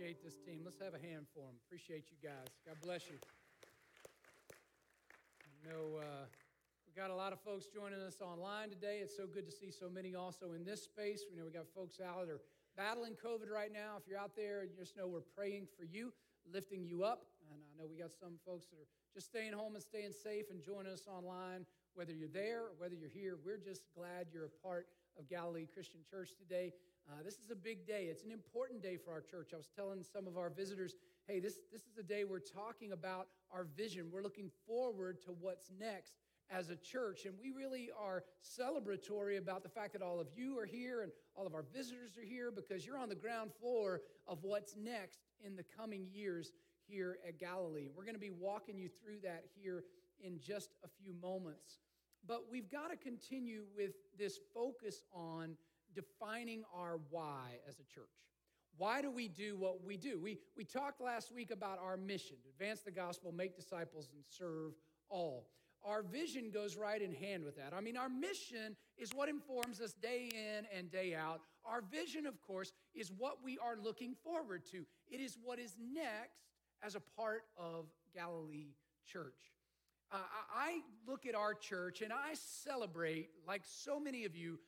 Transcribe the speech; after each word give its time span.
appreciate 0.00 0.24
this 0.24 0.40
team. 0.48 0.62
Let's 0.64 0.80
have 0.80 0.94
a 0.94 1.06
hand 1.12 1.26
for 1.34 1.44
them. 1.44 1.60
Appreciate 1.66 2.08
you 2.08 2.16
guys. 2.24 2.48
God 2.64 2.76
bless 2.80 3.04
you. 3.04 3.20
I 5.44 5.68
know 5.68 6.00
uh, 6.00 6.24
we 6.88 6.96
got 6.96 7.10
a 7.10 7.14
lot 7.14 7.34
of 7.34 7.40
folks 7.44 7.66
joining 7.68 8.00
us 8.00 8.16
online 8.24 8.70
today. 8.70 9.00
It's 9.02 9.14
so 9.14 9.26
good 9.26 9.44
to 9.44 9.52
see 9.52 9.70
so 9.70 9.90
many 9.90 10.14
also 10.14 10.56
in 10.56 10.64
this 10.64 10.84
space. 10.84 11.24
We 11.28 11.36
know 11.36 11.44
we 11.44 11.52
got 11.52 11.68
folks 11.76 12.00
out 12.00 12.24
that 12.24 12.32
are 12.32 12.40
battling 12.78 13.12
COVID 13.12 13.52
right 13.52 13.70
now. 13.70 14.00
If 14.00 14.08
you're 14.08 14.18
out 14.18 14.32
there, 14.34 14.64
just 14.72 14.96
know 14.96 15.06
we're 15.06 15.20
praying 15.36 15.68
for 15.76 15.84
you, 15.84 16.14
lifting 16.50 16.82
you 16.82 17.04
up. 17.04 17.26
And 17.44 17.60
I 17.60 17.76
know 17.76 17.86
we 17.86 18.00
got 18.00 18.16
some 18.16 18.40
folks 18.46 18.72
that 18.72 18.80
are 18.80 18.88
just 19.12 19.26
staying 19.26 19.52
home 19.52 19.74
and 19.74 19.84
staying 19.84 20.16
safe 20.16 20.46
and 20.50 20.64
joining 20.64 20.92
us 20.92 21.04
online. 21.12 21.66
Whether 21.92 22.14
you're 22.14 22.32
there 22.32 22.72
or 22.72 22.72
whether 22.78 22.94
you're 22.94 23.12
here, 23.12 23.36
we're 23.44 23.60
just 23.60 23.82
glad 23.94 24.32
you're 24.32 24.48
a 24.48 24.56
part 24.64 24.86
of 25.18 25.28
Galilee 25.28 25.68
Christian 25.68 26.00
Church 26.08 26.30
today. 26.40 26.72
Uh, 27.08 27.22
this 27.24 27.34
is 27.34 27.50
a 27.50 27.56
big 27.56 27.86
day. 27.86 28.04
It's 28.04 28.24
an 28.24 28.32
important 28.32 28.82
day 28.82 28.96
for 28.96 29.12
our 29.12 29.20
church. 29.20 29.50
I 29.52 29.56
was 29.56 29.68
telling 29.74 30.04
some 30.04 30.26
of 30.26 30.36
our 30.36 30.50
visitors, 30.50 30.94
hey, 31.26 31.40
this, 31.40 31.60
this 31.72 31.82
is 31.82 31.98
a 31.98 32.02
day 32.02 32.24
we're 32.24 32.38
talking 32.38 32.92
about 32.92 33.28
our 33.52 33.64
vision. 33.76 34.10
We're 34.12 34.22
looking 34.22 34.50
forward 34.66 35.20
to 35.22 35.32
what's 35.32 35.70
next 35.78 36.14
as 36.50 36.70
a 36.70 36.76
church. 36.76 37.24
And 37.24 37.34
we 37.40 37.50
really 37.50 37.90
are 37.98 38.24
celebratory 38.44 39.38
about 39.38 39.62
the 39.62 39.68
fact 39.68 39.92
that 39.92 40.02
all 40.02 40.20
of 40.20 40.28
you 40.34 40.58
are 40.58 40.66
here 40.66 41.02
and 41.02 41.12
all 41.34 41.46
of 41.46 41.54
our 41.54 41.64
visitors 41.72 42.16
are 42.18 42.24
here 42.24 42.50
because 42.50 42.84
you're 42.84 42.98
on 42.98 43.08
the 43.08 43.14
ground 43.14 43.50
floor 43.60 44.00
of 44.26 44.38
what's 44.42 44.76
next 44.76 45.20
in 45.44 45.56
the 45.56 45.64
coming 45.76 46.06
years 46.12 46.52
here 46.86 47.18
at 47.26 47.38
Galilee. 47.38 47.88
We're 47.94 48.04
going 48.04 48.14
to 48.14 48.20
be 48.20 48.30
walking 48.30 48.76
you 48.76 48.88
through 48.88 49.20
that 49.22 49.44
here 49.54 49.84
in 50.20 50.38
just 50.40 50.70
a 50.84 50.88
few 51.02 51.14
moments. 51.14 51.78
But 52.26 52.44
we've 52.50 52.70
got 52.70 52.90
to 52.90 52.96
continue 52.96 53.64
with 53.74 53.92
this 54.18 54.38
focus 54.54 55.02
on 55.12 55.56
defining 55.94 56.64
our 56.74 57.00
why 57.10 57.58
as 57.68 57.74
a 57.78 57.84
church. 57.84 58.08
Why 58.76 59.02
do 59.02 59.10
we 59.10 59.28
do 59.28 59.56
what 59.56 59.84
we 59.84 59.96
do? 59.96 60.18
We, 60.18 60.38
we 60.56 60.64
talked 60.64 61.00
last 61.00 61.34
week 61.34 61.50
about 61.50 61.78
our 61.82 61.96
mission 61.96 62.36
to 62.42 62.48
advance 62.48 62.80
the 62.80 62.90
gospel, 62.90 63.32
make 63.32 63.56
disciples, 63.56 64.08
and 64.12 64.22
serve 64.26 64.72
all. 65.08 65.48
Our 65.84 66.02
vision 66.02 66.50
goes 66.50 66.76
right 66.76 67.00
in 67.00 67.12
hand 67.12 67.44
with 67.44 67.56
that. 67.56 67.72
I 67.74 67.80
mean, 67.80 67.96
our 67.96 68.08
mission 68.08 68.76
is 68.98 69.10
what 69.14 69.28
informs 69.28 69.80
us 69.80 69.92
day 69.94 70.28
in 70.32 70.66
and 70.76 70.90
day 70.90 71.14
out. 71.14 71.40
Our 71.64 71.82
vision, 71.82 72.26
of 72.26 72.40
course, 72.42 72.72
is 72.94 73.10
what 73.16 73.38
we 73.42 73.58
are 73.58 73.76
looking 73.82 74.14
forward 74.22 74.64
to. 74.72 74.84
It 75.08 75.20
is 75.20 75.38
what 75.42 75.58
is 75.58 75.76
next 75.78 76.40
as 76.82 76.94
a 76.94 77.00
part 77.00 77.42
of 77.56 77.86
Galilee 78.14 78.74
Church. 79.06 79.52
Uh, 80.12 80.18
I 80.54 80.80
look 81.06 81.24
at 81.24 81.34
our 81.34 81.54
church 81.54 82.02
and 82.02 82.12
I 82.12 82.34
celebrate, 82.34 83.28
like 83.46 83.62
so 83.64 84.00
many 84.00 84.24
of 84.24 84.34
you, 84.34 84.58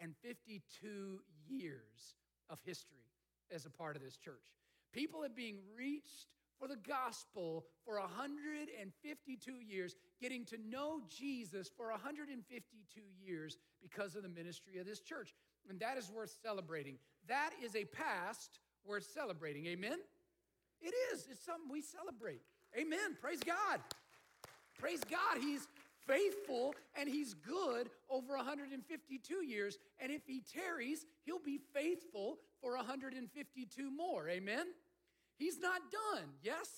152 0.00 1.20
years 1.48 2.16
of 2.50 2.58
history 2.64 2.98
as 3.54 3.66
a 3.66 3.70
part 3.70 3.96
of 3.96 4.02
this 4.02 4.16
church. 4.16 4.42
People 4.92 5.24
are 5.24 5.28
being 5.28 5.58
reached 5.76 6.28
for 6.58 6.68
the 6.68 6.76
gospel 6.76 7.66
for 7.84 8.00
152 8.00 9.52
years, 9.60 9.94
getting 10.20 10.44
to 10.46 10.56
know 10.68 11.00
Jesus 11.08 11.70
for 11.76 11.90
152 11.90 13.00
years 13.22 13.58
because 13.82 14.16
of 14.16 14.22
the 14.22 14.28
ministry 14.28 14.78
of 14.78 14.86
this 14.86 15.00
church. 15.00 15.34
And 15.68 15.78
that 15.80 15.98
is 15.98 16.10
worth 16.10 16.34
celebrating. 16.42 16.96
That 17.28 17.50
is 17.62 17.76
a 17.76 17.84
past 17.84 18.60
worth 18.86 19.06
celebrating. 19.12 19.66
Amen? 19.66 19.98
It 20.80 20.94
is. 21.12 21.26
It's 21.30 21.44
something 21.44 21.70
we 21.70 21.82
celebrate. 21.82 22.40
Amen. 22.78 23.16
Praise 23.20 23.40
God. 23.40 23.80
Praise 24.78 25.00
God. 25.04 25.40
He's 25.40 25.66
faithful 26.06 26.74
and 26.98 27.08
he's 27.08 27.34
good 27.34 27.90
over 28.08 28.36
152 28.36 29.44
years. 29.44 29.78
And 30.00 30.12
if 30.12 30.22
he 30.26 30.42
tarries, 30.42 31.04
he'll 31.24 31.38
be 31.38 31.58
faithful 31.74 32.38
for 32.60 32.76
152 32.76 33.90
more. 33.90 34.28
Amen? 34.28 34.66
He's 35.38 35.60
not 35.60 35.80
done. 35.90 36.24
Yes? 36.42 36.68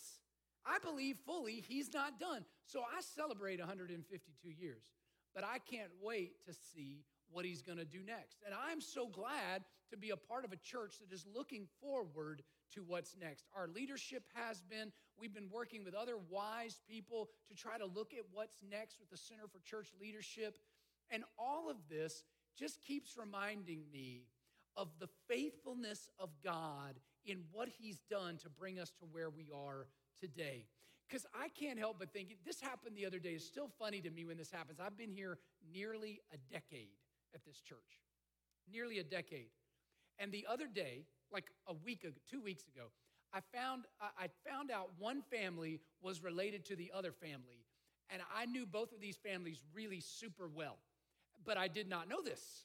I 0.66 0.78
believe 0.78 1.18
fully 1.24 1.64
he's 1.66 1.92
not 1.92 2.18
done. 2.18 2.44
So 2.66 2.80
I 2.80 3.00
celebrate 3.00 3.58
152 3.58 4.50
years, 4.50 4.82
but 5.34 5.44
I 5.44 5.58
can't 5.58 5.90
wait 6.02 6.44
to 6.46 6.52
see 6.52 7.04
what 7.30 7.44
he's 7.44 7.62
going 7.62 7.78
to 7.78 7.84
do 7.84 8.00
next. 8.04 8.38
And 8.44 8.54
I'm 8.54 8.80
so 8.80 9.06
glad 9.06 9.64
to 9.90 9.96
be 9.96 10.10
a 10.10 10.16
part 10.16 10.44
of 10.44 10.52
a 10.52 10.56
church 10.56 10.96
that 11.00 11.14
is 11.14 11.26
looking 11.34 11.66
forward 11.80 12.42
to 12.74 12.82
what's 12.86 13.16
next. 13.20 13.44
Our 13.56 13.68
leadership 13.68 14.24
has 14.34 14.60
been, 14.62 14.92
we've 15.18 15.34
been 15.34 15.50
working 15.50 15.84
with 15.84 15.94
other 15.94 16.16
wise 16.30 16.80
people 16.88 17.28
to 17.48 17.54
try 17.54 17.78
to 17.78 17.86
look 17.86 18.12
at 18.14 18.24
what's 18.32 18.62
next 18.70 18.98
with 19.00 19.10
the 19.10 19.16
Center 19.16 19.48
for 19.50 19.60
Church 19.60 19.88
Leadership. 20.00 20.58
And 21.10 21.24
all 21.38 21.70
of 21.70 21.76
this 21.88 22.24
just 22.56 22.82
keeps 22.82 23.16
reminding 23.16 23.82
me 23.92 24.24
of 24.76 24.88
the 25.00 25.08
faithfulness 25.28 26.08
of 26.18 26.30
God 26.44 27.00
in 27.26 27.38
what 27.52 27.68
he's 27.68 28.00
done 28.10 28.36
to 28.38 28.48
bring 28.48 28.78
us 28.78 28.90
to 29.00 29.06
where 29.10 29.30
we 29.30 29.48
are 29.54 29.86
today. 30.20 30.66
Because 31.08 31.26
I 31.34 31.48
can't 31.48 31.78
help 31.78 31.98
but 31.98 32.12
think 32.12 32.36
this 32.44 32.60
happened 32.60 32.96
the 32.96 33.06
other 33.06 33.18
day. 33.18 33.30
It's 33.30 33.44
still 33.44 33.70
funny 33.78 34.00
to 34.02 34.10
me 34.10 34.24
when 34.24 34.36
this 34.36 34.50
happens. 34.50 34.78
I've 34.78 34.96
been 34.96 35.10
here 35.10 35.38
nearly 35.72 36.20
a 36.32 36.36
decade 36.52 36.90
at 37.34 37.44
this 37.44 37.60
church, 37.60 37.98
nearly 38.70 38.98
a 38.98 39.04
decade. 39.04 39.48
And 40.18 40.32
the 40.32 40.46
other 40.48 40.66
day, 40.66 41.04
like 41.32 41.46
a 41.66 41.74
week 41.74 42.04
ago, 42.04 42.14
two 42.30 42.40
weeks 42.40 42.64
ago, 42.66 42.86
I 43.32 43.40
found, 43.54 43.84
I 44.00 44.28
found 44.48 44.70
out 44.70 44.90
one 44.98 45.22
family 45.30 45.80
was 46.02 46.22
related 46.22 46.64
to 46.66 46.76
the 46.76 46.90
other 46.94 47.12
family. 47.12 47.64
And 48.10 48.22
I 48.34 48.46
knew 48.46 48.64
both 48.64 48.92
of 48.92 49.00
these 49.00 49.16
families 49.16 49.62
really 49.74 50.00
super 50.00 50.48
well. 50.48 50.78
But 51.44 51.58
I 51.58 51.68
did 51.68 51.88
not 51.88 52.08
know 52.08 52.22
this. 52.22 52.64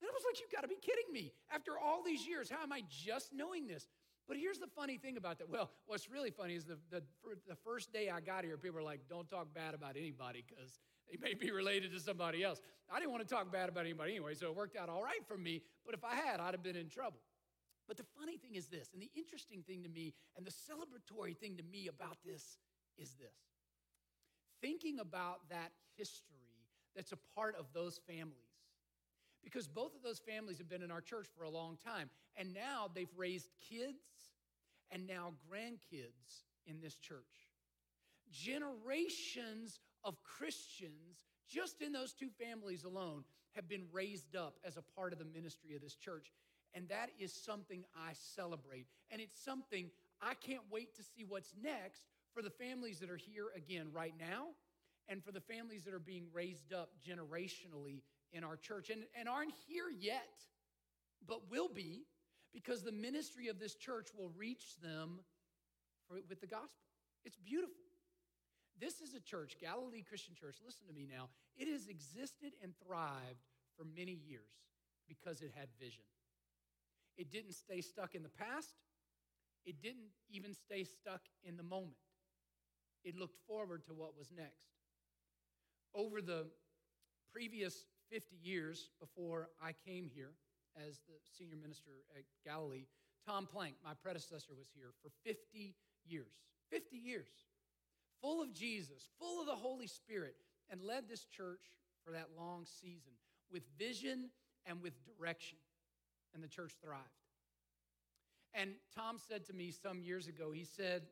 And 0.00 0.08
I 0.08 0.12
was 0.12 0.22
like, 0.24 0.40
"You've 0.40 0.52
gotta 0.52 0.68
be 0.68 0.76
kidding 0.80 1.12
me. 1.12 1.32
After 1.52 1.78
all 1.78 2.02
these 2.02 2.26
years, 2.26 2.50
how 2.50 2.62
am 2.62 2.72
I 2.72 2.82
just 2.88 3.32
knowing 3.32 3.66
this? 3.66 3.88
But 4.26 4.36
here's 4.36 4.58
the 4.58 4.66
funny 4.66 4.96
thing 4.96 5.16
about 5.16 5.38
that. 5.38 5.50
Well, 5.50 5.70
what's 5.86 6.08
really 6.08 6.30
funny 6.30 6.54
is 6.54 6.64
the, 6.64 6.78
the, 6.90 7.02
the 7.46 7.56
first 7.56 7.92
day 7.92 8.08
I 8.08 8.20
got 8.20 8.44
here, 8.44 8.56
people 8.56 8.76
were 8.76 8.82
like, 8.82 9.00
don't 9.08 9.28
talk 9.28 9.52
bad 9.54 9.74
about 9.74 9.96
anybody 9.96 10.44
because 10.46 10.78
they 11.10 11.18
may 11.20 11.34
be 11.34 11.50
related 11.50 11.92
to 11.92 12.00
somebody 12.00 12.42
else. 12.42 12.60
I 12.90 12.98
didn't 12.98 13.12
want 13.12 13.26
to 13.26 13.34
talk 13.34 13.52
bad 13.52 13.68
about 13.68 13.84
anybody 13.84 14.12
anyway, 14.12 14.34
so 14.34 14.46
it 14.46 14.56
worked 14.56 14.76
out 14.76 14.88
all 14.88 15.02
right 15.02 15.26
for 15.26 15.36
me. 15.36 15.62
But 15.84 15.94
if 15.94 16.04
I 16.04 16.14
had, 16.14 16.40
I'd 16.40 16.52
have 16.52 16.62
been 16.62 16.76
in 16.76 16.88
trouble. 16.88 17.18
But 17.86 17.96
the 17.96 18.04
funny 18.18 18.36
thing 18.36 18.54
is 18.54 18.66
this, 18.66 18.90
and 18.92 19.02
the 19.02 19.10
interesting 19.14 19.62
thing 19.62 19.82
to 19.82 19.88
me, 19.88 20.14
and 20.36 20.46
the 20.46 20.50
celebratory 20.50 21.36
thing 21.36 21.56
to 21.56 21.62
me 21.62 21.88
about 21.88 22.16
this 22.24 22.58
is 22.96 23.14
this 23.14 23.34
thinking 24.60 24.98
about 24.98 25.40
that 25.50 25.72
history 25.96 26.34
that's 26.96 27.12
a 27.12 27.18
part 27.34 27.54
of 27.58 27.66
those 27.74 28.00
families. 28.06 28.38
Because 29.42 29.68
both 29.68 29.94
of 29.94 30.02
those 30.02 30.18
families 30.18 30.56
have 30.56 30.70
been 30.70 30.82
in 30.82 30.90
our 30.90 31.02
church 31.02 31.26
for 31.36 31.44
a 31.44 31.50
long 31.50 31.76
time, 31.84 32.08
and 32.36 32.54
now 32.54 32.88
they've 32.94 33.12
raised 33.14 33.50
kids 33.68 34.32
and 34.90 35.06
now 35.06 35.34
grandkids 35.52 36.44
in 36.66 36.80
this 36.80 36.94
church. 36.94 37.50
Generations 38.32 39.80
of 40.02 40.16
Christians, 40.22 41.26
just 41.46 41.82
in 41.82 41.92
those 41.92 42.14
two 42.14 42.30
families 42.30 42.84
alone, 42.84 43.24
have 43.54 43.68
been 43.68 43.84
raised 43.92 44.34
up 44.34 44.56
as 44.64 44.78
a 44.78 44.82
part 44.82 45.12
of 45.12 45.18
the 45.18 45.26
ministry 45.26 45.74
of 45.74 45.82
this 45.82 45.94
church. 45.94 46.32
And 46.74 46.88
that 46.88 47.10
is 47.18 47.32
something 47.32 47.84
I 47.96 48.12
celebrate. 48.34 48.86
And 49.10 49.20
it's 49.20 49.42
something 49.42 49.90
I 50.20 50.34
can't 50.34 50.62
wait 50.70 50.94
to 50.96 51.02
see 51.02 51.24
what's 51.26 51.54
next 51.62 52.02
for 52.32 52.42
the 52.42 52.50
families 52.50 52.98
that 52.98 53.10
are 53.10 53.16
here 53.16 53.46
again 53.56 53.88
right 53.92 54.14
now 54.18 54.48
and 55.08 55.22
for 55.22 55.32
the 55.32 55.40
families 55.40 55.84
that 55.84 55.94
are 55.94 56.00
being 56.00 56.26
raised 56.32 56.72
up 56.72 56.90
generationally 57.06 58.02
in 58.32 58.42
our 58.42 58.56
church 58.56 58.90
and, 58.90 59.04
and 59.18 59.28
aren't 59.28 59.52
here 59.68 59.90
yet, 60.00 60.40
but 61.26 61.50
will 61.50 61.68
be 61.68 62.02
because 62.52 62.82
the 62.82 62.92
ministry 62.92 63.48
of 63.48 63.58
this 63.58 63.74
church 63.74 64.08
will 64.16 64.30
reach 64.36 64.76
them 64.82 65.20
for, 66.08 66.18
with 66.28 66.40
the 66.40 66.46
gospel. 66.46 66.88
It's 67.24 67.36
beautiful. 67.36 67.76
This 68.80 69.00
is 69.00 69.14
a 69.14 69.20
church, 69.20 69.56
Galilee 69.60 70.02
Christian 70.02 70.34
Church, 70.34 70.56
listen 70.64 70.86
to 70.88 70.92
me 70.92 71.06
now. 71.08 71.28
It 71.56 71.68
has 71.68 71.86
existed 71.86 72.52
and 72.62 72.72
thrived 72.84 73.46
for 73.76 73.84
many 73.96 74.18
years 74.26 74.50
because 75.06 75.42
it 75.42 75.52
had 75.54 75.68
vision. 75.78 76.02
It 77.16 77.30
didn't 77.30 77.52
stay 77.52 77.80
stuck 77.80 78.14
in 78.14 78.22
the 78.22 78.28
past, 78.28 78.74
it 79.64 79.80
didn't 79.82 80.10
even 80.30 80.54
stay 80.54 80.84
stuck 80.84 81.22
in 81.42 81.56
the 81.56 81.62
moment. 81.62 81.96
It 83.04 83.16
looked 83.16 83.38
forward 83.46 83.84
to 83.86 83.94
what 83.94 84.16
was 84.16 84.32
next. 84.34 84.66
Over 85.94 86.20
the 86.20 86.46
previous 87.32 87.84
50 88.10 88.36
years 88.42 88.90
before 89.00 89.48
I 89.62 89.72
came 89.86 90.10
here 90.12 90.32
as 90.76 91.00
the 91.06 91.14
senior 91.38 91.56
minister 91.56 91.90
at 92.16 92.24
Galilee, 92.44 92.86
Tom 93.26 93.46
Plank, 93.46 93.74
my 93.84 93.92
predecessor, 94.02 94.54
was 94.56 94.68
here 94.74 94.92
for 95.02 95.10
50 95.24 95.74
years. 96.06 96.32
50 96.70 96.96
years 96.96 97.28
full 98.24 98.40
of 98.40 98.54
Jesus, 98.54 99.10
full 99.18 99.42
of 99.42 99.46
the 99.46 99.54
Holy 99.54 99.86
Spirit, 99.86 100.34
and 100.70 100.80
led 100.80 101.06
this 101.06 101.26
church 101.26 101.60
for 102.02 102.12
that 102.12 102.30
long 102.38 102.64
season 102.64 103.12
with 103.52 103.62
vision 103.78 104.30
and 104.64 104.80
with 104.80 104.94
direction. 105.04 105.58
And 106.34 106.42
the 106.42 106.48
church 106.48 106.72
thrived. 106.82 107.02
And 108.54 108.72
Tom 108.94 109.18
said 109.28 109.44
to 109.46 109.52
me 109.52 109.72
some 109.72 110.02
years 110.02 110.28
ago, 110.28 110.52
he 110.52 110.64
said, 110.64 111.02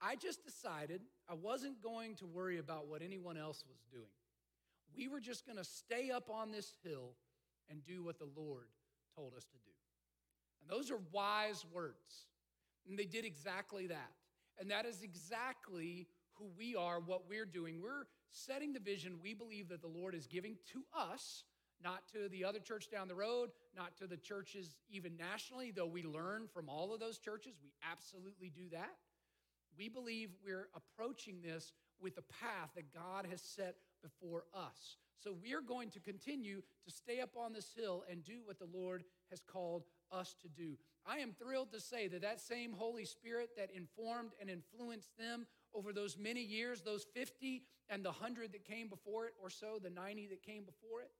I 0.00 0.16
just 0.16 0.44
decided 0.44 1.00
I 1.28 1.34
wasn't 1.34 1.82
going 1.82 2.16
to 2.16 2.26
worry 2.26 2.58
about 2.58 2.88
what 2.88 3.02
anyone 3.02 3.36
else 3.36 3.64
was 3.68 3.78
doing. 3.90 4.04
We 4.96 5.08
were 5.08 5.20
just 5.20 5.46
going 5.46 5.58
to 5.58 5.64
stay 5.64 6.10
up 6.10 6.30
on 6.30 6.52
this 6.52 6.72
hill 6.84 7.14
and 7.70 7.84
do 7.84 8.04
what 8.04 8.18
the 8.18 8.28
Lord 8.36 8.66
told 9.16 9.34
us 9.34 9.44
to 9.44 9.58
do. 9.64 9.72
And 10.60 10.70
those 10.70 10.90
are 10.90 11.00
wise 11.12 11.64
words. 11.72 12.26
And 12.88 12.98
they 12.98 13.06
did 13.06 13.24
exactly 13.24 13.86
that. 13.88 14.12
And 14.58 14.70
that 14.70 14.86
is 14.86 15.02
exactly 15.02 16.06
who 16.34 16.46
we 16.56 16.76
are, 16.76 17.00
what 17.00 17.28
we're 17.28 17.46
doing. 17.46 17.80
We're 17.82 18.06
setting 18.30 18.72
the 18.72 18.80
vision 18.80 19.18
we 19.22 19.34
believe 19.34 19.68
that 19.68 19.80
the 19.80 19.88
Lord 19.88 20.14
is 20.14 20.26
giving 20.26 20.56
to 20.72 20.84
us, 20.96 21.44
not 21.82 22.02
to 22.12 22.28
the 22.28 22.44
other 22.44 22.60
church 22.60 22.90
down 22.90 23.08
the 23.08 23.14
road, 23.14 23.50
not 23.76 23.96
to 23.98 24.06
the 24.06 24.16
churches 24.16 24.76
even 24.88 25.16
nationally, 25.16 25.70
though 25.70 25.86
we 25.86 26.02
learn 26.02 26.46
from 26.52 26.68
all 26.68 26.92
of 26.92 27.00
those 27.00 27.18
churches. 27.18 27.54
We 27.62 27.72
absolutely 27.90 28.50
do 28.50 28.68
that. 28.72 28.96
We 29.76 29.88
believe 29.88 30.30
we're 30.44 30.68
approaching 30.74 31.40
this 31.42 31.72
with 32.00 32.14
the 32.16 32.22
path 32.22 32.70
that 32.76 32.92
God 32.94 33.26
has 33.30 33.40
set 33.40 33.76
before 34.02 34.44
us. 34.54 34.96
So 35.18 35.34
we 35.42 35.54
are 35.54 35.62
going 35.62 35.90
to 35.90 36.00
continue 36.00 36.60
to 36.84 36.90
stay 36.90 37.20
up 37.20 37.30
on 37.36 37.52
this 37.52 37.72
hill 37.74 38.04
and 38.10 38.22
do 38.22 38.40
what 38.44 38.58
the 38.58 38.68
Lord 38.72 39.04
has 39.30 39.40
called 39.40 39.84
us 40.12 40.34
to 40.42 40.48
do. 40.48 40.76
I 41.06 41.18
am 41.18 41.32
thrilled 41.32 41.70
to 41.72 41.80
say 41.80 42.08
that 42.08 42.22
that 42.22 42.40
same 42.40 42.72
Holy 42.72 43.04
Spirit 43.04 43.50
that 43.56 43.70
informed 43.70 44.32
and 44.40 44.50
influenced 44.50 45.16
them 45.18 45.46
over 45.74 45.92
those 45.92 46.16
many 46.18 46.42
years, 46.42 46.82
those 46.82 47.06
50 47.14 47.62
and 47.88 48.04
the 48.04 48.10
100 48.10 48.52
that 48.52 48.64
came 48.64 48.88
before 48.88 49.26
it, 49.26 49.34
or 49.42 49.50
so, 49.50 49.78
the 49.82 49.90
90 49.90 50.28
that 50.28 50.42
came 50.42 50.64
before 50.64 51.00
it, 51.00 51.10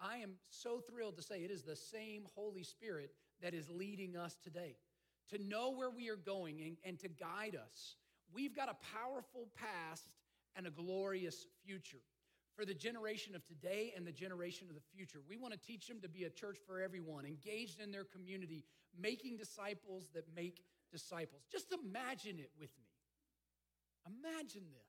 I 0.00 0.18
am 0.18 0.32
so 0.50 0.80
thrilled 0.80 1.16
to 1.16 1.22
say 1.22 1.38
it 1.38 1.50
is 1.50 1.62
the 1.62 1.76
same 1.76 2.24
Holy 2.34 2.62
Spirit 2.62 3.10
that 3.42 3.54
is 3.54 3.68
leading 3.70 4.16
us 4.16 4.36
today 4.42 4.76
to 5.30 5.38
know 5.38 5.72
where 5.72 5.90
we 5.90 6.08
are 6.08 6.16
going 6.16 6.60
and, 6.62 6.76
and 6.84 6.98
to 7.00 7.08
guide 7.08 7.56
us. 7.56 7.96
We've 8.32 8.54
got 8.54 8.68
a 8.68 8.76
powerful 8.96 9.48
past 9.56 10.04
and 10.56 10.66
a 10.66 10.70
glorious 10.70 11.46
future 11.64 12.02
for 12.56 12.64
the 12.64 12.74
generation 12.74 13.34
of 13.34 13.46
today 13.46 13.92
and 13.96 14.06
the 14.06 14.12
generation 14.12 14.66
of 14.68 14.74
the 14.74 14.82
future. 14.94 15.20
We 15.28 15.36
want 15.36 15.54
to 15.54 15.60
teach 15.60 15.86
them 15.86 16.00
to 16.00 16.08
be 16.08 16.24
a 16.24 16.30
church 16.30 16.58
for 16.66 16.80
everyone, 16.80 17.24
engaged 17.24 17.80
in 17.80 17.92
their 17.92 18.04
community, 18.04 18.64
making 18.98 19.36
disciples 19.36 20.08
that 20.14 20.24
make 20.34 20.62
disciples. 20.90 21.42
Just 21.50 21.72
imagine 21.72 22.38
it 22.38 22.50
with 22.58 22.70
me. 22.78 22.88
Imagine 24.06 24.64
this 24.72 24.88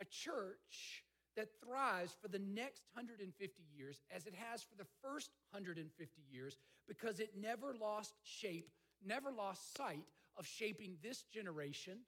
a 0.00 0.04
church 0.04 1.04
that 1.36 1.48
thrives 1.60 2.14
for 2.20 2.28
the 2.28 2.38
next 2.38 2.82
150 2.94 3.62
years 3.76 4.02
as 4.14 4.26
it 4.26 4.34
has 4.34 4.62
for 4.62 4.76
the 4.76 4.86
first 5.02 5.30
150 5.50 6.22
years 6.30 6.56
because 6.86 7.20
it 7.20 7.30
never 7.40 7.74
lost 7.80 8.14
shape, 8.22 8.70
never 9.04 9.30
lost 9.30 9.76
sight 9.76 10.04
of 10.36 10.46
shaping 10.46 10.96
this 11.02 11.22
generation 11.22 11.98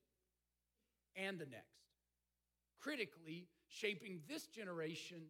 and 1.16 1.38
the 1.38 1.46
next. 1.46 1.64
Critically, 2.80 3.46
shaping 3.68 4.20
this 4.28 4.46
generation 4.46 5.22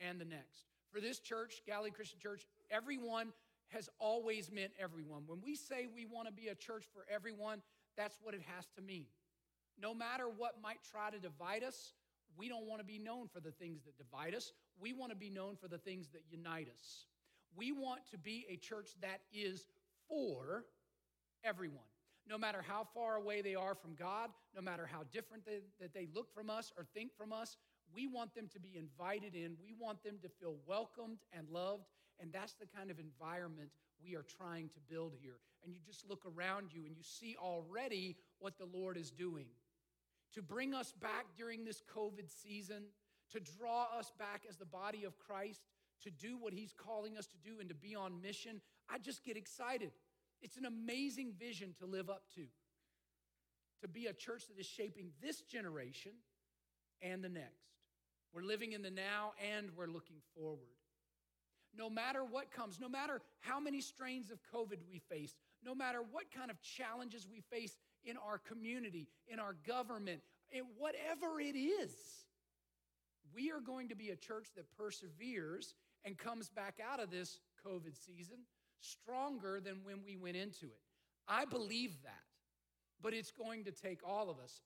and 0.00 0.20
the 0.20 0.24
next. 0.24 0.66
For 0.90 1.00
this 1.00 1.18
church, 1.20 1.62
Galilee 1.66 1.90
Christian 1.90 2.18
Church, 2.18 2.46
everyone 2.70 3.32
has 3.68 3.88
always 3.98 4.50
meant 4.50 4.72
everyone. 4.80 5.24
When 5.26 5.40
we 5.44 5.54
say 5.54 5.86
we 5.94 6.06
want 6.06 6.26
to 6.26 6.32
be 6.32 6.48
a 6.48 6.54
church 6.54 6.84
for 6.92 7.04
everyone, 7.12 7.60
that's 7.96 8.16
what 8.22 8.34
it 8.34 8.40
has 8.56 8.66
to 8.76 8.82
mean. 8.82 9.06
No 9.80 9.94
matter 9.94 10.24
what 10.28 10.62
might 10.62 10.78
try 10.90 11.10
to 11.10 11.18
divide 11.18 11.62
us, 11.62 11.92
we 12.36 12.48
don't 12.48 12.66
want 12.66 12.80
to 12.80 12.86
be 12.86 12.98
known 12.98 13.28
for 13.28 13.40
the 13.40 13.50
things 13.50 13.82
that 13.84 13.96
divide 13.96 14.34
us. 14.34 14.52
We 14.80 14.92
want 14.92 15.10
to 15.10 15.16
be 15.16 15.30
known 15.30 15.56
for 15.56 15.68
the 15.68 15.78
things 15.78 16.08
that 16.10 16.22
unite 16.30 16.68
us. 16.72 17.06
We 17.56 17.72
want 17.72 18.00
to 18.10 18.18
be 18.18 18.46
a 18.48 18.56
church 18.56 18.90
that 19.00 19.20
is 19.32 19.66
for 20.08 20.64
everyone. 21.44 21.78
No 22.28 22.36
matter 22.36 22.62
how 22.66 22.86
far 22.94 23.16
away 23.16 23.40
they 23.40 23.54
are 23.54 23.74
from 23.74 23.94
God, 23.94 24.30
no 24.54 24.60
matter 24.60 24.86
how 24.86 25.02
different 25.10 25.46
they, 25.46 25.60
that 25.80 25.94
they 25.94 26.06
look 26.14 26.32
from 26.34 26.50
us 26.50 26.72
or 26.76 26.84
think 26.84 27.16
from 27.16 27.32
us, 27.32 27.56
we 27.94 28.06
want 28.06 28.34
them 28.34 28.48
to 28.52 28.60
be 28.60 28.76
invited 28.76 29.34
in. 29.34 29.56
We 29.62 29.74
want 29.78 30.02
them 30.02 30.18
to 30.22 30.28
feel 30.28 30.56
welcomed 30.66 31.18
and 31.32 31.48
loved. 31.48 31.86
And 32.20 32.32
that's 32.32 32.54
the 32.54 32.66
kind 32.66 32.90
of 32.90 32.98
environment 32.98 33.70
we 34.02 34.14
are 34.14 34.24
trying 34.24 34.68
to 34.68 34.80
build 34.90 35.14
here. 35.20 35.38
And 35.64 35.72
you 35.72 35.80
just 35.84 36.08
look 36.08 36.24
around 36.26 36.72
you 36.72 36.84
and 36.84 36.94
you 36.96 37.02
see 37.02 37.36
already 37.40 38.16
what 38.40 38.58
the 38.58 38.66
Lord 38.66 38.96
is 38.96 39.10
doing. 39.10 39.46
To 40.34 40.42
bring 40.42 40.74
us 40.74 40.92
back 40.92 41.26
during 41.36 41.64
this 41.64 41.82
COVID 41.94 42.30
season, 42.30 42.84
to 43.32 43.40
draw 43.40 43.86
us 43.98 44.12
back 44.18 44.42
as 44.48 44.56
the 44.56 44.66
body 44.66 45.04
of 45.04 45.18
Christ, 45.18 45.62
to 46.02 46.10
do 46.10 46.36
what 46.38 46.52
He's 46.52 46.72
calling 46.72 47.16
us 47.16 47.26
to 47.26 47.36
do 47.38 47.60
and 47.60 47.68
to 47.68 47.74
be 47.74 47.94
on 47.94 48.20
mission, 48.20 48.60
I 48.88 48.98
just 48.98 49.24
get 49.24 49.36
excited. 49.36 49.90
It's 50.40 50.56
an 50.56 50.66
amazing 50.66 51.32
vision 51.38 51.74
to 51.78 51.86
live 51.86 52.10
up 52.10 52.22
to. 52.36 52.44
To 53.82 53.88
be 53.88 54.06
a 54.06 54.12
church 54.12 54.46
that 54.48 54.58
is 54.58 54.66
shaping 54.66 55.10
this 55.22 55.42
generation 55.42 56.12
and 57.02 57.22
the 57.22 57.28
next. 57.28 57.68
We're 58.32 58.42
living 58.42 58.72
in 58.72 58.82
the 58.82 58.90
now 58.90 59.32
and 59.54 59.70
we're 59.76 59.86
looking 59.86 60.18
forward. 60.36 60.76
No 61.76 61.88
matter 61.88 62.24
what 62.24 62.50
comes, 62.50 62.80
no 62.80 62.88
matter 62.88 63.20
how 63.40 63.60
many 63.60 63.80
strains 63.80 64.30
of 64.30 64.38
COVID 64.54 64.78
we 64.90 64.98
face, 64.98 65.34
no 65.64 65.74
matter 65.74 66.00
what 66.10 66.24
kind 66.34 66.50
of 66.50 66.60
challenges 66.60 67.26
we 67.30 67.40
face 67.40 67.76
in 68.08 68.16
our 68.16 68.38
community, 68.38 69.06
in 69.28 69.38
our 69.38 69.54
government, 69.66 70.20
in 70.50 70.62
whatever 70.78 71.40
it 71.40 71.56
is, 71.56 71.92
we 73.34 73.50
are 73.50 73.60
going 73.60 73.88
to 73.90 73.94
be 73.94 74.08
a 74.08 74.16
church 74.16 74.48
that 74.56 74.64
perseveres 74.76 75.74
and 76.04 76.16
comes 76.16 76.48
back 76.48 76.78
out 76.90 77.00
of 77.00 77.10
this 77.10 77.40
COVID 77.66 77.94
season 77.94 78.38
stronger 78.80 79.60
than 79.60 79.76
when 79.84 79.96
we 80.04 80.16
went 80.16 80.36
into 80.36 80.66
it. 80.66 80.80
I 81.28 81.44
believe 81.44 82.02
that, 82.04 82.24
but 83.02 83.12
it's 83.12 83.30
going 83.30 83.64
to 83.64 83.72
take 83.72 84.00
all 84.06 84.30
of 84.30 84.38
us. 84.38 84.62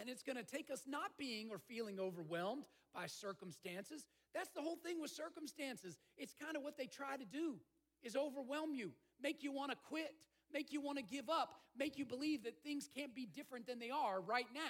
And 0.00 0.08
it's 0.08 0.22
going 0.22 0.36
to 0.36 0.44
take 0.44 0.70
us 0.70 0.82
not 0.86 1.10
being 1.18 1.50
or 1.50 1.58
feeling 1.58 1.98
overwhelmed 1.98 2.62
by 2.94 3.06
circumstances. 3.06 4.06
That's 4.32 4.50
the 4.50 4.62
whole 4.62 4.76
thing 4.76 5.00
with 5.00 5.10
circumstances. 5.10 5.98
It's 6.16 6.34
kind 6.40 6.56
of 6.56 6.62
what 6.62 6.76
they 6.76 6.86
try 6.86 7.16
to 7.16 7.24
do 7.24 7.56
is 8.04 8.14
overwhelm 8.14 8.74
you, 8.74 8.92
make 9.20 9.42
you 9.42 9.50
want 9.50 9.72
to 9.72 9.76
quit, 9.88 10.14
make 10.52 10.72
you 10.72 10.80
want 10.80 10.98
to 10.98 11.04
give 11.04 11.28
up, 11.28 11.54
make 11.76 11.98
you 11.98 12.04
believe 12.04 12.44
that 12.44 12.62
things 12.62 12.88
can't 12.94 13.14
be 13.14 13.26
different 13.26 13.66
than 13.66 13.78
they 13.78 13.90
are 13.90 14.20
right 14.20 14.46
now. 14.54 14.60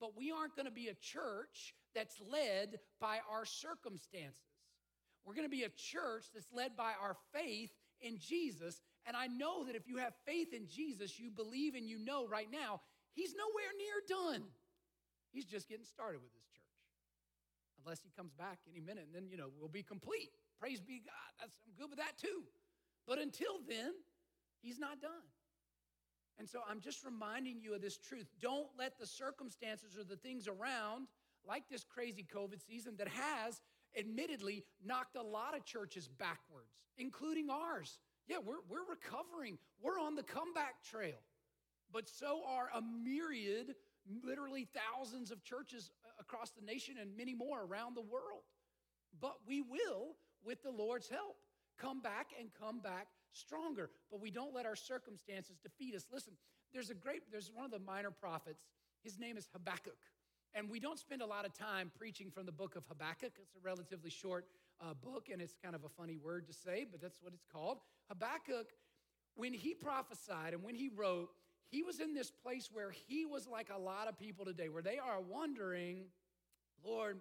But 0.00 0.16
we 0.16 0.30
aren't 0.30 0.54
going 0.54 0.66
to 0.66 0.72
be 0.72 0.88
a 0.88 0.94
church 0.94 1.74
that's 1.94 2.16
led 2.30 2.78
by 3.00 3.18
our 3.30 3.44
circumstances. 3.44 4.42
We're 5.24 5.34
going 5.34 5.46
to 5.46 5.50
be 5.50 5.64
a 5.64 5.70
church 5.70 6.26
that's 6.32 6.52
led 6.52 6.76
by 6.76 6.92
our 7.02 7.16
faith 7.34 7.70
in 8.00 8.18
Jesus. 8.18 8.80
And 9.06 9.16
I 9.16 9.26
know 9.26 9.64
that 9.64 9.74
if 9.74 9.88
you 9.88 9.96
have 9.96 10.14
faith 10.24 10.52
in 10.52 10.66
Jesus, 10.68 11.18
you 11.18 11.30
believe 11.30 11.74
and 11.74 11.88
you 11.88 11.98
know 11.98 12.26
right 12.26 12.48
now, 12.50 12.80
He's 13.14 13.34
nowhere 13.34 13.72
near 13.76 13.98
done. 14.06 14.44
He's 15.32 15.44
just 15.44 15.68
getting 15.68 15.84
started 15.84 16.22
with 16.22 16.32
this 16.32 16.46
church. 16.54 16.64
Unless 17.84 18.00
He 18.02 18.10
comes 18.16 18.32
back 18.32 18.58
any 18.70 18.80
minute, 18.80 19.04
and 19.06 19.14
then, 19.14 19.28
you 19.28 19.36
know, 19.36 19.50
we'll 19.58 19.68
be 19.68 19.82
complete. 19.82 20.30
Praise 20.60 20.80
be 20.80 21.02
God. 21.04 21.30
That's, 21.40 21.58
I'm 21.66 21.74
good 21.76 21.90
with 21.90 21.98
that 21.98 22.16
too. 22.18 22.44
But 23.06 23.18
until 23.18 23.58
then, 23.68 23.92
He's 24.60 24.78
not 24.78 25.00
done. 25.00 25.10
And 26.38 26.48
so 26.48 26.60
I'm 26.68 26.80
just 26.80 27.04
reminding 27.04 27.60
you 27.60 27.74
of 27.74 27.82
this 27.82 27.98
truth. 27.98 28.26
Don't 28.40 28.68
let 28.78 28.98
the 28.98 29.06
circumstances 29.06 29.98
or 29.98 30.04
the 30.04 30.16
things 30.16 30.46
around, 30.46 31.08
like 31.46 31.64
this 31.68 31.84
crazy 31.84 32.24
COVID 32.32 32.64
season 32.64 32.94
that 32.98 33.08
has 33.08 33.60
admittedly 33.98 34.64
knocked 34.84 35.16
a 35.16 35.22
lot 35.22 35.56
of 35.56 35.64
churches 35.64 36.08
backwards, 36.08 36.76
including 36.96 37.50
ours. 37.50 37.98
Yeah, 38.28 38.36
we're, 38.44 38.62
we're 38.68 38.88
recovering, 38.88 39.58
we're 39.80 39.98
on 39.98 40.14
the 40.14 40.22
comeback 40.22 40.82
trail. 40.88 41.18
But 41.90 42.08
so 42.08 42.42
are 42.46 42.68
a 42.74 42.82
myriad, 42.82 43.74
literally 44.22 44.68
thousands 44.74 45.30
of 45.30 45.42
churches 45.42 45.90
across 46.20 46.50
the 46.50 46.64
nation 46.64 46.96
and 47.00 47.16
many 47.16 47.34
more 47.34 47.64
around 47.64 47.96
the 47.96 48.02
world. 48.02 48.44
But 49.20 49.38
we 49.46 49.62
will, 49.62 50.16
with 50.44 50.62
the 50.62 50.70
Lord's 50.70 51.08
help, 51.08 51.36
come 51.78 52.00
back 52.00 52.28
and 52.38 52.50
come 52.60 52.80
back 52.80 53.08
stronger. 53.32 53.90
But 54.10 54.20
we 54.20 54.30
don't 54.30 54.54
let 54.54 54.66
our 54.66 54.76
circumstances 54.76 55.56
defeat 55.62 55.94
us. 55.94 56.06
Listen, 56.12 56.34
there's 56.72 56.90
a 56.90 56.94
great, 56.94 57.22
there's 57.30 57.50
one 57.54 57.64
of 57.64 57.70
the 57.70 57.78
minor 57.78 58.10
prophets. 58.10 58.62
His 59.02 59.18
name 59.18 59.36
is 59.36 59.48
Habakkuk. 59.52 59.98
And 60.54 60.70
we 60.70 60.80
don't 60.80 60.98
spend 60.98 61.22
a 61.22 61.26
lot 61.26 61.44
of 61.44 61.52
time 61.52 61.92
preaching 61.96 62.30
from 62.30 62.46
the 62.46 62.52
book 62.52 62.74
of 62.74 62.84
Habakkuk. 62.86 63.32
It's 63.40 63.54
a 63.54 63.60
relatively 63.62 64.10
short 64.10 64.46
uh, 64.80 64.94
book, 64.94 65.28
and 65.32 65.42
it's 65.42 65.54
kind 65.62 65.74
of 65.74 65.84
a 65.84 65.88
funny 65.88 66.16
word 66.16 66.46
to 66.46 66.52
say, 66.52 66.86
but 66.90 67.00
that's 67.00 67.20
what 67.20 67.32
it's 67.34 67.44
called. 67.52 67.78
Habakkuk, 68.08 68.68
when 69.34 69.52
he 69.52 69.74
prophesied 69.74 70.54
and 70.54 70.62
when 70.62 70.74
he 70.74 70.88
wrote, 70.88 71.28
he 71.70 71.82
was 71.82 72.00
in 72.00 72.14
this 72.14 72.30
place 72.30 72.70
where 72.72 72.90
he 72.90 73.26
was 73.26 73.46
like 73.46 73.68
a 73.74 73.78
lot 73.78 74.08
of 74.08 74.18
people 74.18 74.46
today, 74.46 74.68
where 74.68 74.82
they 74.82 74.98
are 74.98 75.20
wondering, 75.20 76.06
Lord, 76.82 77.18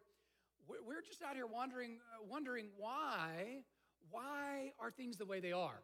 we're 0.67 1.01
just 1.01 1.21
out 1.21 1.35
here 1.35 1.47
wondering, 1.47 1.97
uh, 2.13 2.25
wondering 2.29 2.67
why, 2.77 3.59
why 4.09 4.71
are 4.79 4.89
things 4.89 5.17
the 5.17 5.25
way 5.25 5.39
they 5.39 5.51
are? 5.51 5.81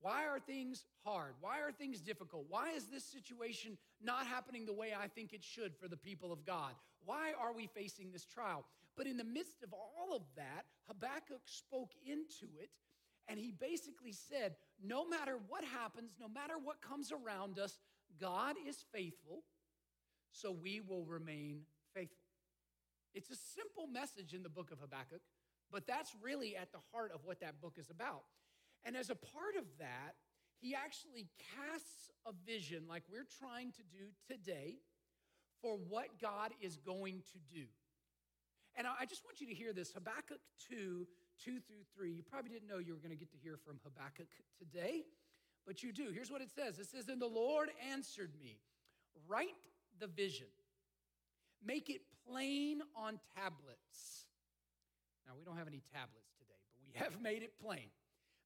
Why 0.00 0.26
are 0.26 0.40
things 0.40 0.84
hard? 1.04 1.34
Why 1.40 1.60
are 1.60 1.72
things 1.72 2.00
difficult? 2.00 2.46
Why 2.48 2.70
is 2.70 2.86
this 2.86 3.04
situation 3.04 3.76
not 4.02 4.26
happening 4.26 4.64
the 4.64 4.72
way 4.72 4.92
I 4.98 5.08
think 5.08 5.32
it 5.32 5.44
should 5.44 5.76
for 5.76 5.88
the 5.88 5.96
people 5.96 6.32
of 6.32 6.46
God? 6.46 6.72
Why 7.04 7.32
are 7.38 7.52
we 7.52 7.66
facing 7.66 8.10
this 8.10 8.24
trial? 8.24 8.64
But 8.96 9.06
in 9.06 9.16
the 9.16 9.24
midst 9.24 9.62
of 9.62 9.72
all 9.72 10.14
of 10.16 10.22
that, 10.36 10.64
Habakkuk 10.88 11.42
spoke 11.44 11.92
into 12.06 12.46
it 12.60 12.70
and 13.28 13.38
he 13.38 13.52
basically 13.52 14.12
said, 14.12 14.56
No 14.82 15.06
matter 15.06 15.38
what 15.48 15.64
happens, 15.64 16.12
no 16.20 16.28
matter 16.28 16.54
what 16.62 16.80
comes 16.80 17.12
around 17.12 17.58
us, 17.58 17.78
God 18.20 18.56
is 18.66 18.84
faithful, 18.92 19.44
so 20.32 20.50
we 20.50 20.80
will 20.80 21.04
remain 21.04 21.60
faithful. 21.94 22.16
It's 23.14 23.30
a 23.30 23.36
simple 23.36 23.86
message 23.86 24.34
in 24.34 24.42
the 24.42 24.48
book 24.48 24.70
of 24.70 24.80
Habakkuk, 24.80 25.20
but 25.70 25.86
that's 25.86 26.14
really 26.22 26.56
at 26.56 26.72
the 26.72 26.78
heart 26.92 27.12
of 27.14 27.20
what 27.24 27.40
that 27.40 27.60
book 27.60 27.74
is 27.78 27.90
about. 27.90 28.22
And 28.84 28.96
as 28.96 29.10
a 29.10 29.14
part 29.14 29.56
of 29.58 29.64
that, 29.78 30.14
he 30.60 30.74
actually 30.74 31.28
casts 31.56 32.10
a 32.26 32.32
vision 32.46 32.84
like 32.88 33.02
we're 33.10 33.28
trying 33.38 33.72
to 33.72 33.82
do 33.82 34.12
today 34.28 34.76
for 35.62 35.76
what 35.88 36.20
God 36.20 36.52
is 36.60 36.76
going 36.76 37.22
to 37.32 37.38
do. 37.52 37.64
And 38.76 38.86
I 38.86 39.04
just 39.04 39.24
want 39.24 39.40
you 39.40 39.46
to 39.46 39.54
hear 39.54 39.72
this 39.72 39.92
Habakkuk 39.92 40.40
2 40.70 41.06
2 41.44 41.52
through 41.52 41.84
3. 41.96 42.12
You 42.12 42.22
probably 42.22 42.50
didn't 42.50 42.68
know 42.68 42.78
you 42.78 42.92
were 42.92 43.00
going 43.00 43.10
to 43.10 43.16
get 43.16 43.30
to 43.32 43.38
hear 43.38 43.56
from 43.56 43.80
Habakkuk 43.82 44.28
today, 44.58 45.04
but 45.66 45.82
you 45.82 45.92
do. 45.92 46.10
Here's 46.12 46.30
what 46.30 46.42
it 46.42 46.50
says 46.50 46.78
It 46.78 46.86
says, 46.86 47.08
And 47.08 47.20
the 47.20 47.26
Lord 47.26 47.70
answered 47.90 48.32
me, 48.38 48.58
Write 49.26 49.48
the 49.98 50.06
vision, 50.06 50.46
make 51.64 51.90
it 51.90 52.02
plain 52.28 52.80
on 52.94 53.18
tablets. 53.36 54.26
Now, 55.26 55.32
we 55.38 55.44
don't 55.44 55.56
have 55.56 55.68
any 55.68 55.82
tablets 55.92 56.32
today, 56.38 56.58
but 56.74 56.86
we 56.86 56.98
have 56.98 57.22
made 57.22 57.42
it 57.42 57.52
plain. 57.60 57.90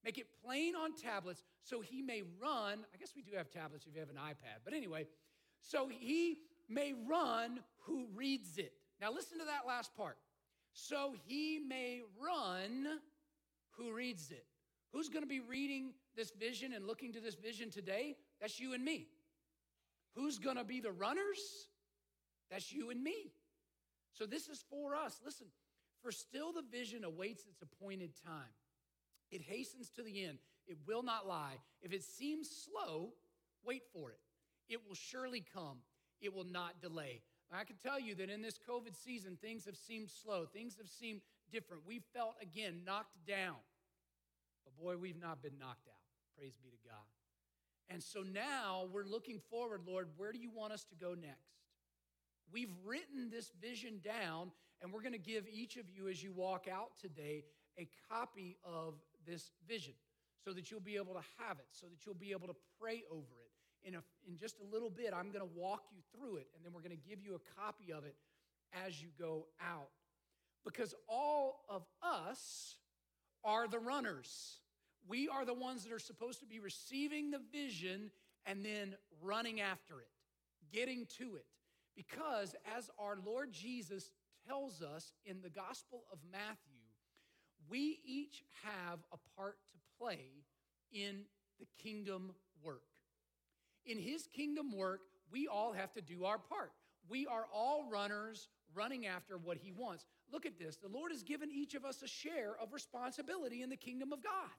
Make 0.04 0.18
it 0.18 0.26
plain 0.44 0.74
on 0.76 0.94
tablets 0.94 1.42
so 1.62 1.80
he 1.80 2.02
may 2.02 2.22
run. 2.40 2.84
I 2.92 2.96
guess 2.98 3.12
we 3.16 3.22
do 3.22 3.32
have 3.36 3.50
tablets 3.50 3.86
if 3.86 3.94
you 3.94 4.00
have 4.00 4.10
an 4.10 4.16
iPad, 4.16 4.60
but 4.64 4.74
anyway, 4.74 5.06
so 5.60 5.88
he 5.88 6.38
may 6.68 6.92
run 7.08 7.60
who 7.80 8.06
reads 8.14 8.58
it. 8.58 8.72
Now, 9.00 9.12
listen 9.12 9.38
to 9.38 9.44
that 9.46 9.66
last 9.66 9.94
part. 9.96 10.18
So 10.72 11.14
he 11.26 11.60
may 11.66 12.02
run 12.20 12.86
who 13.70 13.92
reads 13.92 14.30
it. 14.30 14.44
Who's 14.92 15.08
going 15.08 15.22
to 15.22 15.28
be 15.28 15.40
reading 15.40 15.92
this 16.16 16.30
vision 16.30 16.72
and 16.74 16.86
looking 16.86 17.12
to 17.12 17.20
this 17.20 17.34
vision 17.34 17.70
today? 17.70 18.16
That's 18.40 18.60
you 18.60 18.74
and 18.74 18.84
me. 18.84 19.08
Who's 20.14 20.38
going 20.38 20.56
to 20.56 20.64
be 20.64 20.80
the 20.80 20.92
runners? 20.92 21.68
That's 22.50 22.72
you 22.72 22.90
and 22.90 23.02
me. 23.02 23.32
So 24.12 24.26
this 24.26 24.48
is 24.48 24.64
for 24.70 24.94
us. 24.94 25.20
Listen, 25.24 25.46
for 26.02 26.12
still 26.12 26.52
the 26.52 26.62
vision 26.70 27.02
awaits 27.02 27.46
its 27.46 27.62
appointed 27.62 28.10
time. 28.24 28.52
It 29.34 29.42
hastens 29.42 29.90
to 29.96 30.02
the 30.04 30.24
end. 30.24 30.38
It 30.68 30.78
will 30.86 31.02
not 31.02 31.26
lie. 31.26 31.56
If 31.82 31.92
it 31.92 32.04
seems 32.04 32.48
slow, 32.48 33.10
wait 33.64 33.82
for 33.92 34.10
it. 34.10 34.20
It 34.68 34.80
will 34.86 34.94
surely 34.94 35.44
come. 35.52 35.78
It 36.20 36.32
will 36.32 36.44
not 36.44 36.80
delay. 36.80 37.20
I 37.52 37.64
can 37.64 37.76
tell 37.76 38.00
you 38.00 38.14
that 38.14 38.30
in 38.30 38.42
this 38.42 38.58
COVID 38.58 38.94
season, 38.94 39.36
things 39.40 39.64
have 39.66 39.76
seemed 39.76 40.08
slow. 40.08 40.46
Things 40.46 40.76
have 40.78 40.88
seemed 40.88 41.20
different. 41.52 41.82
We 41.86 42.00
felt, 42.14 42.36
again, 42.40 42.82
knocked 42.86 43.26
down. 43.26 43.56
But 44.64 44.82
boy, 44.82 44.96
we've 44.96 45.20
not 45.20 45.42
been 45.42 45.58
knocked 45.58 45.88
out. 45.88 46.00
Praise 46.38 46.54
be 46.62 46.70
to 46.70 46.88
God. 46.88 47.04
And 47.88 48.02
so 48.02 48.22
now 48.22 48.86
we're 48.92 49.04
looking 49.04 49.40
forward, 49.50 49.82
Lord, 49.86 50.08
where 50.16 50.32
do 50.32 50.38
you 50.38 50.50
want 50.50 50.72
us 50.72 50.84
to 50.84 50.94
go 50.94 51.14
next? 51.14 51.58
We've 52.52 52.72
written 52.84 53.30
this 53.30 53.50
vision 53.60 54.00
down, 54.02 54.52
and 54.80 54.92
we're 54.92 55.02
going 55.02 55.12
to 55.12 55.18
give 55.18 55.46
each 55.52 55.76
of 55.76 55.84
you, 55.90 56.08
as 56.08 56.22
you 56.22 56.32
walk 56.32 56.66
out 56.72 56.90
today, 57.00 57.44
a 57.78 57.88
copy 58.08 58.56
of 58.64 58.94
this 59.26 59.50
vision 59.66 59.94
so 60.44 60.52
that 60.52 60.70
you'll 60.70 60.80
be 60.80 60.96
able 60.96 61.14
to 61.14 61.24
have 61.38 61.58
it, 61.58 61.66
so 61.72 61.86
that 61.86 62.04
you'll 62.04 62.14
be 62.14 62.32
able 62.32 62.48
to 62.48 62.56
pray 62.80 63.02
over 63.10 63.40
it 63.42 63.54
in, 63.84 63.94
a, 63.94 64.02
in 64.26 64.36
just 64.36 64.56
a 64.60 64.74
little 64.74 64.90
bit, 64.90 65.12
I'm 65.14 65.30
going 65.30 65.46
to 65.46 65.54
walk 65.54 65.82
you 65.92 66.00
through 66.14 66.36
it, 66.38 66.48
and 66.54 66.64
then 66.64 66.72
we're 66.72 66.80
going 66.80 66.98
to 66.98 67.08
give 67.08 67.20
you 67.20 67.34
a 67.34 67.60
copy 67.60 67.92
of 67.92 68.04
it 68.04 68.16
as 68.86 69.00
you 69.00 69.08
go 69.18 69.46
out. 69.60 69.90
Because 70.64 70.94
all 71.08 71.64
of 71.68 71.84
us 72.02 72.76
are 73.44 73.68
the 73.68 73.78
runners. 73.78 74.58
We 75.06 75.28
are 75.28 75.44
the 75.44 75.54
ones 75.54 75.84
that 75.84 75.92
are 75.92 75.98
supposed 75.98 76.40
to 76.40 76.46
be 76.46 76.60
receiving 76.60 77.30
the 77.30 77.40
vision 77.52 78.10
and 78.46 78.64
then 78.64 78.94
running 79.22 79.60
after 79.60 80.00
it, 80.00 80.08
getting 80.72 81.06
to 81.18 81.36
it. 81.36 81.44
Because 81.94 82.56
as 82.76 82.90
our 82.98 83.18
Lord 83.24 83.52
Jesus 83.52 84.10
tells 84.48 84.82
us 84.82 85.12
in 85.26 85.42
the 85.42 85.50
Gospel 85.50 86.04
of 86.10 86.18
Matthew, 86.32 86.80
we 87.68 88.00
each 88.04 88.42
have 88.62 88.98
a 89.12 89.16
part 89.36 89.56
to 89.72 89.78
play 89.98 90.20
in 90.92 91.22
the 91.58 91.66
kingdom 91.82 92.32
work. 92.62 92.82
In 93.86 93.98
his 93.98 94.26
kingdom 94.26 94.76
work, 94.76 95.00
we 95.30 95.46
all 95.46 95.72
have 95.72 95.92
to 95.94 96.00
do 96.00 96.24
our 96.24 96.38
part. 96.38 96.72
We 97.08 97.26
are 97.26 97.46
all 97.52 97.88
runners 97.90 98.48
running 98.74 99.06
after 99.06 99.36
what 99.36 99.58
he 99.58 99.72
wants. 99.72 100.06
Look 100.32 100.46
at 100.46 100.58
this. 100.58 100.76
The 100.76 100.88
Lord 100.88 101.12
has 101.12 101.22
given 101.22 101.50
each 101.50 101.74
of 101.74 101.84
us 101.84 102.02
a 102.02 102.08
share 102.08 102.56
of 102.60 102.72
responsibility 102.72 103.62
in 103.62 103.70
the 103.70 103.76
kingdom 103.76 104.12
of 104.12 104.22
God. 104.22 104.50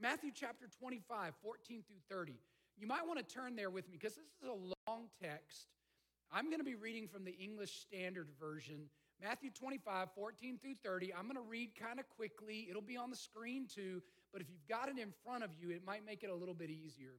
Matthew 0.00 0.30
chapter 0.34 0.68
25, 0.78 1.32
14 1.42 1.82
through 1.86 2.16
30. 2.16 2.34
You 2.78 2.86
might 2.86 3.06
want 3.06 3.18
to 3.18 3.34
turn 3.34 3.56
there 3.56 3.70
with 3.70 3.88
me 3.88 3.96
because 3.98 4.14
this 4.14 4.24
is 4.42 4.48
a 4.48 4.90
long 4.90 5.08
text. 5.22 5.68
I'm 6.30 6.46
going 6.46 6.58
to 6.58 6.64
be 6.64 6.74
reading 6.74 7.08
from 7.08 7.24
the 7.24 7.36
English 7.36 7.80
Standard 7.80 8.28
Version. 8.38 8.90
Matthew 9.22 9.50
25, 9.50 10.08
14 10.14 10.58
through 10.60 10.74
30. 10.84 11.14
I'm 11.14 11.24
going 11.24 11.36
to 11.36 11.48
read 11.48 11.70
kind 11.74 11.98
of 11.98 12.08
quickly. 12.08 12.66
It'll 12.68 12.82
be 12.82 12.96
on 12.96 13.10
the 13.10 13.16
screen 13.16 13.66
too, 13.66 14.02
but 14.32 14.42
if 14.42 14.48
you've 14.50 14.66
got 14.68 14.88
it 14.88 14.98
in 14.98 15.12
front 15.24 15.42
of 15.42 15.50
you, 15.58 15.70
it 15.70 15.82
might 15.86 16.04
make 16.04 16.22
it 16.22 16.30
a 16.30 16.34
little 16.34 16.54
bit 16.54 16.70
easier. 16.70 17.14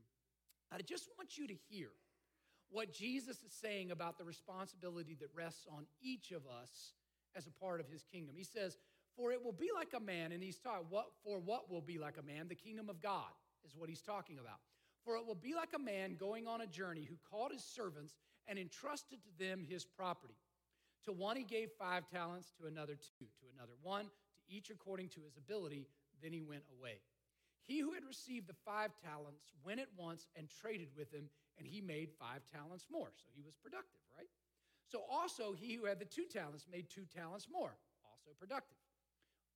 I 0.71 0.77
just 0.81 1.09
want 1.17 1.37
you 1.37 1.47
to 1.47 1.55
hear 1.69 1.89
what 2.69 2.91
Jesus 2.91 3.37
is 3.37 3.53
saying 3.53 3.91
about 3.91 4.17
the 4.17 4.25
responsibility 4.25 5.15
that 5.21 5.29
rests 5.33 5.65
on 5.71 5.85
each 6.01 6.31
of 6.31 6.43
us 6.45 6.93
as 7.35 7.47
a 7.47 7.51
part 7.51 7.79
of 7.79 7.87
his 7.87 8.03
kingdom. 8.03 8.35
He 8.37 8.43
says, 8.43 8.77
For 9.15 9.31
it 9.31 9.43
will 9.43 9.53
be 9.53 9.69
like 9.73 9.93
a 9.95 9.99
man, 9.99 10.31
and 10.31 10.43
he's 10.43 10.57
talking, 10.57 10.85
what 10.89 11.07
for 11.23 11.39
what 11.39 11.71
will 11.71 11.81
be 11.81 11.97
like 11.97 12.17
a 12.17 12.23
man? 12.23 12.47
The 12.47 12.55
kingdom 12.55 12.89
of 12.89 13.01
God 13.01 13.31
is 13.65 13.75
what 13.75 13.89
he's 13.89 14.01
talking 14.01 14.37
about. 14.39 14.59
For 15.05 15.15
it 15.15 15.25
will 15.25 15.35
be 15.35 15.55
like 15.55 15.69
a 15.73 15.79
man 15.79 16.15
going 16.19 16.47
on 16.47 16.61
a 16.61 16.67
journey 16.67 17.07
who 17.09 17.15
called 17.31 17.53
his 17.53 17.63
servants 17.63 18.15
and 18.47 18.59
entrusted 18.59 19.19
to 19.23 19.43
them 19.43 19.65
his 19.67 19.85
property. 19.85 20.35
To 21.07 21.13
one 21.13 21.37
he 21.37 21.43
gave 21.43 21.71
five 21.79 22.03
talents, 22.11 22.51
to 22.59 22.67
another 22.67 22.99
two, 22.99 23.31
to 23.39 23.45
another 23.55 23.71
one, 23.81 24.03
to 24.11 24.39
each 24.51 24.69
according 24.69 25.07
to 25.15 25.23
his 25.23 25.37
ability. 25.37 25.87
Then 26.21 26.33
he 26.33 26.41
went 26.41 26.63
away. 26.77 26.99
He 27.63 27.79
who 27.79 27.93
had 27.93 28.03
received 28.03 28.45
the 28.45 28.59
five 28.65 28.91
talents 28.99 29.53
went 29.63 29.79
at 29.79 29.87
once 29.95 30.27
and 30.35 30.49
traded 30.59 30.89
with 30.97 31.09
him, 31.13 31.29
and 31.57 31.65
he 31.65 31.79
made 31.79 32.09
five 32.19 32.43
talents 32.51 32.87
more. 32.91 33.07
So 33.15 33.31
he 33.33 33.41
was 33.41 33.55
productive, 33.55 34.03
right? 34.17 34.27
So 34.91 35.03
also 35.09 35.53
he 35.53 35.75
who 35.75 35.85
had 35.85 35.97
the 35.97 36.11
two 36.11 36.25
talents 36.25 36.65
made 36.69 36.89
two 36.89 37.05
talents 37.15 37.47
more, 37.49 37.77
also 38.03 38.35
productive, 38.37 38.75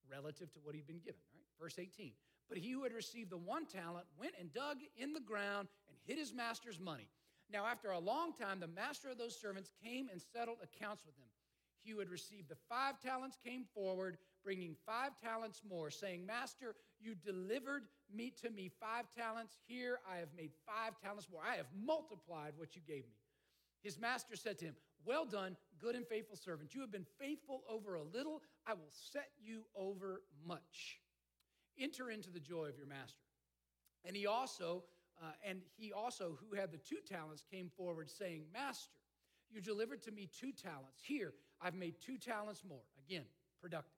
relative 0.10 0.54
to 0.54 0.60
what 0.64 0.74
he'd 0.74 0.88
been 0.88 1.04
given, 1.04 1.20
right? 1.36 1.44
Verse 1.60 1.80
18. 1.80 2.14
But 2.48 2.60
he 2.60 2.72
who 2.72 2.84
had 2.84 2.94
received 2.94 3.30
the 3.30 3.38
one 3.38 3.66
talent 3.66 4.06
went 4.18 4.36
and 4.40 4.54
dug 4.54 4.78
in 4.96 5.12
the 5.12 5.20
ground 5.20 5.68
and 5.90 5.98
hid 6.08 6.18
his 6.18 6.34
master's 6.34 6.80
money. 6.80 7.10
Now, 7.52 7.66
after 7.66 7.92
a 7.92 8.00
long 8.00 8.32
time, 8.32 8.62
the 8.62 8.68
master 8.68 9.10
of 9.10 9.18
those 9.18 9.36
servants 9.36 9.74
came 9.84 10.08
and 10.10 10.22
settled 10.22 10.60
accounts 10.64 11.04
with 11.06 11.18
them. 11.18 11.28
He 11.84 11.92
who 11.92 12.00
had 12.00 12.10
received 12.10 12.50
the 12.50 12.58
five 12.70 13.00
talents 13.00 13.38
came 13.44 13.66
forward, 13.74 14.18
bringing 14.44 14.76
five 14.86 15.12
talents 15.22 15.62
more, 15.68 15.90
saying, 15.90 16.26
Master, 16.26 16.76
you 17.00 17.16
delivered 17.16 17.84
me 18.14 18.32
to 18.42 18.50
me 18.50 18.70
five 18.80 19.06
talents. 19.16 19.58
Here 19.68 20.00
I 20.10 20.18
have 20.18 20.30
made 20.36 20.52
five 20.66 21.00
talents 21.02 21.28
more. 21.32 21.42
I 21.48 21.56
have 21.56 21.68
multiplied 21.84 22.54
what 22.58 22.76
you 22.76 22.82
gave 22.88 23.06
me. 23.06 23.16
His 23.82 24.00
master 24.00 24.36
said 24.36 24.60
to 24.60 24.66
him, 24.66 24.76
Well 25.06 25.26
done, 25.26 25.58
good 25.80 25.96
and 25.96 26.06
faithful 26.06 26.38
servant. 26.38 26.76
You 26.76 26.82
have 26.82 26.92
been 26.92 27.08
faithful 27.20 27.64
over 27.70 27.96
a 27.96 28.04
little. 28.04 28.44
I 28.68 28.74
will 28.74 28.92
set 28.92 29.30
you 29.42 29.64
over 29.76 30.22
much. 30.46 31.00
Enter 31.80 32.12
into 32.12 32.30
the 32.30 32.40
joy 32.40 32.66
of 32.66 32.78
your 32.78 32.86
master. 32.86 33.24
And 34.06 34.16
he 34.16 34.28
also, 34.28 34.84
uh, 35.22 35.32
and 35.48 35.62
he 35.78 35.94
also, 35.94 36.38
who 36.40 36.56
had 36.56 36.72
the 36.72 36.78
two 36.78 36.98
talents, 37.08 37.44
came 37.52 37.70
forward, 37.76 38.10
saying, 38.10 38.44
Master, 38.54 38.90
you 39.50 39.62
delivered 39.62 40.02
to 40.04 40.12
me 40.12 40.30
two 40.40 40.52
talents. 40.52 41.02
Here, 41.04 41.34
I've 41.62 41.76
made 41.76 41.96
two 42.02 42.18
talents 42.18 42.64
more. 42.68 42.82
Again, 43.08 43.26
productive. 43.62 43.92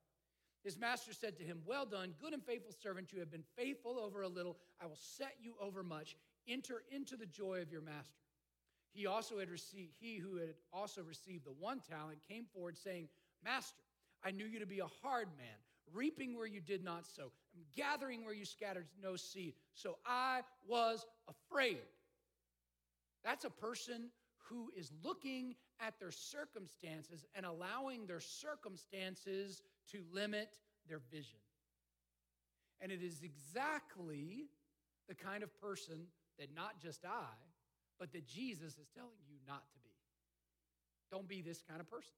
His 0.62 0.78
master 0.78 1.12
said 1.12 1.36
to 1.38 1.44
him, 1.44 1.60
Well 1.66 1.86
done, 1.86 2.14
good 2.20 2.32
and 2.32 2.42
faithful 2.42 2.72
servant. 2.82 3.12
You 3.12 3.20
have 3.20 3.30
been 3.30 3.44
faithful 3.56 3.98
over 3.98 4.22
a 4.22 4.28
little. 4.28 4.56
I 4.80 4.86
will 4.86 4.98
set 4.98 5.34
you 5.40 5.54
over 5.60 5.82
much. 5.82 6.16
Enter 6.48 6.82
into 6.90 7.16
the 7.16 7.26
joy 7.26 7.60
of 7.60 7.70
your 7.70 7.82
master. 7.82 8.24
He 8.92 9.06
also 9.06 9.38
had 9.40 9.50
received, 9.50 9.92
he 9.98 10.16
who 10.16 10.36
had 10.36 10.54
also 10.72 11.02
received 11.02 11.44
the 11.44 11.52
one 11.52 11.80
talent 11.80 12.18
came 12.26 12.46
forward, 12.54 12.78
saying, 12.78 13.08
Master, 13.44 13.82
I 14.24 14.30
knew 14.30 14.46
you 14.46 14.60
to 14.60 14.66
be 14.66 14.78
a 14.78 14.86
hard 15.02 15.28
man, 15.36 15.56
reaping 15.92 16.36
where 16.36 16.46
you 16.46 16.60
did 16.60 16.84
not 16.84 17.04
sow, 17.06 17.32
gathering 17.76 18.24
where 18.24 18.32
you 18.32 18.44
scattered 18.44 18.86
no 19.02 19.16
seed. 19.16 19.54
So 19.74 19.96
I 20.06 20.42
was 20.66 21.04
afraid. 21.28 21.78
That's 23.24 23.44
a 23.44 23.50
person 23.50 24.10
who 24.48 24.70
is 24.76 24.92
looking 25.02 25.54
at 25.80 25.98
their 25.98 26.10
circumstances 26.10 27.24
and 27.34 27.46
allowing 27.46 28.06
their 28.06 28.20
circumstances 28.20 29.62
to 29.90 30.02
limit 30.12 30.58
their 30.88 31.00
vision. 31.10 31.38
And 32.80 32.92
it 32.92 33.02
is 33.02 33.22
exactly 33.22 34.48
the 35.08 35.14
kind 35.14 35.42
of 35.42 35.60
person 35.60 36.06
that 36.38 36.54
not 36.54 36.80
just 36.80 37.04
I, 37.04 37.34
but 37.98 38.12
that 38.12 38.26
Jesus 38.26 38.72
is 38.78 38.88
telling 38.94 39.10
you 39.28 39.36
not 39.46 39.62
to 39.72 39.78
be. 39.82 39.90
Don't 41.10 41.28
be 41.28 41.42
this 41.42 41.62
kind 41.68 41.80
of 41.80 41.88
person. 41.88 42.14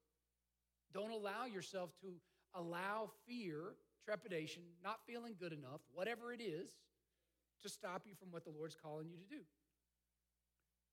Don't 0.92 1.10
allow 1.10 1.44
yourself 1.44 1.90
to 2.00 2.08
allow 2.54 3.10
fear, 3.28 3.74
trepidation, 4.04 4.62
not 4.82 5.00
feeling 5.06 5.34
good 5.38 5.52
enough, 5.52 5.80
whatever 5.92 6.32
it 6.32 6.40
is, 6.40 6.70
to 7.62 7.68
stop 7.68 8.02
you 8.06 8.14
from 8.14 8.30
what 8.30 8.44
the 8.44 8.50
Lord's 8.50 8.76
calling 8.80 9.08
you 9.10 9.16
to 9.16 9.28
do. 9.28 9.42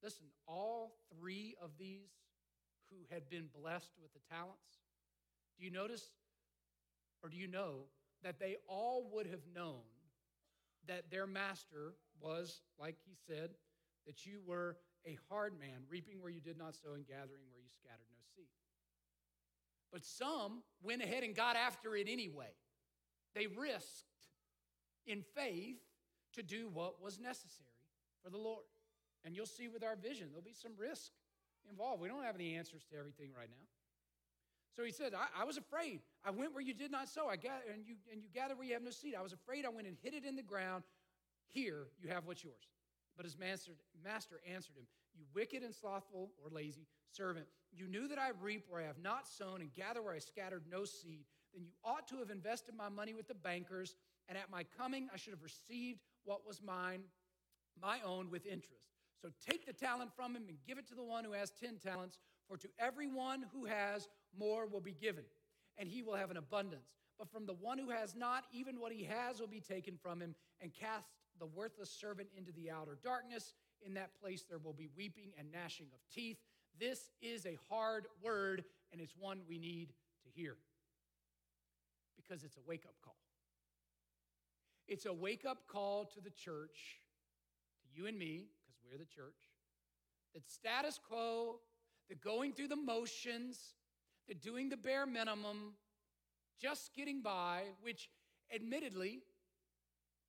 Listen, 0.04 0.26
all 0.48 0.98
three 1.18 1.56
of 1.62 1.72
these 1.80 2.12
who 2.90 2.98
had 3.10 3.30
been 3.30 3.48
blessed 3.58 3.92
with 4.02 4.14
the 4.14 4.20
talents, 4.30 4.82
do 5.58 5.64
you 5.64 5.72
notice 5.72 6.12
or 7.24 7.30
do 7.30 7.38
you 7.38 7.48
know 7.48 7.86
that 8.22 8.40
they 8.40 8.58
all 8.68 9.10
would 9.14 9.28
have 9.28 9.44
known 9.56 9.82
that 10.88 11.10
their 11.10 11.26
master 11.26 11.94
was, 12.20 12.62
like 12.78 12.98
he 13.06 13.16
said, 13.28 13.52
that 14.06 14.26
you 14.26 14.42
were 14.46 14.78
a 15.06 15.18
hard 15.30 15.58
man, 15.58 15.84
reaping 15.90 16.22
where 16.22 16.32
you 16.32 16.42
did 16.42 16.58
not 16.58 16.76
sow 16.76 16.94
and 16.96 17.08
gathering 17.08 17.44
where 17.52 17.62
you 17.62 17.70
scattered 17.70 18.08
no 18.12 18.20
seed. 18.36 18.48
But 19.92 20.04
some 20.04 20.64
went 20.82 21.02
ahead 21.02 21.24
and 21.24 21.36
got 21.36 21.56
after 21.56 21.96
it 21.96 22.08
anyway. 22.10 22.52
They 23.36 23.48
risked 23.48 24.04
in 25.06 25.24
faith 25.36 25.80
to 26.34 26.44
do 26.44 26.70
what 26.74 27.02
was 27.02 27.20
necessary 27.20 27.70
for 28.24 28.30
the 28.30 28.38
Lord. 28.38 28.64
And 29.26 29.36
you'll 29.36 29.46
see 29.46 29.68
with 29.68 29.84
our 29.84 29.96
vision, 29.96 30.28
there'll 30.30 30.44
be 30.44 30.54
some 30.54 30.74
risk 30.78 31.12
involved. 31.70 32.02
We 32.02 32.08
don't 32.08 32.24
have 32.24 32.36
any 32.36 32.56
answers 32.56 32.84
to 32.92 32.98
everything 32.98 33.30
right 33.38 33.50
now. 33.50 33.66
So 34.76 34.84
he 34.84 34.92
said, 34.92 35.14
I, 35.14 35.42
I 35.42 35.46
was 35.46 35.58
afraid. 35.58 36.02
I 36.26 36.32
went 36.32 36.54
where 36.54 36.64
you 36.64 36.74
did 36.74 36.92
not 36.92 37.08
sow, 37.08 37.28
I 37.28 37.36
got, 37.36 37.62
and, 37.72 37.86
you, 37.86 37.96
and 38.12 38.24
you 38.24 38.30
gather 38.34 38.56
where 38.56 38.66
you 38.66 38.74
have 38.74 38.82
no 38.82 38.90
seed. 38.90 39.14
I 39.18 39.22
was 39.22 39.34
afraid. 39.34 39.66
I 39.66 39.70
went 39.70 39.88
and 39.88 39.96
hid 40.02 40.14
it 40.14 40.26
in 40.26 40.36
the 40.36 40.44
ground. 40.44 40.84
Here, 41.48 41.86
you 42.02 42.10
have 42.10 42.26
what's 42.26 42.44
yours. 42.44 42.72
But 43.16 43.26
his 43.26 43.38
master, 43.38 43.74
master 44.04 44.40
answered 44.52 44.76
him, 44.76 44.88
You 45.16 45.26
wicked 45.36 45.62
and 45.62 45.74
slothful 45.74 46.32
or 46.44 46.50
lazy 46.50 46.88
servant, 47.12 47.46
you 47.72 47.88
knew 47.88 48.08
that 48.08 48.18
I 48.18 48.32
reap 48.42 48.66
where 48.68 48.82
I 48.82 48.86
have 48.86 48.98
not 48.98 49.28
sown 49.28 49.62
and 49.62 49.74
gather 49.76 50.02
where 50.02 50.14
I 50.14 50.20
scattered 50.20 50.64
no 50.70 50.86
seed. 50.86 51.26
Then 51.54 51.64
you 51.64 51.72
ought 51.86 52.08
to 52.08 52.18
have 52.18 52.32
invested 52.32 52.74
my 52.76 52.90
money 52.90 53.14
with 53.14 53.28
the 53.28 53.36
bankers, 53.36 53.96
and 54.28 54.38
at 54.38 54.50
my 54.50 54.64
coming 54.78 55.10
I 55.14 55.18
should 55.18 55.34
have 55.34 55.44
received 55.44 56.00
what 56.24 56.48
was 56.48 56.62
mine, 56.64 57.02
my 57.80 58.00
own, 58.04 58.32
with 58.32 58.48
interest. 58.48 58.93
So 59.24 59.30
take 59.50 59.66
the 59.66 59.72
talent 59.72 60.12
from 60.14 60.36
him 60.36 60.44
and 60.50 60.58
give 60.68 60.78
it 60.78 60.86
to 60.90 60.96
the 60.96 61.04
one 61.04 61.24
who 61.24 61.32
has 61.32 61.50
10 61.52 61.78
talents, 61.78 62.18
for 62.46 62.58
to 62.58 62.68
everyone 62.78 63.46
who 63.54 63.64
has, 63.64 64.10
more 64.38 64.68
will 64.68 64.82
be 64.82 64.92
given, 64.92 65.24
and 65.78 65.88
he 65.88 66.02
will 66.04 66.16
have 66.16 66.30
an 66.30 66.36
abundance. 66.36 66.90
But 67.18 67.32
from 67.32 67.46
the 67.46 67.54
one 67.54 67.78
who 67.78 67.90
has 67.90 68.16
not, 68.18 68.44
even 68.52 68.82
what 68.82 68.92
he 68.92 69.06
has 69.06 69.40
will 69.40 69.48
be 69.48 69.62
taken 69.62 69.98
from 69.98 70.22
him, 70.22 70.36
and 70.60 70.74
cast 70.74 71.08
the 71.40 71.46
worthless 71.46 71.90
servant 71.90 72.28
into 72.36 72.52
the 72.52 72.70
outer 72.70 72.98
darkness. 73.02 73.54
In 73.82 73.94
that 73.94 74.10
place 74.22 74.44
there 74.50 74.60
will 74.60 74.74
be 74.74 74.90
weeping 74.98 75.32
and 75.40 75.50
gnashing 75.50 75.88
of 75.94 76.00
teeth. 76.14 76.40
This 76.78 77.10
is 77.22 77.46
a 77.46 77.58
hard 77.70 78.08
word, 78.22 78.66
and 78.92 79.00
it's 79.00 79.16
one 79.18 79.40
we 79.48 79.58
need 79.58 79.94
to 80.24 80.30
hear 80.36 80.58
because 82.18 82.44
it's 82.44 82.58
a 82.58 82.68
wake 82.68 82.84
up 82.86 82.96
call. 83.02 83.16
It's 84.86 85.06
a 85.06 85.14
wake 85.14 85.46
up 85.46 85.66
call 85.68 86.04
to 86.14 86.20
the 86.20 86.30
church, 86.30 87.00
to 87.84 88.02
you 88.02 88.08
and 88.08 88.20
me, 88.20 88.48
we're 88.90 88.98
the 88.98 89.06
church, 89.06 89.38
that 90.34 90.50
status 90.50 91.00
quo, 91.06 91.60
the 92.10 92.16
going 92.16 92.54
through 92.54 92.68
the 92.68 92.76
motions, 92.76 93.76
the 94.28 94.34
doing 94.34 94.70
the 94.70 94.78
bare 94.78 95.06
minimum, 95.06 95.74
just 96.62 96.94
getting 96.96 97.22
by, 97.22 97.64
which 97.82 98.10
admittedly, 98.54 99.22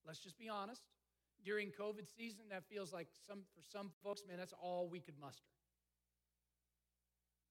let's 0.07 0.19
just 0.19 0.39
be 0.39 0.49
honest, 0.49 0.83
during 1.45 1.69
COVID 1.69 2.07
season, 2.17 2.45
that 2.51 2.65
feels 2.65 2.93
like 2.93 3.09
some 3.27 3.41
for 3.55 3.63
some 3.63 3.91
folks, 4.03 4.23
man, 4.27 4.39
that's 4.39 4.55
all 4.61 4.89
we 4.89 5.01
could 5.01 5.19
muster. 5.21 5.53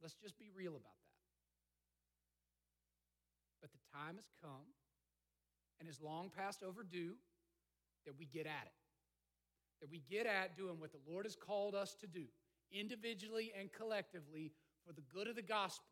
Let's 0.02 0.16
just 0.16 0.38
be 0.38 0.50
real 0.56 0.72
about 0.72 0.82
that. 0.84 1.14
But 3.62 3.72
the 3.72 3.80
time 3.96 4.16
has 4.16 4.30
come 4.42 4.74
and 5.80 5.88
is 5.88 6.02
long 6.02 6.30
past 6.36 6.64
overdue 6.64 7.14
that 8.06 8.18
we 8.18 8.26
get 8.26 8.46
at 8.46 8.66
it. 8.66 8.83
That 9.84 9.92
we 9.92 10.02
get 10.10 10.26
at 10.26 10.56
doing 10.56 10.80
what 10.80 10.94
the 10.94 11.12
Lord 11.12 11.26
has 11.26 11.36
called 11.36 11.76
us 11.76 11.94
to 12.00 12.08
do, 12.08 12.24
individually 12.72 13.52
and 13.60 13.70
collectively, 13.70 14.54
for 14.88 14.94
the 14.94 15.04
good 15.14 15.28
of 15.28 15.36
the 15.36 15.42
gospel. 15.42 15.84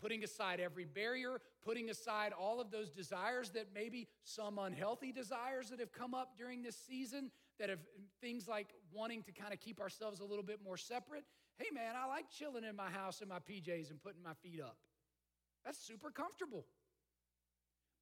Putting 0.00 0.24
aside 0.24 0.58
every 0.58 0.86
barrier, 0.86 1.42
putting 1.62 1.90
aside 1.90 2.32
all 2.32 2.62
of 2.62 2.70
those 2.70 2.88
desires 2.90 3.50
that 3.50 3.68
maybe 3.74 4.08
some 4.24 4.58
unhealthy 4.58 5.12
desires 5.12 5.68
that 5.68 5.80
have 5.80 5.92
come 5.92 6.14
up 6.14 6.38
during 6.38 6.62
this 6.62 6.76
season, 6.88 7.30
that 7.58 7.68
have 7.68 7.80
things 8.22 8.48
like 8.48 8.68
wanting 8.90 9.22
to 9.24 9.32
kind 9.32 9.52
of 9.52 9.60
keep 9.60 9.80
ourselves 9.80 10.20
a 10.20 10.24
little 10.24 10.42
bit 10.42 10.60
more 10.64 10.78
separate, 10.78 11.24
Hey, 11.58 11.68
man, 11.72 11.94
I 11.96 12.06
like 12.06 12.30
chilling 12.30 12.64
in 12.64 12.76
my 12.76 12.90
house 12.90 13.22
in 13.22 13.28
my 13.28 13.38
PJs 13.38 13.90
and 13.90 14.02
putting 14.02 14.22
my 14.22 14.34
feet 14.42 14.60
up. 14.60 14.76
That's 15.64 15.78
super 15.78 16.10
comfortable. 16.10 16.66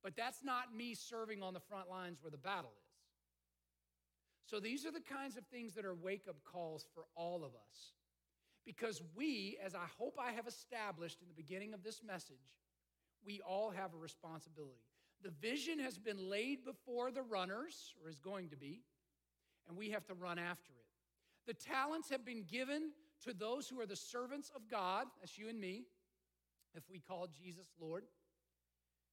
But 0.03 0.17
that's 0.17 0.43
not 0.43 0.75
me 0.77 0.95
serving 0.95 1.43
on 1.43 1.55
the 1.55 1.61
front 1.61 1.89
lines 1.89 2.19
where 2.21 2.33
the 2.33 2.37
battle 2.37 2.73
is. 2.77 3.04
So 4.47 4.61
these 4.61 4.85
are 4.85 4.93
the 4.93 5.01
kinds 5.01 5.37
of 5.37 5.45
things 5.47 5.75
that 5.75 5.85
are 5.85 5.95
wake 5.95 6.27
up 6.29 6.37
calls 6.45 6.87
for 6.95 7.05
all 7.15 7.45
of 7.45 7.55
us. 7.55 7.93
Because 8.67 9.03
we, 9.15 9.59
as 9.65 9.75
I 9.75 9.87
hope 9.99 10.19
I 10.19 10.33
have 10.33 10.47
established 10.47 11.21
in 11.21 11.29
the 11.29 11.35
beginning 11.35 11.75
of 11.75 11.83
this 11.83 12.03
message, 12.03 12.37
we 13.25 13.41
all 13.47 13.71
have 13.71 13.95
a 13.95 13.99
responsibility. 13.99 14.85
The 15.23 15.31
vision 15.31 15.79
has 15.79 15.99
been 15.99 16.29
laid 16.29 16.65
before 16.65 17.11
the 17.11 17.23
runners, 17.23 17.95
or 18.03 18.11
is 18.11 18.19
going 18.19 18.51
to 18.51 18.57
be, 18.57 18.83
and 19.69 19.77
we 19.77 19.91
have 19.91 20.05
to 20.07 20.15
run 20.15 20.39
after 20.39 20.73
it. 20.73 20.85
The 21.47 21.55
talents 21.55 22.11
have 22.11 22.25
been 22.25 22.45
given 22.45 22.91
to 23.25 23.33
those 23.33 23.69
who 23.69 23.81
are 23.81 23.87
the 23.87 23.97
servants 23.97 24.51
of 24.55 24.69
God, 24.71 25.07
that's 25.21 25.39
you 25.39 25.49
and 25.49 25.59
me, 25.59 25.85
if 26.75 26.83
we 26.91 26.99
call 26.99 27.29
Jesus 27.29 27.67
Lord, 27.81 28.05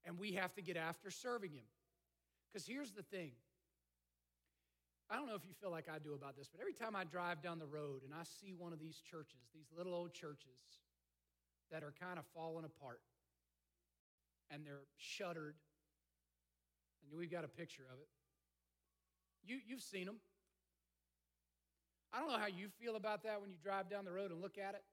and 0.05 0.17
we 0.17 0.33
have 0.33 0.53
to 0.55 0.61
get 0.61 0.77
after 0.77 1.09
serving 1.09 1.51
Him. 1.51 1.65
Because 2.51 2.67
here's 2.67 2.91
the 2.91 3.03
thing 3.03 3.31
I 5.12 5.17
don't 5.17 5.28
know 5.28 5.36
if 5.36 5.43
you 5.43 5.52
feel 5.60 5.71
like 5.71 5.89
I 5.93 6.00
do 6.00 6.13
about 6.13 6.38
this, 6.38 6.47
but 6.47 6.62
every 6.62 6.71
time 6.71 6.95
I 6.95 7.04
drive 7.04 7.43
down 7.43 7.60
the 7.60 7.65
road 7.65 8.04
and 8.06 8.13
I 8.13 8.24
see 8.24 8.54
one 8.58 8.71
of 8.71 8.80
these 8.80 9.02
churches, 9.04 9.43
these 9.54 9.67
little 9.76 9.93
old 9.93 10.13
churches 10.13 10.80
that 11.69 11.84
are 11.84 11.93
kind 12.00 12.17
of 12.17 12.24
falling 12.34 12.63
apart 12.63 13.02
and 14.50 14.65
they're 14.65 14.88
shuttered, 14.95 15.56
and 17.04 17.19
we've 17.19 17.32
got 17.32 17.43
a 17.43 17.50
picture 17.50 17.84
of 17.91 18.00
it. 18.00 18.08
You, 19.43 19.58
you've 19.67 19.82
seen 19.82 20.06
them. 20.06 20.17
I 22.13 22.19
don't 22.19 22.30
know 22.30 22.38
how 22.38 22.47
you 22.47 22.67
feel 22.80 22.95
about 22.95 23.24
that 23.24 23.41
when 23.41 23.50
you 23.50 23.58
drive 23.62 23.89
down 23.89 24.06
the 24.06 24.12
road 24.12 24.32
and 24.32 24.41
look 24.41 24.58
at 24.58 24.76
it, 24.76 24.84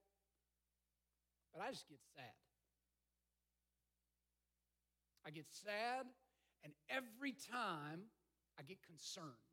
but 1.53 1.63
I 1.63 1.71
just 1.71 1.89
get 1.89 1.99
sad. 2.17 2.35
I 5.25 5.31
get 5.31 5.47
sad, 5.49 6.07
and 6.65 6.73
every 6.91 7.35
time 7.53 8.01
I 8.59 8.63
get 8.63 8.79
concerned. 8.83 9.48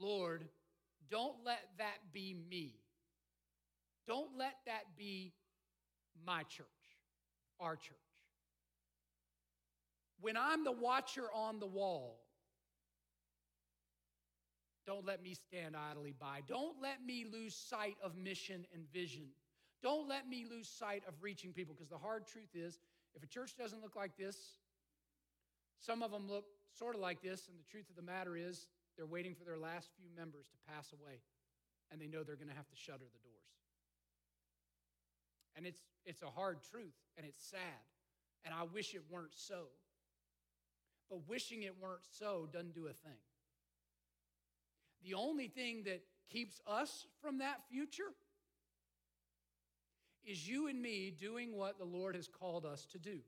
Lord, 0.00 0.44
don't 1.10 1.36
let 1.44 1.60
that 1.78 2.12
be 2.12 2.36
me. 2.48 2.74
Don't 4.06 4.30
let 4.38 4.54
that 4.66 4.96
be 4.96 5.32
my 6.26 6.42
church, 6.44 6.66
our 7.60 7.76
church. 7.76 7.96
When 10.20 10.36
I'm 10.36 10.64
the 10.64 10.72
watcher 10.72 11.26
on 11.34 11.60
the 11.60 11.66
wall, 11.66 12.20
don't 14.86 15.06
let 15.06 15.22
me 15.22 15.34
stand 15.34 15.76
idly 15.76 16.14
by. 16.18 16.40
Don't 16.48 16.76
let 16.80 17.04
me 17.04 17.26
lose 17.30 17.54
sight 17.54 17.96
of 18.02 18.16
mission 18.16 18.66
and 18.74 18.90
vision. 18.92 19.26
Don't 19.82 20.08
let 20.08 20.28
me 20.28 20.46
lose 20.50 20.68
sight 20.68 21.02
of 21.06 21.14
reaching 21.20 21.52
people 21.52 21.74
because 21.74 21.90
the 21.90 21.98
hard 21.98 22.26
truth 22.26 22.48
is 22.54 22.78
if 23.14 23.22
a 23.22 23.26
church 23.26 23.56
doesn't 23.56 23.82
look 23.82 23.94
like 23.94 24.16
this, 24.16 24.36
some 25.78 26.02
of 26.02 26.10
them 26.10 26.26
look 26.26 26.46
sort 26.72 26.94
of 26.94 27.00
like 27.00 27.22
this, 27.22 27.48
and 27.48 27.58
the 27.58 27.70
truth 27.70 27.88
of 27.90 27.96
the 27.96 28.02
matter 28.02 28.36
is 28.36 28.66
they're 28.98 29.06
waiting 29.06 29.34
for 29.34 29.44
their 29.44 29.56
last 29.56 29.88
few 29.96 30.08
members 30.14 30.48
to 30.50 30.58
pass 30.74 30.92
away, 30.92 31.22
and 31.92 32.00
they 32.00 32.08
know 32.08 32.24
they're 32.24 32.36
going 32.36 32.50
to 32.50 32.56
have 32.56 32.68
to 32.68 32.76
shutter 32.76 32.98
the 32.98 33.22
doors. 33.22 33.54
And 35.56 35.64
it's, 35.64 35.80
it's 36.04 36.22
a 36.22 36.26
hard 36.26 36.58
truth, 36.68 36.98
and 37.16 37.24
it's 37.24 37.42
sad, 37.42 37.86
and 38.44 38.52
I 38.52 38.64
wish 38.64 38.94
it 38.94 39.02
weren't 39.08 39.36
so. 39.36 39.66
But 41.08 41.28
wishing 41.28 41.62
it 41.62 41.76
weren't 41.80 42.04
so 42.10 42.48
doesn't 42.52 42.74
do 42.74 42.86
a 42.86 42.92
thing. 42.92 43.22
The 45.04 45.14
only 45.14 45.46
thing 45.46 45.84
that 45.84 46.02
keeps 46.28 46.60
us 46.66 47.06
from 47.22 47.38
that 47.38 47.60
future 47.70 48.12
is 50.26 50.46
you 50.46 50.66
and 50.66 50.82
me 50.82 51.14
doing 51.18 51.56
what 51.56 51.78
the 51.78 51.84
Lord 51.84 52.16
has 52.16 52.28
called 52.28 52.66
us 52.66 52.84
to 52.92 52.98
do. 52.98 53.20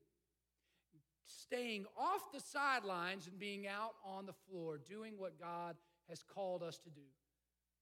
Staying 1.39 1.85
off 1.97 2.33
the 2.33 2.41
sidelines 2.41 3.29
and 3.29 3.39
being 3.39 3.69
out 3.69 3.95
on 4.05 4.27
the 4.27 4.33
floor, 4.33 4.79
doing 4.79 5.15
what 5.17 5.39
God 5.39 5.77
has 6.09 6.25
called 6.25 6.63
us 6.63 6.79
to 6.79 6.91
do 6.91 7.07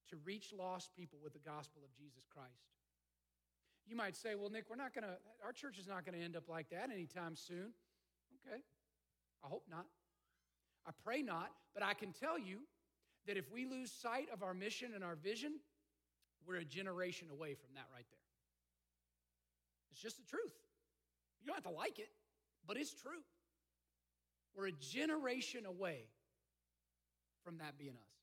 to 0.09 0.17
reach 0.23 0.53
lost 0.55 0.91
people 0.95 1.19
with 1.23 1.33
the 1.33 1.39
gospel 1.39 1.81
of 1.83 1.89
Jesus 1.97 2.25
Christ. 2.31 2.69
You 3.87 3.95
might 3.95 4.15
say, 4.15 4.35
well, 4.35 4.49
Nick, 4.49 4.65
we're 4.69 4.75
not 4.75 4.93
going 4.93 5.03
to, 5.03 5.17
our 5.43 5.51
church 5.51 5.79
is 5.79 5.87
not 5.87 6.05
going 6.05 6.17
to 6.17 6.23
end 6.23 6.35
up 6.35 6.47
like 6.47 6.69
that 6.69 6.89
anytime 6.93 7.35
soon. 7.35 7.73
Okay. 8.45 8.61
I 9.43 9.47
hope 9.47 9.63
not. 9.69 9.85
I 10.85 10.91
pray 11.03 11.21
not, 11.21 11.49
but 11.73 11.83
I 11.83 11.93
can 11.93 12.13
tell 12.13 12.37
you 12.37 12.59
that 13.25 13.37
if 13.37 13.51
we 13.51 13.65
lose 13.65 13.91
sight 13.91 14.27
of 14.31 14.43
our 14.43 14.53
mission 14.53 14.91
and 14.93 15.03
our 15.03 15.15
vision, 15.15 15.53
we're 16.45 16.57
a 16.57 16.65
generation 16.65 17.29
away 17.31 17.55
from 17.55 17.69
that 17.75 17.85
right 17.93 18.05
there. 18.09 18.19
It's 19.91 20.01
just 20.01 20.17
the 20.17 20.23
truth. 20.23 20.53
You 21.41 21.47
don't 21.47 21.55
have 21.55 21.71
to 21.71 21.77
like 21.77 21.97
it, 21.97 22.09
but 22.67 22.77
it's 22.77 22.93
true. 22.93 23.21
We're 24.55 24.67
a 24.67 24.71
generation 24.71 25.65
away 25.65 26.05
from 27.43 27.57
that 27.59 27.77
being 27.77 27.91
us. 27.91 28.19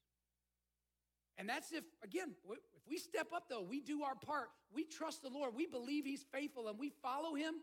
And 1.38 1.48
that's 1.48 1.72
if, 1.72 1.84
again, 2.02 2.30
if 2.50 2.88
we 2.88 2.98
step 2.98 3.28
up 3.34 3.44
though, 3.48 3.62
we 3.62 3.80
do 3.80 4.02
our 4.02 4.14
part, 4.14 4.48
we 4.74 4.84
trust 4.84 5.22
the 5.22 5.28
Lord, 5.28 5.54
we 5.54 5.66
believe 5.66 6.04
He's 6.04 6.24
faithful, 6.32 6.68
and 6.68 6.78
we 6.78 6.90
follow 7.02 7.34
Him, 7.34 7.54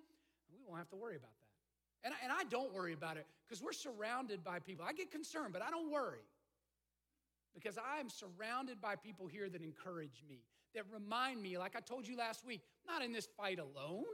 we 0.52 0.60
won't 0.68 0.78
have 0.78 0.90
to 0.90 0.96
worry 0.96 1.16
about 1.16 1.32
that. 1.32 2.08
And, 2.08 2.14
and 2.24 2.32
I 2.32 2.44
don't 2.46 2.74
worry 2.74 2.94
about 2.94 3.18
it 3.18 3.26
because 3.46 3.64
we're 3.64 3.72
surrounded 3.74 4.44
by 4.44 4.60
people. 4.60 4.86
I 4.88 4.94
get 4.94 5.12
concerned, 5.12 5.54
but 5.54 5.62
I 5.62 5.70
don't 5.70 5.92
worry 5.92 6.26
because 7.54 7.78
I 7.78 8.00
am 8.00 8.10
surrounded 8.10 8.82
by 8.82 8.96
people 8.96 9.28
here 9.28 9.50
that 9.50 9.62
encourage 9.62 10.24
me, 10.28 10.42
that 10.76 10.84
remind 10.92 11.42
me, 11.42 11.58
like 11.58 11.76
I 11.76 11.80
told 11.80 12.08
you 12.08 12.18
last 12.18 12.46
week, 12.46 12.62
not 12.88 13.04
in 13.04 13.12
this 13.12 13.28
fight 13.38 13.60
alone. 13.60 14.06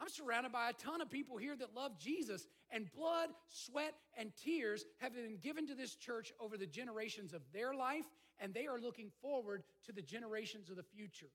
I'm 0.00 0.08
surrounded 0.08 0.52
by 0.52 0.68
a 0.68 0.72
ton 0.74 1.00
of 1.00 1.10
people 1.10 1.38
here 1.38 1.56
that 1.56 1.74
love 1.74 1.98
Jesus, 1.98 2.46
and 2.70 2.90
blood, 2.92 3.30
sweat, 3.48 3.94
and 4.18 4.30
tears 4.36 4.84
have 4.98 5.14
been 5.14 5.38
given 5.42 5.66
to 5.68 5.74
this 5.74 5.94
church 5.94 6.32
over 6.38 6.58
the 6.58 6.66
generations 6.66 7.32
of 7.32 7.40
their 7.52 7.74
life, 7.74 8.04
and 8.38 8.52
they 8.52 8.66
are 8.66 8.78
looking 8.78 9.10
forward 9.22 9.62
to 9.86 9.92
the 9.92 10.02
generations 10.02 10.68
of 10.68 10.76
the 10.76 10.82
future. 10.82 11.30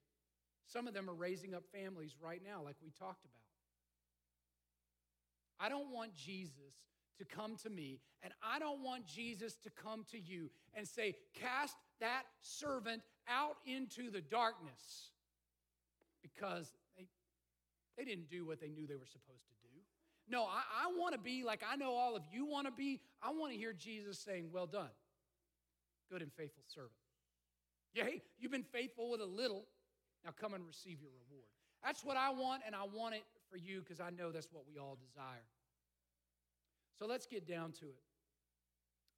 Some 0.68 0.88
of 0.88 0.94
them 0.94 1.10
are 1.10 1.16
raising 1.16 1.56
up 1.56 1.64
families 1.74 2.16
right 2.22 2.42
now, 2.46 2.62
like 2.64 2.76
we 2.84 2.92
talked 2.92 3.26
about. 3.26 3.42
I 5.60 5.70
don't 5.70 5.92
want 5.92 6.14
Jesus 6.16 6.76
to 7.18 7.26
come 7.26 7.56
to 7.64 7.70
me, 7.70 8.00
and 8.24 8.34
I 8.44 8.60
don't 8.60 8.84
want 8.84 9.06
Jesus 9.06 9.56
to 9.64 9.70
come 9.72 10.06
to 10.12 10.20
you 10.20 10.50
and 10.74 10.88
say, 10.88 11.16
Cast 11.34 11.76
that 12.00 12.24
servant 12.42 13.02
out 13.28 13.58
into 13.66 14.12
the 14.12 14.22
darkness 14.22 15.12
because 16.22 16.72
they, 18.02 18.10
didn't 18.10 18.30
do 18.30 18.46
what 18.46 18.60
they 18.60 18.70
knew 18.70 18.88
they 18.88 18.96
were 18.96 19.06
supposed 19.06 19.46
to 19.48 19.54
do. 19.62 19.70
No, 20.28 20.44
I, 20.44 20.86
I 20.86 20.98
want 20.98 21.14
to 21.14 21.20
be 21.20 21.44
like 21.44 21.62
I 21.70 21.76
know 21.76 21.94
all 21.94 22.16
of 22.16 22.24
you 22.32 22.46
want 22.46 22.68
to 22.68 22.72
be. 22.72 23.00
I 23.22 23.32
want 23.32 23.52
to 23.52 23.58
hear 23.58 23.74
Jesus 23.74 24.18
saying, 24.20 24.50
Well 24.52 24.68
done, 24.68 24.90
good 26.10 26.22
and 26.22 26.32
faithful 26.34 26.64
servant. 26.68 26.92
Hey, 27.94 28.22
you've 28.40 28.52
been 28.52 28.64
faithful 28.64 29.12
with 29.12 29.22
a 29.22 29.26
little. 29.26 29.66
Now 30.24 30.32
come 30.40 30.54
and 30.54 30.66
receive 30.66 31.02
your 31.02 31.12
reward. 31.12 31.48
That's 31.84 32.06
what 32.06 32.16
I 32.16 32.30
want, 32.30 32.62
and 32.66 32.76
I 32.76 32.84
want 32.84 33.16
it 33.16 33.24
for 33.50 33.58
you 33.58 33.82
because 33.82 34.00
I 34.00 34.12
know 34.12 34.32
that's 34.32 34.48
what 34.52 34.64
we 34.68 34.78
all 34.78 34.98
desire. 35.10 35.46
So 36.98 37.08
let's 37.08 37.26
get 37.26 37.48
down 37.48 37.72
to 37.74 37.86
it. 37.86 38.04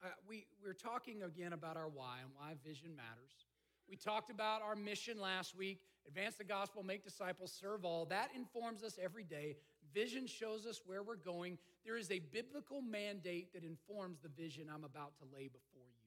Uh, 0.04 0.08
we, 0.28 0.46
we're 0.64 0.74
talking 0.74 1.24
again 1.24 1.54
about 1.54 1.78
our 1.78 1.90
why 1.90 2.20
and 2.22 2.32
why 2.38 2.54
vision 2.66 2.96
matters. 2.96 3.46
We 3.90 3.98
talked 3.98 4.32
about 4.32 4.62
our 4.62 4.76
mission 4.76 5.20
last 5.20 5.56
week 5.56 5.82
advance 6.08 6.36
the 6.36 6.44
gospel, 6.44 6.84
make 6.84 7.04
disciples, 7.04 7.52
serve 7.52 7.86
all. 7.86 8.06
That 8.06 8.30
informs 8.36 8.84
us 8.84 8.98
every 9.02 9.24
day. 9.24 9.58
Vision 9.94 10.28
shows 10.28 10.66
us 10.66 10.82
where 10.86 11.04
we're 11.04 11.16
going. 11.16 11.58
There 11.86 11.98
is 11.98 12.10
a 12.12 12.20
biblical 12.20 12.82
mandate 12.82 13.54
that 13.54 13.64
informs 13.64 14.20
the 14.20 14.30
vision 14.30 14.68
I'm 14.74 14.84
about 14.84 15.18
to 15.18 15.26
lay 15.34 15.48
before 15.48 15.88
you. 15.88 16.04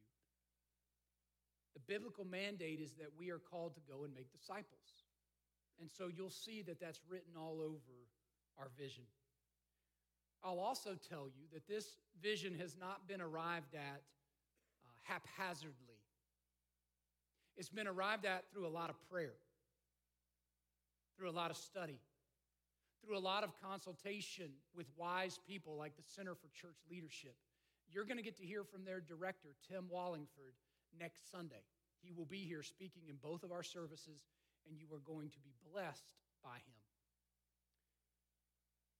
The 1.74 1.80
biblical 1.92 2.24
mandate 2.24 2.80
is 2.80 2.92
that 2.94 3.10
we 3.18 3.30
are 3.30 3.38
called 3.38 3.74
to 3.74 3.80
go 3.88 4.04
and 4.04 4.14
make 4.14 4.32
disciples. 4.32 5.04
And 5.80 5.90
so 5.90 6.08
you'll 6.08 6.30
see 6.30 6.62
that 6.62 6.80
that's 6.80 7.00
written 7.08 7.34
all 7.38 7.60
over 7.60 8.08
our 8.58 8.70
vision. 8.78 9.04
I'll 10.42 10.60
also 10.60 10.96
tell 11.08 11.26
you 11.26 11.44
that 11.52 11.68
this 11.68 11.98
vision 12.22 12.54
has 12.58 12.76
not 12.78 13.06
been 13.08 13.20
arrived 13.20 13.74
at 13.74 14.00
uh, 14.00 14.92
haphazardly. 15.02 16.00
It's 17.56 17.68
been 17.68 17.86
arrived 17.86 18.24
at 18.24 18.44
through 18.52 18.66
a 18.66 18.70
lot 18.70 18.90
of 18.90 18.96
prayer, 19.10 19.34
through 21.16 21.30
a 21.30 21.32
lot 21.32 21.50
of 21.50 21.56
study, 21.56 22.00
through 23.04 23.16
a 23.16 23.20
lot 23.20 23.44
of 23.44 23.50
consultation 23.62 24.50
with 24.74 24.86
wise 24.96 25.38
people 25.46 25.76
like 25.76 25.96
the 25.96 26.02
Center 26.02 26.34
for 26.34 26.48
Church 26.48 26.78
Leadership. 26.90 27.34
You're 27.90 28.04
going 28.04 28.18
to 28.18 28.22
get 28.22 28.36
to 28.38 28.44
hear 28.44 28.64
from 28.64 28.84
their 28.84 29.00
director, 29.00 29.54
Tim 29.68 29.86
Wallingford, 29.88 30.54
next 30.98 31.30
Sunday. 31.30 31.64
He 32.02 32.12
will 32.12 32.26
be 32.26 32.44
here 32.44 32.62
speaking 32.62 33.02
in 33.08 33.16
both 33.22 33.42
of 33.42 33.52
our 33.52 33.62
services, 33.62 34.26
and 34.68 34.78
you 34.78 34.86
are 34.92 35.00
going 35.00 35.30
to 35.30 35.40
be 35.40 35.54
blessed 35.72 36.04
by 36.42 36.56
him 36.56 36.76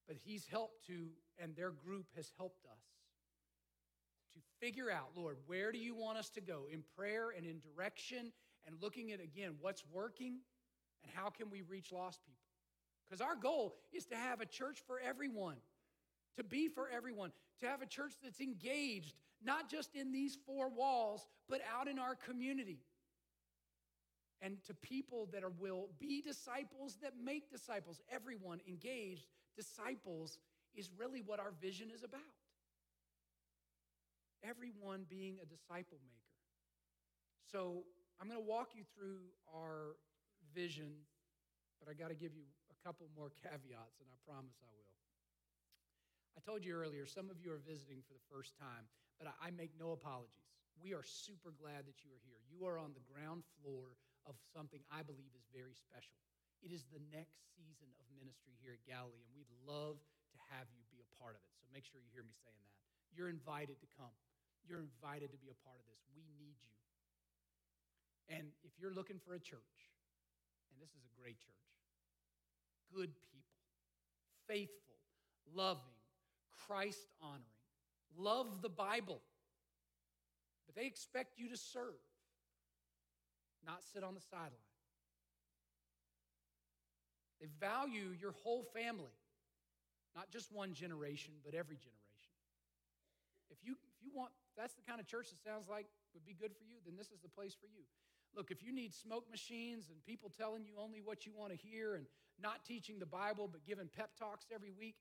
but 0.07 0.15
he's 0.23 0.47
helped 0.47 0.87
to, 0.87 1.09
and 1.37 1.55
their 1.55 1.71
group 1.71 2.05
has 2.15 2.31
helped 2.37 2.65
us 2.65 2.81
to 4.33 4.39
figure 4.65 4.89
out, 4.89 5.09
Lord, 5.15 5.37
where 5.45 5.71
do 5.71 5.77
you 5.77 5.93
want 5.93 6.17
us 6.17 6.29
to 6.31 6.41
go 6.41 6.67
in 6.71 6.83
prayer 6.95 7.31
and 7.35 7.45
in 7.45 7.59
direction 7.59 8.31
and 8.65 8.75
looking 8.81 9.11
at 9.11 9.19
again 9.19 9.55
what's 9.59 9.83
working 9.91 10.39
and 11.03 11.11
how 11.13 11.29
can 11.29 11.49
we 11.49 11.61
reach 11.61 11.91
lost 11.91 12.19
people? 12.25 12.37
Because 13.07 13.21
our 13.21 13.35
goal 13.35 13.75
is 13.93 14.05
to 14.07 14.15
have 14.15 14.41
a 14.41 14.45
church 14.45 14.79
for 14.85 14.99
everyone, 14.99 15.57
to 16.35 16.43
be 16.43 16.67
for 16.67 16.89
everyone, 16.89 17.31
to 17.61 17.67
have 17.67 17.81
a 17.81 17.85
church 17.85 18.13
that's 18.23 18.41
engaged, 18.41 19.13
not 19.43 19.69
just 19.69 19.95
in 19.95 20.11
these 20.11 20.37
four 20.45 20.69
walls, 20.69 21.25
but 21.49 21.61
out 21.77 21.87
in 21.87 21.99
our 21.99 22.15
community. 22.15 22.79
And 24.41 24.57
to 24.65 24.73
people 24.73 25.29
that 25.31 25.43
are, 25.43 25.53
will 25.57 25.89
be 25.99 26.21
disciples 26.21 26.97
that 27.01 27.13
make 27.23 27.49
disciples, 27.49 28.01
everyone 28.11 28.59
engaged 28.67 29.25
disciples 29.55 30.37
is 30.75 30.89
really 30.95 31.21
what 31.25 31.39
our 31.39 31.53
vision 31.59 31.89
is 31.93 32.03
about. 32.03 32.21
Everyone 34.43 35.05
being 35.09 35.37
a 35.41 35.45
disciple 35.45 35.97
maker. 36.05 36.27
So 37.51 37.83
I'm 38.21 38.27
going 38.27 38.39
to 38.39 38.45
walk 38.47 38.69
you 38.75 38.83
through 38.95 39.21
our 39.55 39.95
vision, 40.53 40.91
but 41.79 41.89
I 41.89 41.93
got 41.93 42.09
to 42.09 42.17
give 42.17 42.35
you 42.35 42.47
a 42.71 42.77
couple 42.85 43.07
more 43.15 43.31
caveats, 43.43 43.99
and 43.99 44.07
I 44.07 44.17
promise 44.27 44.57
I 44.63 44.71
will. 44.75 44.95
I 46.37 46.39
told 46.45 46.61
you 46.61 46.77
earlier, 46.77 47.09
some 47.09 47.33
of 47.33 47.41
you 47.41 47.49
are 47.49 47.63
visiting 47.65 48.05
for 48.05 48.13
the 48.13 48.25
first 48.29 48.53
time, 48.61 48.85
but 49.17 49.33
I 49.41 49.49
make 49.49 49.73
no 49.73 49.97
apologies. 49.97 50.45
We 50.77 50.93
are 50.93 51.01
super 51.01 51.49
glad 51.57 51.89
that 51.89 52.05
you 52.05 52.13
are 52.13 52.21
here. 52.21 52.37
You 52.45 52.69
are 52.69 52.77
on 52.77 52.93
the 52.93 53.01
ground 53.09 53.41
floor 53.57 53.97
of 54.29 54.37
something 54.53 54.77
I 54.93 55.01
believe 55.01 55.33
is 55.33 55.49
very 55.49 55.73
special. 55.73 56.13
It 56.61 56.69
is 56.69 56.85
the 56.93 57.01
next 57.09 57.41
season 57.57 57.89
of 57.97 58.05
ministry 58.13 58.53
here 58.61 58.77
at 58.77 58.83
Galilee, 58.85 59.17
and 59.17 59.33
we'd 59.33 59.49
love 59.65 59.97
to 59.97 60.37
have 60.53 60.69
you 60.69 60.85
be 60.93 61.01
a 61.01 61.09
part 61.17 61.33
of 61.33 61.41
it. 61.41 61.53
So 61.57 61.65
make 61.73 61.89
sure 61.89 61.97
you 61.97 62.11
hear 62.13 62.25
me 62.25 62.37
saying 62.45 62.61
that. 62.69 62.77
You're 63.17 63.33
invited 63.33 63.81
to 63.81 63.89
come, 63.97 64.13
you're 64.69 64.83
invited 64.83 65.33
to 65.33 65.39
be 65.41 65.49
a 65.49 65.57
part 65.65 65.81
of 65.81 65.85
this. 65.89 66.01
We 66.13 66.21
need 66.37 66.57
you. 66.61 66.73
And 68.29 68.51
if 68.61 68.75
you're 68.77 68.93
looking 68.93 69.17
for 69.23 69.33
a 69.33 69.41
church, 69.41 69.96
and 70.77 70.85
this 70.85 70.93
is 70.93 71.01
a 71.01 71.21
great 71.21 71.39
church, 71.39 71.65
good 72.93 73.09
people, 73.33 73.57
faithful, 74.47 74.93
loving, 75.55 75.97
Christ 76.67 77.09
honoring, 77.19 77.41
love 78.15 78.61
the 78.61 78.69
Bible, 78.69 79.19
but 80.67 80.75
they 80.75 80.85
expect 80.85 81.39
you 81.39 81.49
to 81.49 81.57
serve, 81.57 81.97
not 83.65 83.81
sit 83.91 84.03
on 84.03 84.13
the 84.13 84.21
sideline. 84.21 84.53
They 87.41 87.47
value 87.59 88.13
your 88.19 88.33
whole 88.43 88.63
family, 88.73 89.17
not 90.15 90.29
just 90.29 90.51
one 90.51 90.73
generation, 90.73 91.33
but 91.43 91.55
every 91.55 91.77
generation. 91.77 92.33
If 93.49 93.57
you, 93.65 93.73
if 93.73 93.97
you 94.05 94.11
want, 94.13 94.29
if 94.49 94.55
that's 94.55 94.73
the 94.75 94.85
kind 94.85 94.99
of 94.99 95.07
church 95.07 95.29
that 95.29 95.41
sounds 95.41 95.67
like 95.67 95.87
would 96.13 96.25
be 96.25 96.33
good 96.33 96.53
for 96.53 96.65
you, 96.65 96.77
then 96.85 96.95
this 96.97 97.09
is 97.09 97.19
the 97.21 97.29
place 97.29 97.53
for 97.53 97.65
you. 97.65 97.85
Look, 98.35 98.51
if 98.51 98.61
you 98.61 98.71
need 98.73 98.93
smoke 98.93 99.25
machines 99.31 99.89
and 99.89 100.03
people 100.05 100.31
telling 100.35 100.63
you 100.63 100.73
only 100.79 101.01
what 101.01 101.25
you 101.25 101.33
want 101.35 101.51
to 101.51 101.57
hear 101.57 101.95
and 101.95 102.05
not 102.41 102.65
teaching 102.65 102.99
the 102.99 103.05
Bible 103.05 103.49
but 103.51 103.65
giving 103.65 103.89
pep 103.95 104.11
talks 104.17 104.45
every 104.53 104.71
week, 104.71 104.95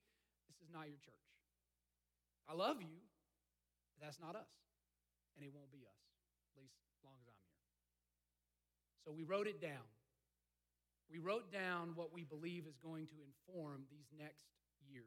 this 0.48 0.56
is 0.62 0.72
not 0.72 0.88
your 0.88 0.98
church. 1.04 1.26
I 2.48 2.54
love 2.54 2.80
you, 2.80 2.96
but 3.94 4.06
that's 4.06 4.20
not 4.20 4.36
us. 4.36 4.48
And 5.36 5.44
it 5.44 5.52
won't 5.52 5.70
be 5.70 5.84
us, 5.84 6.02
at 6.48 6.56
least 6.56 6.80
as 6.88 7.04
long 7.04 7.18
as 7.20 7.26
I'm 7.28 7.36
here. 7.52 7.76
So 9.04 9.12
we 9.12 9.24
wrote 9.24 9.46
it 9.46 9.60
down. 9.60 9.84
We 11.10 11.18
wrote 11.18 11.52
down 11.52 11.92
what 11.94 12.12
we 12.12 12.24
believe 12.24 12.66
is 12.66 12.78
going 12.78 13.06
to 13.06 13.14
inform 13.22 13.82
these 13.90 14.08
next 14.18 14.46
years. 14.90 15.04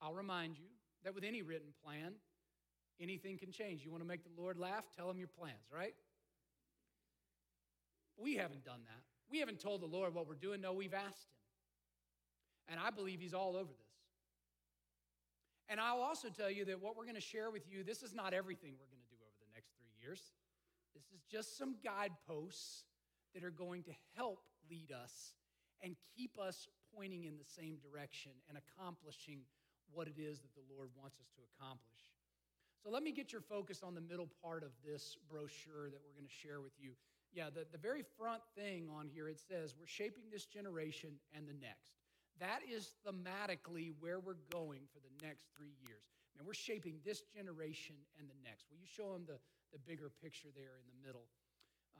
I'll 0.00 0.14
remind 0.14 0.56
you 0.56 0.70
that 1.04 1.14
with 1.14 1.24
any 1.24 1.42
written 1.42 1.74
plan, 1.84 2.14
anything 3.00 3.36
can 3.36 3.52
change. 3.52 3.84
You 3.84 3.90
want 3.90 4.02
to 4.02 4.08
make 4.08 4.24
the 4.24 4.40
Lord 4.40 4.56
laugh? 4.56 4.84
Tell 4.96 5.10
him 5.10 5.18
your 5.18 5.28
plans, 5.28 5.68
right? 5.74 5.94
We 8.20 8.36
haven't 8.36 8.64
done 8.64 8.80
that. 8.84 9.02
We 9.30 9.38
haven't 9.38 9.60
told 9.60 9.80
the 9.80 9.86
Lord 9.86 10.14
what 10.14 10.28
we're 10.28 10.34
doing. 10.34 10.60
No, 10.60 10.72
we've 10.72 10.94
asked 10.94 11.30
him. 11.30 11.38
And 12.68 12.80
I 12.80 12.90
believe 12.90 13.20
he's 13.20 13.34
all 13.34 13.56
over 13.56 13.72
this. 13.72 13.90
And 15.68 15.80
I'll 15.80 16.02
also 16.02 16.28
tell 16.28 16.50
you 16.50 16.64
that 16.66 16.82
what 16.82 16.96
we're 16.96 17.04
going 17.04 17.14
to 17.14 17.20
share 17.20 17.50
with 17.50 17.62
you, 17.70 17.84
this 17.84 18.02
is 18.02 18.12
not 18.12 18.34
everything 18.34 18.74
we're 18.74 18.90
going 18.90 19.02
to 19.06 19.14
do 19.14 19.22
over 19.22 19.38
the 19.38 19.54
next 19.54 19.70
three 19.78 19.94
years. 20.02 20.32
This 20.94 21.04
is 21.14 21.22
just 21.30 21.56
some 21.56 21.76
guideposts 21.82 22.84
that 23.34 23.44
are 23.44 23.52
going 23.54 23.84
to 23.84 23.92
help 24.16 24.42
lead 24.68 24.90
us 24.90 25.34
and 25.82 25.94
keep 26.16 26.38
us 26.38 26.68
pointing 26.94 27.24
in 27.24 27.38
the 27.38 27.44
same 27.44 27.78
direction 27.78 28.32
and 28.48 28.58
accomplishing 28.58 29.40
what 29.92 30.08
it 30.08 30.18
is 30.18 30.40
that 30.40 30.54
the 30.54 30.66
Lord 30.74 30.90
wants 30.98 31.18
us 31.18 31.30
to 31.34 31.40
accomplish. 31.54 32.02
So 32.82 32.90
let 32.90 33.02
me 33.02 33.12
get 33.12 33.30
your 33.30 33.42
focus 33.42 33.82
on 33.82 33.94
the 33.94 34.00
middle 34.00 34.28
part 34.42 34.64
of 34.64 34.70
this 34.84 35.16
brochure 35.30 35.90
that 35.90 36.00
we're 36.02 36.18
going 36.18 36.26
to 36.26 36.40
share 36.42 36.60
with 36.60 36.72
you. 36.80 36.92
Yeah, 37.32 37.50
the, 37.54 37.66
the 37.70 37.78
very 37.78 38.02
front 38.18 38.42
thing 38.56 38.88
on 38.98 39.08
here, 39.08 39.28
it 39.28 39.38
says, 39.38 39.74
We're 39.78 39.86
shaping 39.86 40.24
this 40.32 40.46
generation 40.46 41.10
and 41.34 41.46
the 41.46 41.54
next. 41.54 41.92
That 42.40 42.60
is 42.68 42.92
thematically 43.06 43.92
where 44.00 44.18
we're 44.18 44.40
going 44.50 44.80
for 44.92 44.98
the 44.98 45.26
next 45.26 45.46
three 45.56 45.76
years. 45.86 46.02
And 46.36 46.46
we're 46.46 46.54
shaping 46.54 46.96
this 47.04 47.22
generation 47.36 47.96
and 48.18 48.28
the 48.28 48.34
next. 48.42 48.64
Will 48.70 48.78
you 48.78 48.86
show 48.86 49.12
them 49.12 49.24
the, 49.26 49.38
the 49.72 49.78
bigger 49.78 50.10
picture 50.22 50.48
there 50.56 50.80
in 50.80 50.86
the 50.88 51.06
middle? 51.06 51.26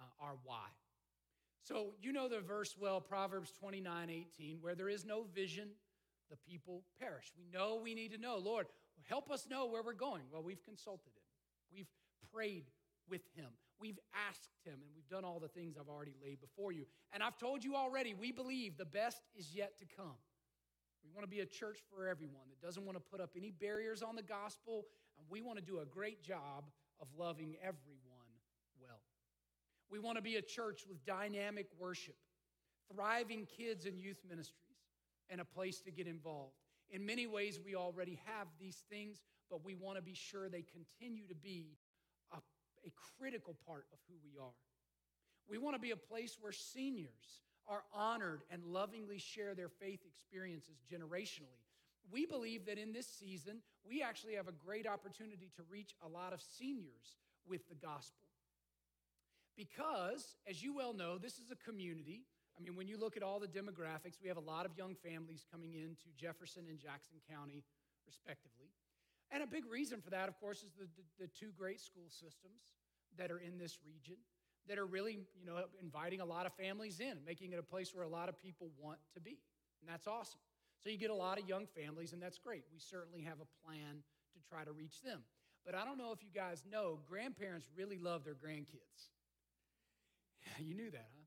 Uh, 0.01 0.25
our 0.25 0.37
why. 0.45 0.67
So 1.63 1.93
you 2.01 2.13
know 2.13 2.29
the 2.29 2.41
verse 2.41 2.75
well, 2.79 3.01
Proverbs 3.01 3.53
29 3.61 4.09
18, 4.09 4.59
where 4.63 4.75
there 4.75 4.89
is 4.89 5.05
no 5.05 5.27
vision, 5.35 5.69
the 6.31 6.37
people 6.49 6.83
perish. 6.99 7.33
We 7.37 7.45
know 7.53 7.79
we 7.83 7.95
need 7.95 8.13
to 8.13 8.19
know, 8.19 8.39
Lord, 8.39 8.67
help 9.05 9.31
us 9.31 9.47
know 9.49 9.67
where 9.67 9.83
we're 9.83 9.93
going. 9.93 10.23
Well, 10.33 10.43
we've 10.43 10.63
consulted 10.65 11.13
Him, 11.15 11.23
we've 11.73 11.91
prayed 12.33 12.65
with 13.09 13.23
Him. 13.35 13.51
We've 13.81 13.99
asked 14.29 14.51
Him, 14.65 14.75
and 14.75 14.91
we've 14.95 15.09
done 15.09 15.25
all 15.25 15.41
the 15.41 15.49
things 15.49 15.77
I've 15.81 15.89
already 15.89 16.15
laid 16.23 16.41
before 16.41 16.71
you. 16.71 16.85
And 17.13 17.23
I've 17.23 17.39
told 17.39 17.65
you 17.65 17.75
already, 17.75 18.15
we 18.15 18.31
believe 18.31 18.77
the 18.77 18.85
best 18.85 19.23
is 19.35 19.55
yet 19.55 19.79
to 19.79 19.87
come. 19.97 20.19
We 21.03 21.11
want 21.11 21.25
to 21.25 21.31
be 21.31 21.41
a 21.41 21.47
church 21.47 21.79
for 21.91 22.07
everyone 22.07 22.45
that 22.51 22.65
doesn't 22.65 22.85
want 22.85 22.97
to 22.97 23.01
put 23.01 23.21
up 23.21 23.31
any 23.37 23.51
barriers 23.51 24.03
on 24.03 24.17
the 24.17 24.23
gospel, 24.23 24.85
and 25.17 25.27
we 25.31 25.41
want 25.41 25.59
to 25.59 25.65
do 25.65 25.81
a 25.81 25.87
great 25.87 26.23
job 26.23 26.65
of 27.01 27.09
loving 27.17 27.57
everyone 27.63 28.29
well. 28.79 29.01
We 29.91 29.99
want 29.99 30.17
to 30.17 30.23
be 30.23 30.37
a 30.37 30.43
church 30.43 30.83
with 30.87 31.05
dynamic 31.07 31.67
worship, 31.79 32.17
thriving 32.95 33.47
kids 33.47 33.87
and 33.87 33.99
youth 33.99 34.21
ministries, 34.29 34.77
and 35.31 35.41
a 35.41 35.45
place 35.45 35.81
to 35.83 35.91
get 35.91 36.07
involved. 36.07 36.55
In 36.91 37.07
many 37.07 37.27
ways, 37.27 37.59
we 37.65 37.75
already 37.77 38.21
have 38.27 38.49
these 38.59 38.83
things, 38.91 39.23
but 39.49 39.65
we 39.65 39.75
want 39.75 39.97
to 39.97 40.03
be 40.03 40.15
sure 40.15 40.49
they 40.49 40.65
continue 40.65 41.27
to 41.29 41.35
be 41.35 41.79
a, 42.87 42.91
critical 43.19 43.57
part 43.67 43.87
of 43.93 43.99
who 44.09 44.15
we 44.25 44.39
are. 44.41 44.55
We 45.49 45.59
want 45.59 45.75
to 45.77 45.81
be 45.81 45.91
a 45.91 45.97
place 45.97 46.39
where 46.41 46.53
seniors 46.53 47.43
are 47.69 47.83
honored 47.93 48.43
and 48.51 48.65
lovingly 48.65 49.19
share 49.19 49.55
their 49.55 49.69
faith 49.69 50.01
experiences 50.07 50.77
generationally. 50.91 51.61
We 52.11 52.27
believe 52.27 52.67
that 52.67 52.79
in 52.79 52.93
this 52.93 53.07
season, 53.07 53.61
we 53.87 54.03
actually 54.03 54.35
have 54.35 54.49
a 54.49 54.53
great 54.53 54.87
opportunity 54.87 55.51
to 55.57 55.63
reach 55.71 55.95
a 56.05 56.09
lot 56.09 56.33
of 56.33 56.41
seniors 56.41 57.17
with 57.47 57.69
the 57.69 57.75
gospel. 57.75 58.27
Because, 59.57 60.37
as 60.49 60.63
you 60.63 60.75
well 60.75 60.93
know, 60.93 61.19
this 61.19 61.35
is 61.35 61.51
a 61.51 61.57
community. 61.57 62.25
I 62.59 62.63
mean, 62.63 62.77
when 62.77 62.89
you 62.89 62.99
look 62.99 63.17
at 63.17 63.23
all 63.23 63.41
the 63.41 63.49
demographics, 63.49 64.21
we 64.23 64.29
have 64.29 64.37
a 64.37 64.41
lot 64.45 64.67
of 64.67 64.73
young 64.77 64.95
families 64.95 65.45
coming 65.51 65.75
into 65.75 66.13
Jefferson 66.17 66.65
and 66.69 66.79
Jackson 66.79 67.17
County, 67.31 67.65
respectively. 68.07 68.60
And 69.31 69.43
a 69.43 69.47
big 69.47 69.65
reason 69.71 70.01
for 70.01 70.11
that, 70.11 70.29
of 70.29 70.39
course, 70.41 70.63
is 70.63 70.73
the, 70.79 70.87
the, 70.97 71.27
the 71.27 71.29
two 71.29 71.53
great 71.57 71.81
school 71.81 72.09
systems 72.09 72.75
that 73.17 73.31
are 73.31 73.39
in 73.39 73.59
this 73.59 73.79
region 73.87 74.17
that 74.69 74.79
are 74.79 74.87
really, 74.87 75.19
you 75.39 75.47
know, 75.47 75.63
inviting 75.83 76.21
a 76.21 76.25
lot 76.25 76.47
of 76.47 76.53
families 76.55 77.01
in, 77.01 77.19
making 77.27 77.53
it 77.53 77.59
a 77.59 77.63
place 77.63 77.95
where 77.95 78.05
a 78.05 78.09
lot 78.09 78.29
of 78.29 78.39
people 78.39 78.71
want 78.79 78.99
to 79.15 79.21
be. 79.21 79.39
And 79.81 79.89
that's 79.89 80.07
awesome. 80.07 80.41
So 80.83 80.91
you 80.91 80.97
get 80.97 81.11
a 81.11 81.15
lot 81.15 81.39
of 81.41 81.49
young 81.49 81.67
families, 81.67 82.13
and 82.13 82.23
that's 82.23 82.39
great. 82.39 82.65
We 82.73 82.79
certainly 82.79 83.23
have 83.23 83.39
a 83.41 83.67
plan 83.67 84.03
to 84.35 84.49
try 84.49 84.65
to 84.65 84.73
reach 84.73 85.03
them. 85.03 85.21
But 85.65 85.75
I 85.75 85.85
don't 85.85 85.99
know 85.99 86.13
if 86.13 86.23
you 86.23 86.31
guys 86.35 86.63
know, 86.71 87.01
grandparents 87.09 87.67
really 87.77 87.99
love 87.99 88.25
their 88.25 88.35
grandkids. 88.35 89.11
you 90.59 90.75
knew 90.75 90.91
that, 90.91 91.09
huh? 91.15 91.20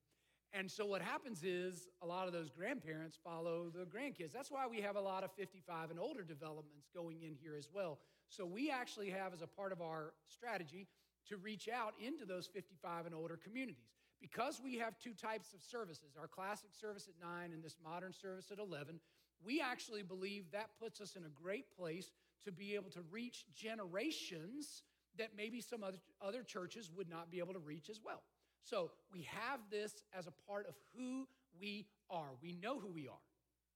And 0.56 0.70
so 0.70 0.86
what 0.86 1.02
happens 1.02 1.44
is 1.44 1.88
a 2.04 2.06
lot 2.06 2.28
of 2.28 2.34
those 2.34 2.50
grandparents 2.52 3.18
follow 3.24 3.72
the 3.74 3.86
grandkids. 3.86 4.32
That's 4.32 4.52
why 4.52 4.68
we 4.68 4.82
have 4.82 4.96
a 4.96 5.02
lot 5.02 5.24
of 5.24 5.32
55 5.32 5.90
and 5.90 6.00
older 6.00 6.24
developments 6.24 6.90
going 6.94 7.24
in 7.24 7.36
here 7.42 7.56
as 7.58 7.70
well. 7.74 7.98
So 8.30 8.46
we 8.46 8.70
actually 8.70 9.10
have, 9.10 9.34
as 9.34 9.42
a 9.42 9.48
part 9.48 9.72
of 9.72 9.82
our 9.82 10.14
strategy, 10.28 10.88
to 11.30 11.38
reach 11.38 11.68
out 11.68 11.94
into 12.00 12.26
those 12.26 12.46
55 12.46 13.08
and 13.08 13.16
older 13.16 13.36
communities. 13.36 13.90
Because 14.22 14.62
we 14.64 14.78
have 14.78 14.98
two 15.00 15.14
types 15.14 15.54
of 15.54 15.62
services, 15.64 16.16
our 16.20 16.28
classic 16.28 16.70
service 16.80 17.10
at 17.10 17.28
9 17.28 17.52
and 17.52 17.64
this 17.64 17.78
modern 17.84 18.14
service 18.14 18.52
at 18.52 18.60
11, 18.60 19.00
we 19.44 19.60
actually 19.60 20.04
believe 20.04 20.46
that 20.52 20.70
puts 20.80 21.02
us 21.02 21.16
in 21.16 21.24
a 21.26 21.30
great 21.30 21.66
place 21.76 22.12
to 22.46 22.52
be 22.52 22.76
able 22.76 22.92
to 22.92 23.02
reach 23.12 23.46
generations 23.56 24.84
that 25.18 25.30
maybe 25.36 25.62
some 25.62 25.84
other, 25.84 25.98
other 26.22 26.44
churches 26.44 26.90
would 26.96 27.10
not 27.10 27.32
be 27.32 27.40
able 27.40 27.54
to 27.54 27.60
reach 27.60 27.90
as 27.90 28.00
well. 28.04 28.22
So 28.64 28.92
we 29.12 29.24
have 29.24 29.60
this 29.70 30.04
as 30.18 30.28
a 30.28 30.34
part 30.48 30.68
of 30.68 30.76
who 30.96 31.28
we 31.60 31.86
are. 32.10 32.30
We 32.42 32.54
know 32.54 32.80
who 32.80 32.92
we 32.92 33.08
are. 33.08 33.24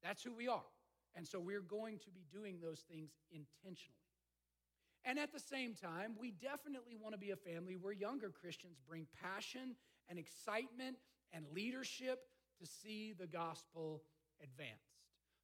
That's 0.04 0.23
who 0.23 0.34
we 0.34 0.47
are. 0.47 0.63
And 1.15 1.28
so 1.28 1.39
we're 1.39 1.62
going 1.62 2.00
to 2.00 2.12
be 2.12 2.26
doing 2.32 2.60
those 2.62 2.84
things 2.89 3.12
intentionally. 3.32 3.95
And 5.04 5.17
at 5.17 5.32
the 5.32 5.39
same 5.39 5.73
time, 5.73 6.15
we 6.19 6.32
definitely 6.32 6.95
want 7.00 7.13
to 7.13 7.19
be 7.19 7.32
a 7.32 7.36
family 7.36 7.76
where 7.76 7.93
younger 7.93 8.30
Christians 8.30 8.78
bring 8.88 9.08
passion 9.23 9.76
and 10.10 10.19
excitement 10.19 10.97
and 11.34 11.45
leadership 11.54 12.19
to 12.60 12.65
see 12.65 13.13
the 13.17 13.28
gospel 13.28 14.04
advanced. 14.43 14.97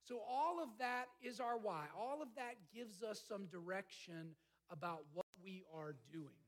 So, 0.03 0.19
all 0.27 0.61
of 0.61 0.69
that 0.79 1.05
is 1.21 1.39
our 1.39 1.57
why. 1.57 1.85
All 1.97 2.21
of 2.21 2.27
that 2.35 2.55
gives 2.75 3.03
us 3.03 3.21
some 3.25 3.45
direction 3.45 4.35
about 4.69 4.99
what 5.13 5.25
we 5.41 5.63
are 5.73 5.95
doing. 6.11 6.43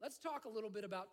Let's 0.00 0.16
talk 0.16 0.46
a 0.46 0.48
little 0.48 0.70
bit 0.70 0.84
about 0.84 1.08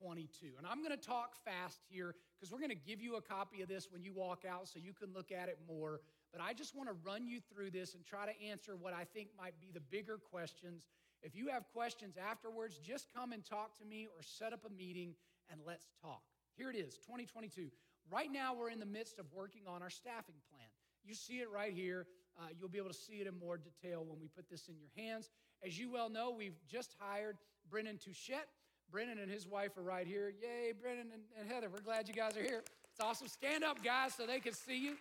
2022. 0.00 0.58
And 0.58 0.66
I'm 0.66 0.78
going 0.78 0.96
to 0.96 0.96
talk 0.96 1.34
fast 1.44 1.80
here 1.88 2.14
because 2.38 2.52
we're 2.52 2.58
going 2.58 2.70
to 2.70 2.86
give 2.86 3.00
you 3.00 3.16
a 3.16 3.22
copy 3.22 3.62
of 3.62 3.68
this 3.68 3.88
when 3.90 4.02
you 4.02 4.12
walk 4.12 4.44
out 4.48 4.68
so 4.68 4.78
you 4.78 4.92
can 4.92 5.12
look 5.12 5.32
at 5.32 5.48
it 5.48 5.58
more. 5.66 6.00
But 6.32 6.40
I 6.40 6.52
just 6.52 6.74
want 6.74 6.88
to 6.88 6.96
run 7.04 7.26
you 7.26 7.40
through 7.40 7.70
this 7.70 7.94
and 7.94 8.04
try 8.04 8.26
to 8.26 8.32
answer 8.42 8.76
what 8.76 8.94
I 8.94 9.04
think 9.04 9.28
might 9.38 9.58
be 9.60 9.70
the 9.72 9.80
bigger 9.80 10.18
questions. 10.18 10.86
If 11.22 11.34
you 11.34 11.48
have 11.48 11.64
questions 11.72 12.16
afterwards, 12.16 12.78
just 12.78 13.08
come 13.14 13.32
and 13.32 13.44
talk 13.44 13.76
to 13.78 13.84
me 13.84 14.06
or 14.06 14.22
set 14.22 14.52
up 14.52 14.60
a 14.64 14.72
meeting 14.72 15.14
and 15.50 15.60
let's 15.66 15.86
talk. 16.02 16.22
Here 16.56 16.70
it 16.70 16.76
is 16.76 16.98
2022. 16.98 17.68
Right 18.10 18.32
now, 18.32 18.54
we're 18.54 18.70
in 18.70 18.80
the 18.80 18.86
midst 18.86 19.18
of 19.18 19.26
working 19.34 19.62
on 19.66 19.82
our 19.82 19.90
staffing 19.90 20.36
plan. 20.50 20.68
You 21.04 21.14
see 21.14 21.40
it 21.40 21.50
right 21.52 21.72
here. 21.72 22.06
Uh, 22.38 22.46
you'll 22.58 22.68
be 22.68 22.78
able 22.78 22.88
to 22.88 22.94
see 22.94 23.14
it 23.14 23.26
in 23.26 23.38
more 23.38 23.58
detail 23.58 24.04
when 24.06 24.20
we 24.20 24.28
put 24.28 24.48
this 24.48 24.68
in 24.68 24.76
your 24.78 24.90
hands. 24.96 25.30
As 25.64 25.78
you 25.78 25.90
well 25.90 26.08
know, 26.08 26.30
we've 26.30 26.56
just 26.70 26.94
hired 26.98 27.36
Brennan 27.68 27.96
Touchette. 27.96 28.48
Brennan 28.90 29.18
and 29.18 29.30
his 29.30 29.46
wife 29.46 29.76
are 29.76 29.82
right 29.82 30.06
here. 30.06 30.32
Yay, 30.40 30.72
Brennan 30.72 31.08
and, 31.12 31.22
and 31.38 31.50
Heather. 31.50 31.68
We're 31.68 31.80
glad 31.80 32.08
you 32.08 32.14
guys 32.14 32.36
are 32.36 32.42
here. 32.42 32.62
It's 32.90 33.00
awesome. 33.00 33.28
Stand 33.28 33.62
up, 33.62 33.84
guys, 33.84 34.14
so 34.14 34.26
they 34.26 34.40
can 34.40 34.54
see 34.54 34.78
you. 34.78 34.96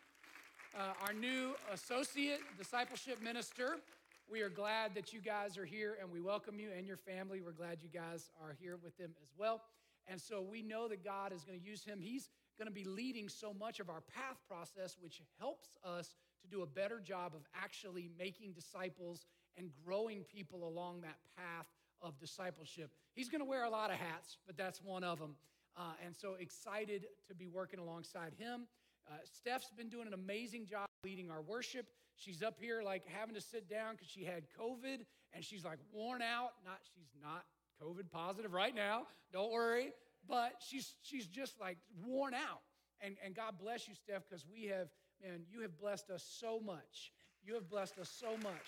Uh, 0.78 1.06
our 1.08 1.14
new 1.14 1.56
associate 1.74 2.42
discipleship 2.58 3.22
minister. 3.24 3.78
We 4.30 4.42
are 4.42 4.50
glad 4.50 4.94
that 4.96 5.14
you 5.14 5.22
guys 5.22 5.58
are 5.58 5.64
here 5.64 5.98
and 6.02 6.12
we 6.12 6.20
welcome 6.20 6.60
you 6.60 6.70
and 6.78 6.86
your 6.86 6.98
family. 6.98 7.40
We're 7.40 7.54
glad 7.54 7.78
you 7.82 7.88
guys 7.88 8.30
are 8.44 8.58
here 8.60 8.78
with 8.84 8.98
them 8.98 9.12
as 9.22 9.30
well. 9.38 9.62
And 10.08 10.20
so 10.20 10.42
we 10.42 10.62
know 10.62 10.90
that 10.90 11.04
God 11.04 11.32
is 11.32 11.46
going 11.46 11.58
to 11.58 11.66
use 11.66 11.86
him. 11.86 12.00
He's 12.02 12.30
going 12.58 12.68
to 12.68 12.74
be 12.74 12.84
leading 12.84 13.30
so 13.30 13.54
much 13.54 13.80
of 13.80 13.90
our 13.90 14.02
path 14.02 14.38
process, 14.50 14.98
which 15.00 15.22
helps 15.40 15.78
us 15.86 16.16
to 16.42 16.48
do 16.50 16.62
a 16.62 16.66
better 16.66 17.00
job 17.00 17.34
of 17.36 17.42
actually 17.56 18.10
making 18.20 18.52
disciples 18.52 19.26
and 19.58 19.70
growing 19.86 20.24
people 20.24 20.68
along 20.68 21.02
that 21.02 21.18
path 21.38 21.68
of 22.02 22.20
discipleship. 22.20 22.92
He's 23.14 23.30
going 23.30 23.42
to 23.42 23.46
wear 23.46 23.64
a 23.64 23.70
lot 23.70 23.90
of 23.90 23.98
hats, 23.98 24.38
but 24.46 24.58
that's 24.58 24.82
one 24.82 25.04
of 25.04 25.20
them. 25.20 25.36
Uh, 25.78 25.94
and 26.06 26.16
so 26.16 26.36
excited 26.40 27.06
to 27.28 27.36
be 27.36 27.48
working 27.48 27.80
alongside 27.80 28.34
him. 28.38 28.68
Uh, 29.10 29.16
Steph's 29.24 29.70
been 29.78 29.90
doing 29.90 30.08
an 30.08 30.14
amazing 30.14 30.66
job 30.66 30.88
leading 31.04 31.30
our 31.30 31.42
worship. 31.42 31.86
She's 32.16 32.42
up 32.42 32.58
here 32.60 32.82
like 32.82 33.04
having 33.08 33.36
to 33.36 33.42
sit 33.42 33.70
down 33.70 33.94
because 33.94 34.08
she 34.08 34.24
had 34.24 34.44
COVID 34.60 35.06
and 35.34 35.44
she's 35.44 35.64
like 35.64 35.80
worn 35.94 36.22
out. 36.22 36.52
Not 36.66 36.80
she's 36.96 37.12
not 37.22 37.46
COVID 37.82 38.10
positive 38.12 38.54
right 38.54 38.74
now. 38.74 39.04
Don't 39.32 39.52
worry 39.52 39.94
but 40.28 40.54
she's, 40.60 40.96
she's 41.02 41.26
just 41.26 41.60
like 41.60 41.78
worn 42.06 42.34
out. 42.34 42.62
And, 43.02 43.16
and 43.24 43.36
God 43.36 43.54
bless 43.60 43.88
you, 43.88 43.94
Steph, 43.96 44.24
because 44.28 44.46
we 44.52 44.66
have, 44.66 44.90
man, 45.22 45.42
you 45.50 45.62
have 45.62 45.78
blessed 45.78 46.10
us 46.10 46.26
so 46.40 46.60
much. 46.60 47.12
You 47.44 47.54
have 47.54 47.70
blessed 47.70 48.00
us 48.00 48.10
so 48.10 48.32
much. 48.44 48.68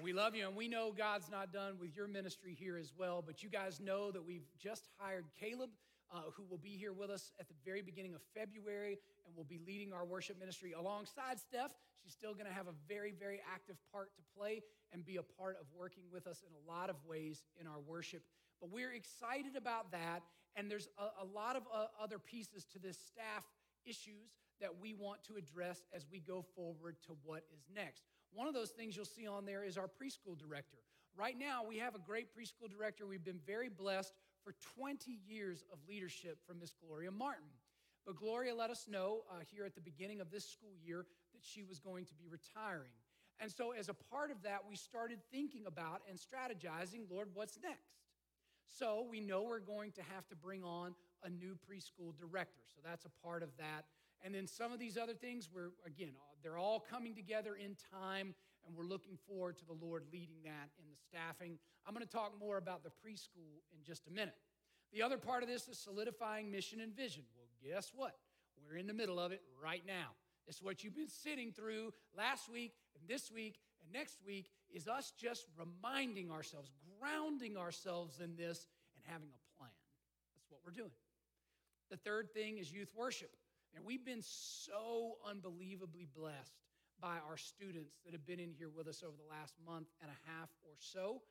We 0.00 0.12
love 0.12 0.36
you, 0.36 0.46
and 0.46 0.54
we 0.54 0.68
know 0.68 0.92
God's 0.96 1.28
not 1.28 1.52
done 1.52 1.74
with 1.80 1.96
your 1.96 2.06
ministry 2.06 2.54
here 2.56 2.76
as 2.76 2.92
well. 2.96 3.22
But 3.24 3.42
you 3.42 3.48
guys 3.48 3.80
know 3.80 4.12
that 4.12 4.24
we've 4.24 4.46
just 4.56 4.88
hired 4.96 5.24
Caleb, 5.40 5.70
uh, 6.14 6.30
who 6.36 6.44
will 6.48 6.58
be 6.58 6.76
here 6.76 6.92
with 6.92 7.10
us 7.10 7.32
at 7.40 7.48
the 7.48 7.54
very 7.64 7.82
beginning 7.82 8.14
of 8.14 8.20
February 8.32 8.98
and 9.26 9.36
will 9.36 9.44
be 9.44 9.58
leading 9.66 9.92
our 9.92 10.04
worship 10.04 10.38
ministry 10.38 10.72
alongside 10.72 11.40
Steph. 11.40 11.72
She's 12.02 12.12
still 12.12 12.32
going 12.32 12.46
to 12.46 12.52
have 12.52 12.68
a 12.68 12.74
very, 12.86 13.12
very 13.12 13.40
active 13.52 13.76
part 13.92 14.14
to 14.14 14.22
play 14.36 14.62
and 14.92 15.04
be 15.04 15.16
a 15.16 15.22
part 15.22 15.56
of 15.60 15.66
working 15.76 16.04
with 16.12 16.28
us 16.28 16.44
in 16.46 16.54
a 16.54 16.72
lot 16.72 16.90
of 16.90 16.96
ways 17.04 17.42
in 17.60 17.66
our 17.66 17.80
worship. 17.84 18.22
But 18.60 18.70
we're 18.70 18.92
excited 18.92 19.56
about 19.56 19.90
that. 19.90 20.22
And 20.54 20.70
there's 20.70 20.88
a, 20.98 21.24
a 21.24 21.26
lot 21.26 21.56
of 21.56 21.64
uh, 21.74 21.86
other 22.00 22.18
pieces 22.18 22.64
to 22.72 22.78
this 22.78 22.98
staff 22.98 23.44
issues 23.84 24.30
that 24.60 24.70
we 24.80 24.94
want 24.94 25.24
to 25.24 25.36
address 25.36 25.82
as 25.92 26.06
we 26.10 26.20
go 26.20 26.44
forward 26.54 26.96
to 27.06 27.16
what 27.24 27.42
is 27.52 27.62
next. 27.74 28.04
One 28.32 28.48
of 28.48 28.54
those 28.54 28.70
things 28.70 28.96
you'll 28.96 29.04
see 29.04 29.26
on 29.26 29.44
there 29.44 29.64
is 29.64 29.76
our 29.78 29.88
preschool 29.88 30.38
director. 30.38 30.78
Right 31.16 31.38
now, 31.38 31.62
we 31.66 31.78
have 31.78 31.94
a 31.94 31.98
great 31.98 32.28
preschool 32.36 32.70
director. 32.70 33.06
We've 33.06 33.24
been 33.24 33.40
very 33.46 33.68
blessed 33.68 34.12
for 34.44 34.54
20 34.76 35.18
years 35.26 35.64
of 35.72 35.78
leadership 35.88 36.38
from 36.46 36.60
Miss 36.60 36.72
Gloria 36.86 37.10
Martin. 37.10 37.48
But 38.06 38.16
Gloria 38.16 38.54
let 38.54 38.70
us 38.70 38.86
know 38.88 39.22
uh, 39.30 39.40
here 39.52 39.64
at 39.64 39.74
the 39.74 39.80
beginning 39.80 40.20
of 40.20 40.30
this 40.30 40.48
school 40.48 40.72
year 40.82 41.06
that 41.34 41.42
she 41.42 41.62
was 41.62 41.78
going 41.78 42.04
to 42.06 42.14
be 42.14 42.26
retiring. 42.26 42.92
And 43.40 43.50
so, 43.50 43.72
as 43.72 43.88
a 43.88 43.94
part 43.94 44.30
of 44.30 44.42
that, 44.42 44.60
we 44.68 44.76
started 44.76 45.18
thinking 45.30 45.66
about 45.66 46.02
and 46.08 46.18
strategizing 46.18 47.10
Lord, 47.10 47.28
what's 47.34 47.58
next? 47.62 47.98
So, 48.78 49.06
we 49.10 49.20
know 49.20 49.42
we're 49.42 49.60
going 49.60 49.92
to 49.92 50.02
have 50.14 50.26
to 50.28 50.36
bring 50.36 50.64
on 50.64 50.94
a 51.22 51.30
new 51.30 51.56
preschool 51.68 52.16
director. 52.18 52.62
So, 52.74 52.80
that's 52.84 53.04
a 53.04 53.26
part 53.26 53.42
of 53.42 53.50
that. 53.58 53.84
And 54.24 54.34
then 54.34 54.46
some 54.46 54.72
of 54.72 54.78
these 54.78 54.96
other 54.96 55.14
things, 55.14 55.48
we're, 55.52 55.70
again, 55.86 56.12
uh, 56.16 56.34
they're 56.42 56.58
all 56.58 56.80
coming 56.80 57.14
together 57.14 57.54
in 57.54 57.76
time, 57.92 58.34
and 58.66 58.76
we're 58.76 58.84
looking 58.84 59.16
forward 59.28 59.56
to 59.58 59.64
the 59.64 59.76
Lord 59.84 60.04
leading 60.12 60.42
that 60.44 60.70
in 60.78 60.84
the 60.90 60.96
staffing. 61.08 61.58
I'm 61.86 61.94
going 61.94 62.04
to 62.04 62.12
talk 62.12 62.32
more 62.38 62.56
about 62.56 62.82
the 62.82 62.90
preschool 62.90 63.62
in 63.72 63.82
just 63.84 64.06
a 64.08 64.10
minute. 64.10 64.36
The 64.92 65.02
other 65.02 65.18
part 65.18 65.42
of 65.42 65.48
this 65.48 65.68
is 65.68 65.78
solidifying 65.78 66.50
mission 66.50 66.80
and 66.80 66.94
vision. 66.94 67.24
Well, 67.36 67.46
guess 67.62 67.92
what? 67.94 68.16
We're 68.66 68.76
in 68.78 68.86
the 68.86 68.94
middle 68.94 69.20
of 69.20 69.32
it 69.32 69.42
right 69.62 69.82
now. 69.86 70.10
It's 70.46 70.62
what 70.62 70.82
you've 70.82 70.96
been 70.96 71.08
sitting 71.08 71.52
through 71.52 71.92
last 72.16 72.50
week 72.50 72.72
and 72.98 73.08
this 73.08 73.30
week 73.30 73.58
and 73.82 73.88
And 73.88 73.98
next 73.98 74.18
week 74.26 74.50
is 74.72 74.86
us 74.86 75.12
just 75.18 75.46
reminding 75.56 76.30
ourselves, 76.30 76.70
grounding 77.00 77.56
ourselves 77.56 78.20
in 78.20 78.36
this, 78.36 78.66
and 78.94 79.04
having 79.06 79.28
a 79.28 79.58
plan. 79.58 79.72
That's 80.34 80.50
what 80.50 80.60
we're 80.64 80.72
doing. 80.72 80.92
The 81.90 81.96
third 81.96 82.32
thing 82.32 82.58
is 82.58 82.72
youth 82.72 82.92
worship. 82.94 83.30
And 83.74 83.84
we've 83.84 84.04
been 84.04 84.22
so 84.22 85.16
unbelievably 85.28 86.08
blessed 86.16 86.54
by 87.00 87.16
our 87.28 87.36
students 87.36 87.94
that 88.04 88.12
have 88.12 88.26
been 88.26 88.40
in 88.40 88.50
here 88.50 88.70
with 88.74 88.88
us 88.88 89.02
over 89.02 89.16
the 89.16 89.28
last 89.30 89.54
month 89.64 89.88
and 90.02 90.10
a 90.10 90.30
half 90.30 90.48
or 90.64 90.74
so. 90.78 91.22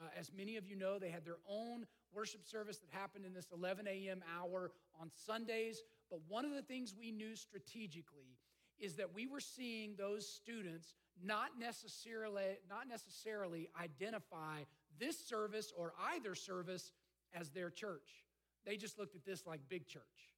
Uh, 0.00 0.08
as 0.18 0.32
many 0.36 0.56
of 0.56 0.66
you 0.66 0.74
know, 0.74 0.98
they 0.98 1.10
had 1.10 1.24
their 1.24 1.38
own 1.48 1.86
worship 2.12 2.44
service 2.44 2.78
that 2.78 2.88
happened 2.90 3.24
in 3.24 3.32
this 3.32 3.46
11 3.52 3.86
a.m. 3.86 4.22
hour 4.38 4.72
on 5.00 5.10
Sundays. 5.26 5.82
But 6.10 6.20
one 6.28 6.44
of 6.44 6.52
the 6.52 6.62
things 6.62 6.94
we 6.98 7.12
knew 7.12 7.36
strategically 7.36 8.38
is 8.78 8.96
that 8.96 9.14
we 9.14 9.26
were 9.26 9.40
seeing 9.40 9.94
those 9.96 10.26
students 10.26 10.94
not 11.22 11.50
necessarily, 11.58 12.58
not 12.68 12.88
necessarily 12.88 13.68
identify 13.80 14.62
this 14.98 15.16
service 15.18 15.72
or 15.76 15.92
either 16.14 16.34
service 16.34 16.90
as 17.34 17.50
their 17.50 17.70
church. 17.70 18.24
They 18.64 18.76
just 18.76 18.98
looked 18.98 19.14
at 19.14 19.24
this 19.24 19.46
like 19.46 19.60
big 19.68 19.86
church. 19.86 20.31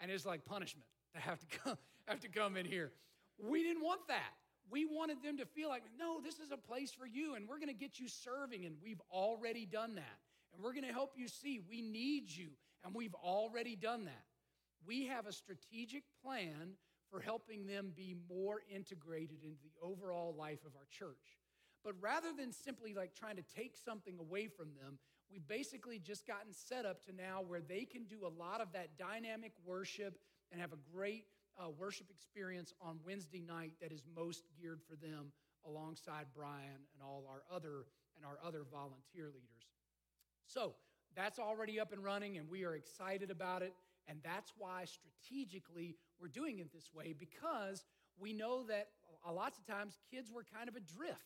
And 0.00 0.10
it's 0.10 0.26
like 0.26 0.44
punishment 0.44 0.86
to 1.14 1.20
have 1.20 1.38
to 1.40 1.58
come, 1.58 1.78
have 2.06 2.20
to 2.20 2.28
come 2.28 2.56
in 2.56 2.66
here. 2.66 2.92
We 3.38 3.62
didn't 3.62 3.82
want 3.82 4.00
that. 4.08 4.34
We 4.70 4.84
wanted 4.84 5.22
them 5.22 5.38
to 5.38 5.46
feel 5.46 5.68
like, 5.68 5.84
no, 5.98 6.20
this 6.20 6.38
is 6.38 6.50
a 6.52 6.56
place 6.56 6.92
for 6.92 7.06
you, 7.06 7.34
and 7.34 7.48
we're 7.48 7.58
going 7.58 7.68
to 7.68 7.74
get 7.74 7.98
you 7.98 8.06
serving, 8.08 8.66
and 8.66 8.76
we've 8.82 9.00
already 9.10 9.64
done 9.64 9.94
that. 9.94 10.18
And 10.52 10.62
we're 10.62 10.72
going 10.72 10.86
to 10.86 10.92
help 10.92 11.12
you 11.16 11.28
see 11.28 11.60
we 11.68 11.80
need 11.80 12.30
you, 12.30 12.48
and 12.84 12.94
we've 12.94 13.14
already 13.14 13.76
done 13.76 14.04
that. 14.04 14.24
We 14.86 15.06
have 15.06 15.26
a 15.26 15.32
strategic 15.32 16.04
plan 16.22 16.74
for 17.10 17.20
helping 17.20 17.66
them 17.66 17.92
be 17.96 18.14
more 18.28 18.60
integrated 18.74 19.42
into 19.42 19.62
the 19.62 19.86
overall 19.86 20.34
life 20.36 20.60
of 20.66 20.72
our 20.76 20.86
church. 20.90 21.38
But 21.84 21.94
rather 22.00 22.28
than 22.36 22.52
simply 22.52 22.92
like 22.92 23.14
trying 23.14 23.36
to 23.36 23.44
take 23.56 23.76
something 23.76 24.18
away 24.18 24.48
from 24.48 24.68
them, 24.80 24.98
we've 25.30 25.46
basically 25.46 25.98
just 25.98 26.26
gotten 26.26 26.52
set 26.52 26.86
up 26.86 27.04
to 27.06 27.12
now 27.12 27.42
where 27.46 27.60
they 27.60 27.84
can 27.84 28.04
do 28.04 28.26
a 28.26 28.32
lot 28.40 28.60
of 28.60 28.72
that 28.72 28.98
dynamic 28.98 29.52
worship 29.64 30.18
and 30.50 30.60
have 30.60 30.72
a 30.72 30.78
great 30.92 31.24
uh, 31.58 31.68
worship 31.70 32.06
experience 32.10 32.72
on 32.80 32.98
Wednesday 33.04 33.42
night 33.46 33.72
that 33.80 33.92
is 33.92 34.02
most 34.14 34.44
geared 34.60 34.80
for 34.88 34.96
them 34.96 35.32
alongside 35.66 36.26
Brian 36.34 36.80
and 36.94 37.02
all 37.02 37.24
our 37.28 37.42
other 37.54 37.84
and 38.16 38.24
our 38.24 38.38
other 38.44 38.64
volunteer 38.70 39.26
leaders. 39.26 39.68
So 40.46 40.74
that's 41.14 41.38
already 41.38 41.78
up 41.78 41.92
and 41.92 42.02
running, 42.02 42.38
and 42.38 42.48
we 42.48 42.64
are 42.64 42.74
excited 42.74 43.30
about 43.30 43.62
it. 43.62 43.72
And 44.06 44.18
that's 44.24 44.52
why 44.56 44.84
strategically 44.86 45.96
we're 46.20 46.28
doing 46.28 46.58
it 46.58 46.72
this 46.72 46.90
way 46.94 47.14
because 47.18 47.84
we 48.18 48.32
know 48.32 48.64
that 48.64 48.88
a 49.26 49.32
lots 49.32 49.58
of 49.58 49.66
times 49.66 49.98
kids 50.10 50.30
were 50.32 50.44
kind 50.54 50.68
of 50.68 50.76
adrift 50.76 51.20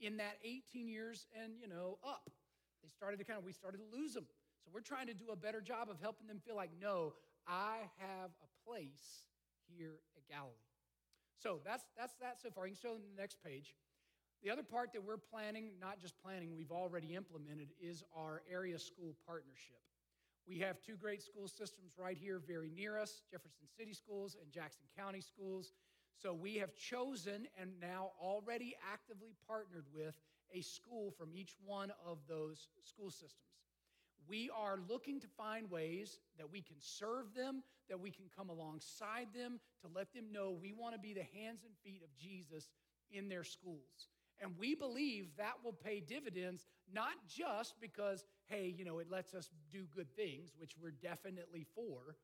in 0.00 0.18
that 0.18 0.36
18 0.44 0.88
years 0.88 1.26
and 1.42 1.52
you 1.60 1.68
know 1.68 1.98
up. 2.06 2.30
They 2.82 2.90
started 2.90 3.18
to 3.18 3.24
kind 3.24 3.38
of 3.38 3.44
we 3.44 3.52
started 3.52 3.78
to 3.78 3.88
lose 3.96 4.14
them. 4.14 4.26
So 4.64 4.70
we're 4.72 4.80
trying 4.80 5.06
to 5.06 5.14
do 5.14 5.30
a 5.32 5.36
better 5.36 5.60
job 5.60 5.90
of 5.90 5.98
helping 6.00 6.26
them 6.26 6.40
feel 6.44 6.54
like, 6.54 6.70
no, 6.80 7.14
I 7.46 7.88
have 7.98 8.30
a 8.42 8.48
place 8.68 9.26
here 9.66 9.98
at 10.16 10.22
Galilee. 10.28 10.54
So 11.42 11.60
that's 11.64 11.84
that's 11.96 12.14
that 12.20 12.40
so 12.40 12.50
far. 12.50 12.66
You 12.66 12.74
can 12.74 12.80
show 12.80 12.94
them 12.94 13.02
the 13.14 13.20
next 13.20 13.38
page. 13.44 13.74
The 14.42 14.50
other 14.50 14.62
part 14.62 14.92
that 14.92 15.04
we're 15.04 15.18
planning, 15.18 15.70
not 15.80 16.00
just 16.00 16.14
planning, 16.20 16.56
we've 16.56 16.72
already 16.72 17.14
implemented, 17.14 17.68
is 17.80 18.02
our 18.16 18.42
area 18.50 18.76
school 18.78 19.14
partnership. 19.24 19.78
We 20.48 20.58
have 20.58 20.82
two 20.82 20.96
great 20.96 21.22
school 21.22 21.46
systems 21.46 21.92
right 21.96 22.18
here, 22.18 22.40
very 22.44 22.70
near 22.74 22.98
us 22.98 23.22
Jefferson 23.30 23.66
City 23.78 23.92
Schools 23.92 24.36
and 24.42 24.50
Jackson 24.50 24.82
County 24.98 25.20
Schools. 25.20 25.72
So 26.20 26.34
we 26.34 26.56
have 26.56 26.74
chosen 26.74 27.46
and 27.60 27.70
now 27.80 28.10
already 28.20 28.74
actively 28.92 29.34
partnered 29.46 29.86
with 29.94 30.16
a 30.54 30.60
school 30.60 31.10
from 31.10 31.30
each 31.34 31.54
one 31.64 31.92
of 32.06 32.18
those 32.28 32.68
school 32.82 33.10
systems. 33.10 33.52
We 34.28 34.50
are 34.56 34.78
looking 34.88 35.20
to 35.20 35.26
find 35.26 35.70
ways 35.70 36.18
that 36.38 36.50
we 36.50 36.60
can 36.60 36.76
serve 36.78 37.34
them, 37.34 37.62
that 37.88 38.00
we 38.00 38.10
can 38.10 38.26
come 38.36 38.48
alongside 38.48 39.28
them 39.34 39.58
to 39.80 39.88
let 39.92 40.12
them 40.14 40.32
know 40.32 40.50
we 40.52 40.72
want 40.72 40.94
to 40.94 41.00
be 41.00 41.12
the 41.12 41.26
hands 41.34 41.62
and 41.64 41.74
feet 41.84 42.02
of 42.02 42.16
Jesus 42.16 42.70
in 43.10 43.28
their 43.28 43.44
schools. 43.44 44.08
And 44.40 44.52
we 44.58 44.74
believe 44.74 45.28
that 45.36 45.54
will 45.64 45.72
pay 45.72 46.00
dividends, 46.00 46.66
not 46.92 47.14
just 47.28 47.74
because, 47.80 48.24
hey, 48.46 48.74
you 48.76 48.84
know, 48.84 48.98
it 48.98 49.10
lets 49.10 49.34
us 49.34 49.50
do 49.70 49.84
good 49.94 50.14
things, 50.16 50.52
which 50.56 50.72
we're 50.80 50.90
definitely 50.90 51.66
for, 51.74 52.16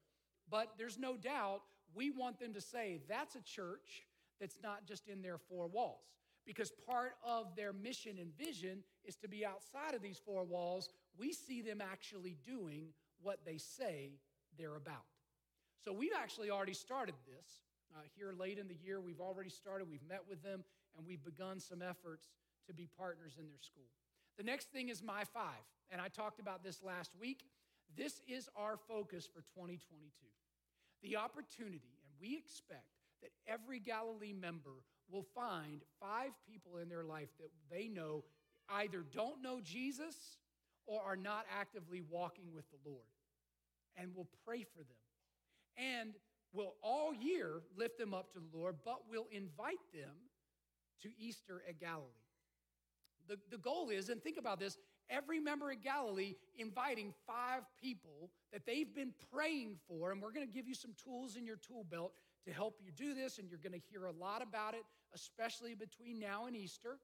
but 0.51 0.73
there's 0.79 0.99
no 0.99 1.17
doubt 1.17 1.63
we 1.95 2.11
want 2.11 2.39
them 2.39 2.55
to 2.55 2.61
say 2.61 3.01
that's 3.09 3.35
a 3.35 3.43
church 3.43 4.05
that's 4.41 4.59
not 4.63 4.87
just 4.87 5.09
in 5.09 5.23
their 5.23 5.39
four 5.39 5.67
walls. 5.69 6.05
Because 6.49 6.73
part 6.87 7.13
of 7.23 7.55
their 7.57 7.75
mission 7.75 8.17
and 8.19 8.35
vision 8.39 8.83
is 9.05 9.17
to 9.17 9.29
be 9.29 9.45
outside 9.45 9.95
of 9.95 10.01
these 10.01 10.19
four 10.25 10.45
walls. 10.45 10.89
We 11.19 11.35
see 11.35 11.61
them 11.61 11.83
actually 11.83 12.39
doing 12.43 12.87
what 13.21 13.45
they 13.45 13.59
say 13.59 14.13
they're 14.57 14.77
about. 14.77 15.05
So 15.85 15.93
we've 15.93 16.17
actually 16.19 16.51
already 16.51 16.73
started 16.73 17.15
this. 17.27 17.61
Uh, 17.95 18.01
here 18.17 18.33
late 18.33 18.59
in 18.59 18.67
the 18.67 18.77
year, 18.83 18.99
we've 18.99 19.21
already 19.21 19.51
started. 19.51 19.91
We've 19.91 20.09
met 20.09 20.23
with 20.27 20.43
them 20.43 20.65
and 20.97 21.07
we've 21.07 21.23
begun 21.23 21.61
some 21.61 21.83
efforts 21.83 22.29
to 22.67 22.73
be 22.73 22.89
partners 22.99 23.35
in 23.39 23.47
their 23.47 23.61
school. 23.61 23.91
The 24.39 24.45
next 24.45 24.71
thing 24.73 24.89
is 24.89 25.03
My 25.03 25.25
Five, 25.25 25.67
and 25.91 26.01
I 26.01 26.09
talked 26.09 26.41
about 26.41 26.63
this 26.65 26.83
last 26.83 27.11
week. 27.21 27.45
This 27.95 28.21
is 28.27 28.49
our 28.57 28.79
focus 28.89 29.27
for 29.27 29.41
2022. 29.55 30.09
The 31.03 31.17
opportunity, 31.17 31.99
and 32.05 32.13
we 32.21 32.37
expect 32.37 32.89
that 33.23 33.31
every 33.47 33.81
Galilee 33.81 34.33
member 34.33 34.83
will 35.11 35.27
find 35.35 35.83
five 36.01 36.31
people 36.51 36.79
in 36.79 36.89
their 36.89 37.05
life 37.05 37.29
that 37.39 37.51
they 37.71 37.89
know 37.89 38.25
either 38.69 39.05
don't 39.15 39.43
know 39.43 39.61
Jesus 39.63 40.15
or 40.87 41.03
are 41.03 41.17
not 41.17 41.45
actively 41.59 42.03
walking 42.11 42.53
with 42.55 42.65
the 42.71 42.79
Lord. 42.89 43.03
And 43.97 44.15
will 44.15 44.29
pray 44.47 44.63
for 44.63 44.79
them. 44.79 44.97
And 45.77 46.15
will 46.53 46.75
all 46.83 47.15
year 47.15 47.63
lift 47.77 47.99
them 47.99 48.15
up 48.15 48.33
to 48.33 48.39
the 48.39 48.57
Lord, 48.57 48.77
but 48.85 49.09
will 49.11 49.27
invite 49.33 49.77
them 49.93 50.15
to 51.03 51.11
Easter 51.19 51.63
at 51.69 51.81
Galilee. 51.81 52.07
The, 53.29 53.39
the 53.51 53.59
goal 53.59 53.91
is, 53.91 54.09
and 54.09 54.23
think 54.23 54.39
about 54.39 54.59
this, 54.59 54.79
every 55.11 55.39
member 55.41 55.71
at 55.71 55.83
Galilee 55.83 56.35
inviting 56.57 57.13
five 57.27 57.63
people 57.81 58.31
that 58.53 58.65
they've 58.67 58.95
been 58.95 59.13
praying 59.33 59.77
for, 59.87 60.13
and 60.13 60.23
we're 60.23 60.33
to 60.47 60.53
give 60.53 60.67
you 60.67 60.75
some 60.75 60.95
tools 61.03 61.37
in 61.37 61.45
your 61.45 61.57
tool 61.57 61.85
belt 61.85 62.13
to 62.49 62.55
help 62.55 62.81
you 62.83 62.91
do 62.91 63.15
this, 63.15 63.39
and 63.39 63.49
you're 63.49 63.59
going 63.59 63.79
to 63.79 63.87
hear 63.91 64.07
a 64.07 64.13
lot 64.13 64.43
about 64.43 64.75
it, 64.75 64.83
especially 65.15 65.75
between 65.75 66.19
now 66.19 66.47
and 66.47 66.57
Easter. 66.57 66.99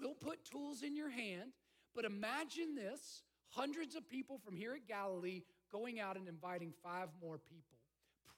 We'll 0.00 0.14
put 0.14 0.44
tools 0.44 0.82
in 0.82 0.96
your 0.96 1.10
hand, 1.10 1.52
but 1.94 2.04
imagine 2.04 2.74
this 2.74 3.22
hundreds 3.50 3.94
of 3.94 4.08
people 4.08 4.38
from 4.38 4.56
here 4.56 4.74
at 4.74 4.88
Galilee 4.88 5.42
going 5.70 6.00
out 6.00 6.16
and 6.16 6.26
inviting 6.26 6.72
five 6.82 7.08
more 7.22 7.38
people, 7.38 7.76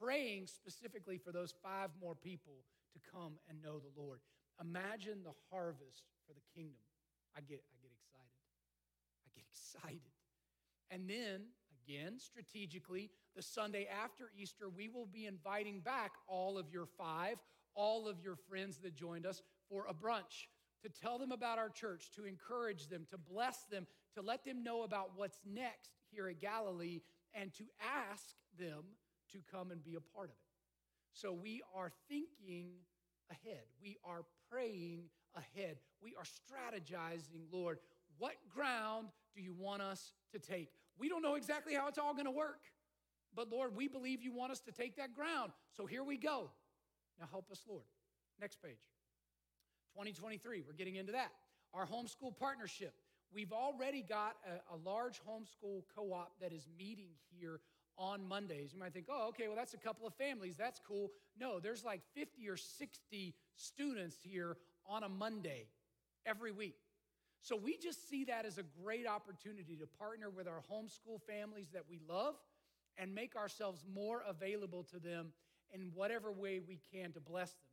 praying 0.01 0.49
specifically 0.49 1.19
for 1.19 1.31
those 1.31 1.55
five 1.63 1.91
more 2.01 2.17
people 2.17 2.65
to 2.93 2.99
come 3.13 3.35
and 3.49 3.63
know 3.63 3.79
the 3.79 4.01
Lord. 4.01 4.19
Imagine 4.61 5.23
the 5.23 5.35
harvest 5.51 6.03
for 6.27 6.35
the 6.35 6.43
kingdom. 6.55 6.83
I 7.37 7.41
get, 7.41 7.63
I 7.71 7.77
get 7.81 7.93
excited. 7.95 8.43
I 9.25 9.29
get 9.37 9.45
excited. 9.51 10.01
And 10.91 11.09
then, 11.09 11.47
again, 11.87 12.19
strategically, 12.19 13.11
the 13.37 13.43
Sunday 13.43 13.89
after 14.03 14.31
Easter, 14.37 14.69
we 14.69 14.89
will 14.89 15.07
be 15.07 15.27
inviting 15.27 15.81
back 15.81 16.13
all 16.27 16.59
of 16.59 16.71
your 16.73 16.87
five, 16.87 17.37
all 17.75 18.09
of 18.09 18.21
your 18.23 18.37
friends 18.37 18.79
that 18.79 18.95
joined 18.95 19.27
us 19.27 19.43
for 19.69 19.87
a 19.89 19.95
brunch 19.95 20.49
to 20.83 20.89
tell 20.89 21.19
them 21.19 21.33
about 21.33 21.59
our 21.59 21.69
church, 21.69 22.11
to 22.17 22.25
encourage 22.25 22.89
them, 22.89 23.07
to 23.11 23.19
bless 23.19 23.65
them, 23.71 23.87
to 24.15 24.23
let 24.23 24.45
them 24.45 24.65
know 24.65 24.83
about 24.83 25.11
what's 25.15 25.39
next 25.47 25.93
here 26.11 26.29
at 26.29 26.41
Galilee, 26.41 27.01
and 27.35 27.53
to 27.55 27.65
ask 28.11 28.35
them 28.59 28.83
to 29.33 29.39
come 29.51 29.71
and 29.71 29.85
be 29.85 29.95
a 29.95 30.01
part 30.01 30.31
of 30.31 30.35
it. 30.35 30.51
So 31.13 31.33
we 31.33 31.63
are 31.75 31.93
thinking 32.09 32.71
ahead. 33.31 33.65
We 33.81 33.99
are 34.05 34.23
praying 34.51 35.05
ahead. 35.37 35.77
We 36.03 36.15
are 36.17 36.25
strategizing, 36.25 37.43
Lord, 37.53 37.79
what 38.19 38.35
ground 38.53 39.09
do 39.35 39.43
you 39.43 39.55
want 39.55 39.83
us 39.83 40.13
to 40.33 40.39
take? 40.39 40.71
We 40.99 41.09
don't 41.09 41.23
know 41.23 41.35
exactly 41.37 41.75
how 41.75 41.89
it's 41.89 41.99
all 41.99 42.13
going 42.15 42.27
to 42.27 42.31
work, 42.31 42.61
but 43.35 43.51
Lord, 43.51 43.77
we 43.77 43.89
believe 43.89 44.23
you 44.23 44.33
want 44.33 44.53
us 44.53 44.61
to 44.61 44.73
take 44.73 44.97
that 44.97 45.15
ground. 45.15 45.53
So 45.77 45.87
here 45.87 46.05
we 46.05 46.17
go. 46.17 46.51
Now 47.19 47.27
help 47.31 47.51
us, 47.51 47.63
Lord. 47.69 47.85
Next 48.41 48.63
page. 48.63 48.79
2023, 49.95 50.63
we're 50.67 50.73
getting 50.73 50.97
into 50.97 51.13
that. 51.13 51.31
Our 51.75 51.87
homeschool 51.87 52.37
partnership. 52.37 52.95
We've 53.33 53.53
already 53.53 54.03
got 54.03 54.37
a, 54.45 54.75
a 54.75 54.77
large 54.85 55.21
homeschool 55.29 55.83
co 55.95 56.13
op 56.13 56.33
that 56.41 56.53
is 56.53 56.67
meeting 56.79 57.11
here 57.31 57.61
on 57.97 58.27
Mondays. 58.27 58.73
You 58.73 58.81
might 58.81 58.93
think, 58.93 59.07
oh, 59.11 59.29
okay, 59.29 59.47
well, 59.47 59.57
that's 59.57 59.75
a 59.75 59.79
couple 59.79 60.07
of 60.07 60.15
families. 60.15 60.57
That's 60.57 60.81
cool. 60.87 61.11
No, 61.39 61.61
there's 61.61 61.85
like 61.85 62.01
50 62.15 62.49
or 62.49 62.57
60 62.57 63.35
students 63.57 64.17
here 64.23 64.57
on 64.87 65.05
a 65.05 65.09
Monday 65.09 65.67
every 66.27 66.51
week. 66.51 66.77
So 67.43 67.57
we 67.57 67.77
just 67.77 68.09
see 68.09 68.25
that 68.25 68.45
as 68.45 68.59
a 68.59 68.65
great 68.83 69.07
opportunity 69.07 69.77
to 69.77 69.87
partner 69.87 70.29
with 70.29 70.47
our 70.47 70.63
homeschool 70.71 71.21
families 71.27 71.69
that 71.73 71.85
we 71.89 72.01
love 72.09 72.35
and 73.01 73.15
make 73.15 73.35
ourselves 73.35 73.83
more 73.93 74.23
available 74.29 74.85
to 74.85 74.99
them 74.99 75.33
in 75.73 75.91
whatever 75.95 76.31
way 76.31 76.61
we 76.61 76.79
can 76.93 77.13
to 77.13 77.21
bless 77.21 77.51
them. 77.51 77.71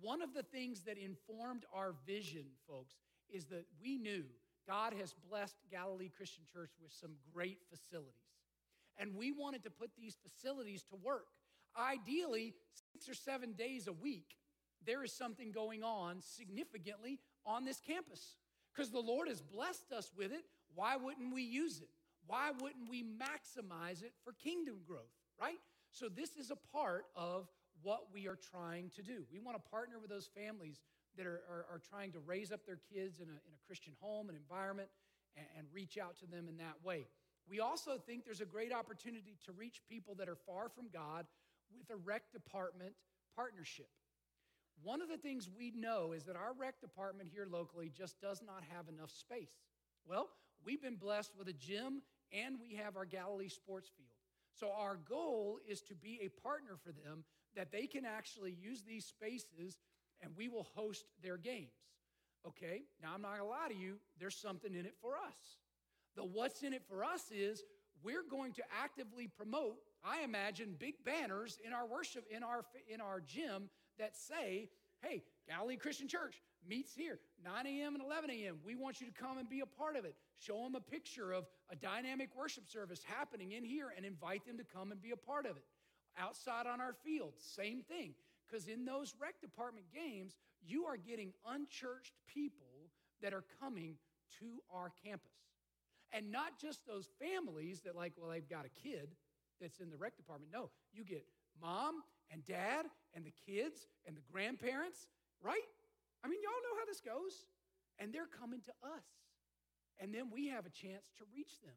One 0.00 0.22
of 0.22 0.32
the 0.34 0.42
things 0.42 0.82
that 0.82 0.96
informed 0.98 1.64
our 1.74 1.94
vision, 2.06 2.44
folks, 2.68 2.94
is 3.30 3.46
that 3.46 3.66
we 3.80 3.98
knew 3.98 4.24
God 4.66 4.94
has 4.98 5.14
blessed 5.28 5.56
Galilee 5.70 6.10
Christian 6.14 6.44
Church 6.50 6.70
with 6.82 6.92
some 6.92 7.12
great 7.34 7.58
facilities. 7.70 8.12
And 8.98 9.14
we 9.14 9.30
wanted 9.30 9.62
to 9.64 9.70
put 9.70 9.90
these 9.96 10.16
facilities 10.22 10.82
to 10.84 10.96
work. 10.96 11.26
Ideally, 11.78 12.54
six 12.92 13.08
or 13.08 13.14
seven 13.14 13.52
days 13.52 13.86
a 13.86 13.92
week, 13.92 14.36
there 14.86 15.04
is 15.04 15.12
something 15.12 15.52
going 15.52 15.82
on 15.82 16.20
significantly 16.20 17.20
on 17.44 17.64
this 17.64 17.80
campus. 17.80 18.36
Because 18.74 18.90
the 18.90 19.00
Lord 19.00 19.28
has 19.28 19.42
blessed 19.42 19.92
us 19.92 20.12
with 20.16 20.32
it, 20.32 20.44
why 20.74 20.96
wouldn't 20.96 21.34
we 21.34 21.42
use 21.42 21.80
it? 21.80 21.88
Why 22.26 22.50
wouldn't 22.60 22.88
we 22.88 23.02
maximize 23.02 24.02
it 24.02 24.12
for 24.24 24.32
kingdom 24.32 24.76
growth, 24.86 25.12
right? 25.40 25.58
So, 25.90 26.08
this 26.08 26.36
is 26.36 26.50
a 26.50 26.56
part 26.76 27.06
of 27.14 27.48
what 27.82 28.08
we 28.12 28.26
are 28.26 28.36
trying 28.36 28.90
to 28.96 29.02
do. 29.02 29.24
We 29.32 29.38
want 29.38 29.62
to 29.62 29.70
partner 29.70 29.98
with 30.00 30.10
those 30.10 30.28
families 30.34 30.80
that 31.16 31.26
are, 31.26 31.42
are, 31.48 31.66
are 31.70 31.80
trying 31.90 32.12
to 32.12 32.18
raise 32.20 32.52
up 32.52 32.66
their 32.66 32.80
kids 32.92 33.20
in 33.20 33.28
a, 33.28 33.32
in 33.32 33.52
a 33.54 33.66
Christian 33.66 33.92
home 34.00 34.28
and 34.28 34.36
environment 34.36 34.88
and, 35.36 35.46
and 35.58 35.66
reach 35.72 35.98
out 35.98 36.18
to 36.18 36.26
them 36.26 36.48
in 36.48 36.56
that 36.58 36.76
way. 36.84 37.06
We 37.48 37.60
also 37.60 37.96
think 37.96 38.24
there's 38.24 38.40
a 38.40 38.46
great 38.46 38.72
opportunity 38.72 39.36
to 39.44 39.52
reach 39.52 39.80
people 39.88 40.14
that 40.16 40.28
are 40.28 40.36
far 40.36 40.68
from 40.68 40.86
God 40.92 41.26
with 41.76 41.90
a 41.90 41.96
rec 41.96 42.32
department 42.32 42.92
partnership. 43.34 43.88
One 44.82 45.00
of 45.00 45.08
the 45.08 45.16
things 45.16 45.48
we 45.56 45.70
know 45.70 46.12
is 46.12 46.24
that 46.24 46.36
our 46.36 46.52
rec 46.58 46.80
department 46.80 47.30
here 47.32 47.46
locally 47.50 47.90
just 47.96 48.20
does 48.20 48.42
not 48.44 48.62
have 48.74 48.88
enough 48.88 49.10
space. 49.10 49.52
Well, 50.06 50.28
we've 50.64 50.82
been 50.82 50.96
blessed 50.96 51.32
with 51.38 51.48
a 51.48 51.52
gym 51.52 52.02
and 52.32 52.56
we 52.60 52.76
have 52.76 52.96
our 52.96 53.04
Galilee 53.04 53.48
sports 53.48 53.90
field. 53.96 54.08
So, 54.54 54.70
our 54.76 54.96
goal 54.96 55.58
is 55.68 55.82
to 55.82 55.94
be 55.94 56.20
a 56.22 56.28
partner 56.42 56.76
for 56.82 56.92
them 56.92 57.24
that 57.54 57.72
they 57.72 57.86
can 57.86 58.04
actually 58.04 58.52
use 58.52 58.82
these 58.82 59.04
spaces 59.04 59.78
and 60.22 60.32
we 60.36 60.48
will 60.48 60.66
host 60.74 61.04
their 61.22 61.36
games. 61.36 61.74
Okay, 62.46 62.82
now 63.02 63.10
I'm 63.14 63.22
not 63.22 63.38
gonna 63.38 63.48
lie 63.48 63.68
to 63.68 63.74
you, 63.74 63.96
there's 64.18 64.36
something 64.36 64.74
in 64.74 64.86
it 64.86 64.94
for 65.00 65.14
us. 65.14 65.58
The 66.16 66.24
what's 66.24 66.62
in 66.62 66.72
it 66.72 66.82
for 66.88 67.04
us 67.04 67.30
is 67.30 67.62
we're 68.02 68.22
going 68.28 68.52
to 68.54 68.62
actively 68.82 69.26
promote, 69.26 69.76
I 70.04 70.22
imagine, 70.22 70.76
big 70.78 70.94
banners 71.04 71.58
in 71.64 71.72
our 71.72 71.86
worship, 71.86 72.24
in 72.30 72.42
our, 72.42 72.64
in 72.88 73.00
our 73.00 73.20
gym 73.20 73.68
that 73.98 74.16
say, 74.16 74.70
hey, 75.02 75.24
Galilee 75.48 75.76
Christian 75.76 76.08
Church 76.08 76.40
meets 76.68 76.94
here 76.94 77.18
9 77.44 77.66
a.m. 77.66 77.94
and 77.94 78.04
11 78.04 78.30
a.m. 78.30 78.58
We 78.64 78.74
want 78.74 79.00
you 79.00 79.06
to 79.06 79.12
come 79.12 79.38
and 79.38 79.48
be 79.48 79.60
a 79.60 79.66
part 79.66 79.96
of 79.96 80.04
it. 80.04 80.14
Show 80.38 80.62
them 80.62 80.74
a 80.74 80.80
picture 80.80 81.32
of 81.32 81.46
a 81.70 81.76
dynamic 81.76 82.30
worship 82.36 82.68
service 82.68 83.02
happening 83.04 83.52
in 83.52 83.64
here 83.64 83.92
and 83.96 84.06
invite 84.06 84.46
them 84.46 84.58
to 84.58 84.64
come 84.64 84.92
and 84.92 85.02
be 85.02 85.10
a 85.10 85.16
part 85.16 85.46
of 85.46 85.56
it. 85.56 85.64
Outside 86.18 86.66
on 86.66 86.80
our 86.80 86.94
field, 87.04 87.34
same 87.36 87.82
thing. 87.82 88.14
Because 88.46 88.68
in 88.68 88.84
those 88.84 89.14
rec 89.20 89.40
department 89.40 89.86
games, 89.92 90.36
you 90.64 90.84
are 90.84 90.96
getting 90.96 91.32
unchurched 91.46 92.12
people 92.26 92.90
that 93.22 93.34
are 93.34 93.44
coming 93.60 93.96
to 94.38 94.62
our 94.72 94.92
campus. 95.04 95.32
And 96.12 96.30
not 96.30 96.58
just 96.60 96.86
those 96.86 97.08
families 97.20 97.80
that, 97.80 97.96
like, 97.96 98.12
well, 98.16 98.30
they've 98.30 98.48
got 98.48 98.64
a 98.64 98.88
kid 98.88 99.16
that's 99.60 99.80
in 99.80 99.90
the 99.90 99.96
rec 99.96 100.16
department. 100.16 100.52
No, 100.52 100.70
you 100.92 101.04
get 101.04 101.26
mom 101.60 102.02
and 102.30 102.44
dad 102.44 102.86
and 103.14 103.24
the 103.24 103.32
kids 103.46 103.88
and 104.06 104.16
the 104.16 104.22
grandparents, 104.32 105.08
right? 105.42 105.66
I 106.24 106.28
mean, 106.28 106.40
y'all 106.42 106.52
know 106.52 106.78
how 106.78 106.86
this 106.86 107.00
goes. 107.00 107.46
And 107.98 108.12
they're 108.12 108.26
coming 108.26 108.60
to 108.60 108.72
us. 108.84 109.04
And 110.00 110.12
then 110.12 110.28
we 110.32 110.48
have 110.48 110.66
a 110.66 110.70
chance 110.70 111.08
to 111.18 111.24
reach 111.34 111.60
them. 111.64 111.74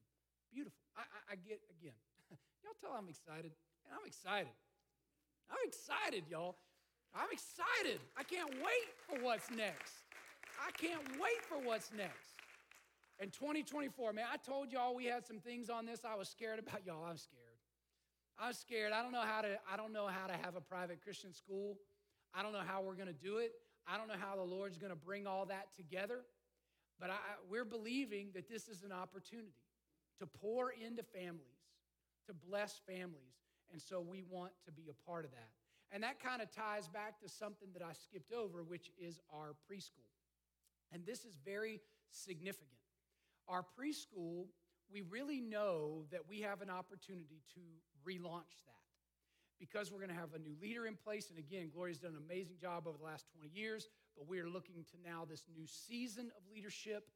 Beautiful. 0.51 0.79
I, 0.97 1.01
I, 1.01 1.19
I 1.33 1.35
get, 1.35 1.61
again, 1.79 1.95
y'all 2.63 2.75
tell 2.81 2.91
I'm 2.97 3.07
excited. 3.07 3.51
And 3.85 3.91
I'm 3.95 4.05
excited. 4.05 4.51
I'm 5.49 5.63
excited, 5.65 6.23
y'all. 6.29 6.55
I'm 7.15 7.29
excited. 7.31 7.99
I 8.17 8.23
can't 8.23 8.49
wait 8.61 8.89
for 9.07 9.23
what's 9.23 9.49
next. 9.51 10.05
I 10.59 10.71
can't 10.71 11.01
wait 11.19 11.41
for 11.47 11.57
what's 11.57 11.91
next. 11.95 12.35
In 13.19 13.29
2024, 13.31 14.13
man, 14.13 14.25
I 14.31 14.37
told 14.37 14.71
y'all 14.71 14.95
we 14.95 15.05
had 15.05 15.25
some 15.25 15.39
things 15.39 15.69
on 15.69 15.85
this 15.85 16.01
I 16.05 16.15
was 16.15 16.29
scared 16.29 16.59
about. 16.59 16.85
Y'all, 16.85 17.03
I'm 17.03 17.17
scared. 17.17 17.49
I'm 18.39 18.53
scared. 18.53 18.93
I 18.93 19.01
don't 19.01 19.11
know 19.11 19.25
how 19.25 19.41
to 19.41 19.59
I 19.71 19.75
don't 19.75 19.91
know 19.91 20.07
how 20.07 20.27
to 20.27 20.33
have 20.33 20.55
a 20.55 20.61
private 20.61 21.01
Christian 21.03 21.33
school. 21.33 21.77
I 22.33 22.43
don't 22.43 22.53
know 22.53 22.63
how 22.65 22.81
we're 22.81 22.95
to 23.07 23.13
do 23.13 23.37
it. 23.37 23.51
I 23.87 23.97
don't 23.97 24.07
know 24.07 24.19
how 24.19 24.35
the 24.35 24.43
Lord's 24.43 24.77
to 24.91 24.95
bring 24.95 25.27
all 25.27 25.45
that 25.47 25.67
together. 25.75 26.21
But 26.99 27.11
I, 27.11 27.15
we're 27.49 27.65
believing 27.65 28.29
that 28.33 28.49
this 28.49 28.67
is 28.67 28.83
an 28.83 28.91
opportunity 28.91 29.53
to 30.19 30.27
pour 30.27 30.71
into 30.71 31.03
families, 31.03 31.63
to 32.27 32.33
bless 32.33 32.79
families. 32.87 33.39
And 33.71 33.81
so 33.81 34.01
we 34.01 34.23
want 34.29 34.51
to 34.65 34.71
be 34.71 34.89
a 34.89 35.09
part 35.09 35.25
of 35.25 35.31
that. 35.31 35.49
And 35.91 36.03
that 36.03 36.21
kind 36.21 36.41
of 36.41 36.51
ties 36.51 36.87
back 36.87 37.19
to 37.21 37.29
something 37.29 37.69
that 37.73 37.81
I 37.81 37.93
skipped 37.93 38.33
over, 38.33 38.63
which 38.63 38.91
is 38.99 39.19
our 39.33 39.55
preschool. 39.69 40.05
And 40.91 41.05
this 41.05 41.25
is 41.25 41.37
very 41.43 41.79
significant. 42.11 42.69
Our 43.47 43.63
preschool, 43.63 44.47
we 44.91 45.01
really 45.01 45.39
know 45.39 46.03
that 46.11 46.21
we 46.27 46.41
have 46.41 46.61
an 46.61 46.69
opportunity 46.69 47.41
to 47.55 47.61
relaunch 48.07 48.53
that 48.65 48.79
because 49.59 49.91
we're 49.91 49.99
going 49.99 50.09
to 50.09 50.15
have 50.15 50.33
a 50.33 50.39
new 50.39 50.55
leader 50.61 50.85
in 50.85 50.95
place. 50.95 51.29
And 51.29 51.39
again, 51.39 51.69
Gloria's 51.73 51.99
done 51.99 52.11
an 52.11 52.23
amazing 52.23 52.57
job 52.61 52.87
over 52.87 52.97
the 52.97 53.03
last 53.03 53.25
20 53.35 53.49
years, 53.53 53.89
but 54.19 54.27
we 54.27 54.39
are 54.39 54.49
looking 54.49 54.83
to 54.91 55.09
now 55.09 55.25
this 55.27 55.45
new 55.55 55.65
season 55.65 56.29
of 56.35 56.43
leadership. 56.53 57.07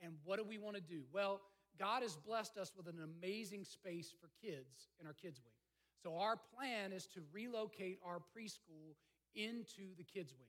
And 0.00 0.12
what 0.24 0.38
do 0.38 0.44
we 0.44 0.56
want 0.56 0.76
to 0.76 0.82
do? 0.82 1.02
Well, 1.12 1.40
God 1.78 2.02
has 2.02 2.16
blessed 2.16 2.56
us 2.56 2.72
with 2.76 2.86
an 2.86 3.00
amazing 3.02 3.64
space 3.64 4.14
for 4.20 4.30
kids 4.40 4.88
in 5.00 5.06
our 5.06 5.12
kids' 5.12 5.40
wing. 5.44 5.52
So, 6.00 6.16
our 6.16 6.36
plan 6.36 6.92
is 6.92 7.06
to 7.08 7.20
relocate 7.32 7.98
our 8.06 8.18
preschool 8.18 8.94
into 9.34 9.96
the 9.96 10.04
kids' 10.04 10.32
wing. 10.32 10.48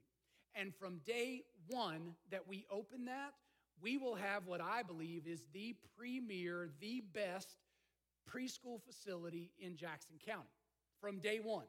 And 0.53 0.76
from 0.76 0.99
day 1.06 1.43
one 1.68 2.14
that 2.30 2.47
we 2.47 2.66
open 2.70 3.06
that, 3.06 3.34
we 3.82 3.97
will 3.97 4.16
have 4.16 4.45
what 4.45 4.62
I 4.62 4.84
believe 4.84 5.26
is 5.26 5.43
the 5.53 5.76
premier, 5.97 6.70
the 6.80 7.01
best 7.14 7.58
preschool 8.30 8.82
facility 8.86 9.51
in 9.60 9.76
Jackson 9.76 10.16
County 10.26 10.49
from 11.01 11.20
day 11.20 11.39
one 11.41 11.66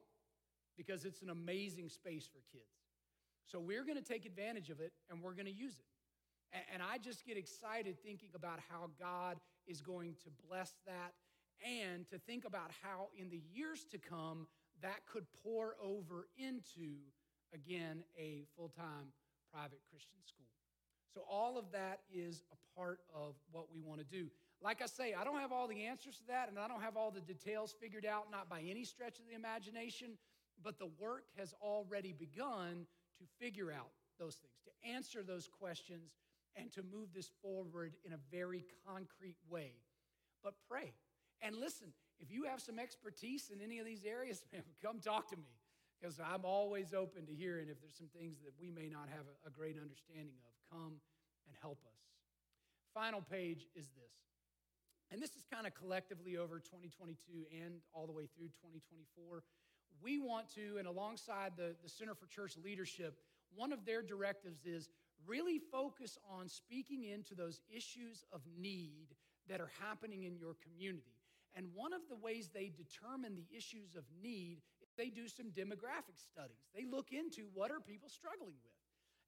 because 0.76 1.04
it's 1.04 1.22
an 1.22 1.30
amazing 1.30 1.88
space 1.88 2.26
for 2.26 2.40
kids. 2.52 2.85
So 3.46 3.60
we're 3.60 3.84
going 3.84 3.96
to 3.96 4.04
take 4.04 4.26
advantage 4.26 4.70
of 4.70 4.80
it 4.80 4.92
and 5.10 5.22
we're 5.22 5.34
going 5.34 5.46
to 5.46 5.54
use 5.54 5.78
it. 5.78 5.86
And 6.72 6.82
I 6.82 6.98
just 6.98 7.24
get 7.24 7.36
excited 7.36 7.96
thinking 8.02 8.30
about 8.34 8.60
how 8.70 8.90
God 8.98 9.38
is 9.66 9.80
going 9.80 10.14
to 10.24 10.30
bless 10.48 10.72
that 10.86 11.14
and 11.64 12.06
to 12.08 12.18
think 12.18 12.44
about 12.44 12.70
how 12.82 13.08
in 13.18 13.30
the 13.30 13.42
years 13.52 13.84
to 13.90 13.98
come 13.98 14.46
that 14.82 15.06
could 15.10 15.26
pour 15.42 15.74
over 15.82 16.28
into, 16.36 16.96
again, 17.52 18.04
a 18.18 18.44
full 18.56 18.68
time 18.68 19.12
private 19.52 19.80
Christian 19.90 20.18
school. 20.24 20.46
So, 21.14 21.22
all 21.28 21.56
of 21.58 21.72
that 21.72 22.00
is 22.12 22.42
a 22.52 22.78
part 22.78 23.00
of 23.14 23.34
what 23.50 23.66
we 23.72 23.80
want 23.80 24.00
to 24.00 24.04
do. 24.04 24.26
Like 24.62 24.82
I 24.82 24.86
say, 24.86 25.14
I 25.14 25.24
don't 25.24 25.40
have 25.40 25.52
all 25.52 25.66
the 25.66 25.86
answers 25.86 26.16
to 26.18 26.26
that, 26.28 26.48
and 26.48 26.58
I 26.58 26.68
don't 26.68 26.82
have 26.82 26.96
all 26.96 27.10
the 27.10 27.20
details 27.20 27.74
figured 27.80 28.04
out, 28.04 28.30
not 28.30 28.48
by 28.48 28.60
any 28.60 28.84
stretch 28.84 29.18
of 29.18 29.26
the 29.28 29.34
imagination, 29.34 30.18
but 30.62 30.78
the 30.78 30.90
work 30.98 31.24
has 31.36 31.54
already 31.60 32.12
begun 32.12 32.86
to 33.18 33.24
figure 33.40 33.72
out 33.72 33.90
those 34.18 34.36
things, 34.36 34.54
to 34.64 34.90
answer 34.90 35.22
those 35.22 35.48
questions, 35.48 36.12
and 36.56 36.72
to 36.72 36.82
move 36.82 37.12
this 37.14 37.30
forward 37.42 37.94
in 38.04 38.12
a 38.12 38.18
very 38.30 38.64
concrete 38.86 39.36
way. 39.48 39.72
But 40.42 40.54
pray. 40.68 40.92
And 41.42 41.54
listen, 41.56 41.88
if 42.18 42.30
you 42.30 42.44
have 42.44 42.60
some 42.60 42.78
expertise 42.78 43.50
in 43.52 43.60
any 43.60 43.78
of 43.78 43.86
these 43.86 44.04
areas, 44.04 44.42
man, 44.52 44.62
come 44.82 45.00
talk 45.00 45.28
to 45.30 45.36
me 45.36 45.52
because 46.00 46.20
I'm 46.20 46.44
always 46.44 46.94
open 46.94 47.26
to 47.26 47.34
hearing 47.34 47.68
if 47.68 47.80
there's 47.80 47.96
some 47.96 48.08
things 48.16 48.38
that 48.44 48.52
we 48.60 48.70
may 48.70 48.88
not 48.88 49.08
have 49.08 49.24
a, 49.28 49.48
a 49.48 49.50
great 49.50 49.76
understanding 49.80 50.36
of. 50.44 50.52
Come 50.70 51.00
and 51.46 51.54
help 51.60 51.78
us. 51.86 52.00
Final 52.94 53.20
page 53.20 53.66
is 53.76 53.88
this. 53.94 54.16
And 55.12 55.22
this 55.22 55.30
is 55.36 55.46
kind 55.52 55.66
of 55.66 55.74
collectively 55.74 56.36
over 56.36 56.58
2022 56.58 57.46
and 57.62 57.78
all 57.94 58.06
the 58.06 58.12
way 58.12 58.26
through 58.34 58.50
2024. 58.58 59.44
We 60.02 60.18
want 60.18 60.48
to, 60.54 60.76
and 60.78 60.86
alongside 60.86 61.52
the, 61.56 61.74
the 61.82 61.88
Center 61.88 62.14
for 62.14 62.26
Church 62.26 62.56
Leadership, 62.62 63.18
one 63.54 63.72
of 63.72 63.84
their 63.84 64.02
directives 64.02 64.64
is 64.64 64.88
really 65.26 65.58
focus 65.72 66.18
on 66.30 66.48
speaking 66.48 67.04
into 67.04 67.34
those 67.34 67.60
issues 67.74 68.24
of 68.32 68.40
need 68.58 69.14
that 69.48 69.60
are 69.60 69.70
happening 69.80 70.24
in 70.24 70.36
your 70.36 70.54
community. 70.62 71.14
And 71.54 71.68
one 71.74 71.92
of 71.92 72.02
the 72.08 72.16
ways 72.16 72.50
they 72.52 72.70
determine 72.76 73.34
the 73.34 73.46
issues 73.56 73.96
of 73.96 74.04
need 74.22 74.58
is 74.82 74.88
they 74.96 75.08
do 75.08 75.26
some 75.26 75.46
demographic 75.46 76.18
studies. 76.18 76.58
They 76.74 76.84
look 76.84 77.12
into 77.12 77.46
what 77.54 77.70
are 77.70 77.80
people 77.80 78.08
struggling 78.08 78.54
with. 78.62 78.72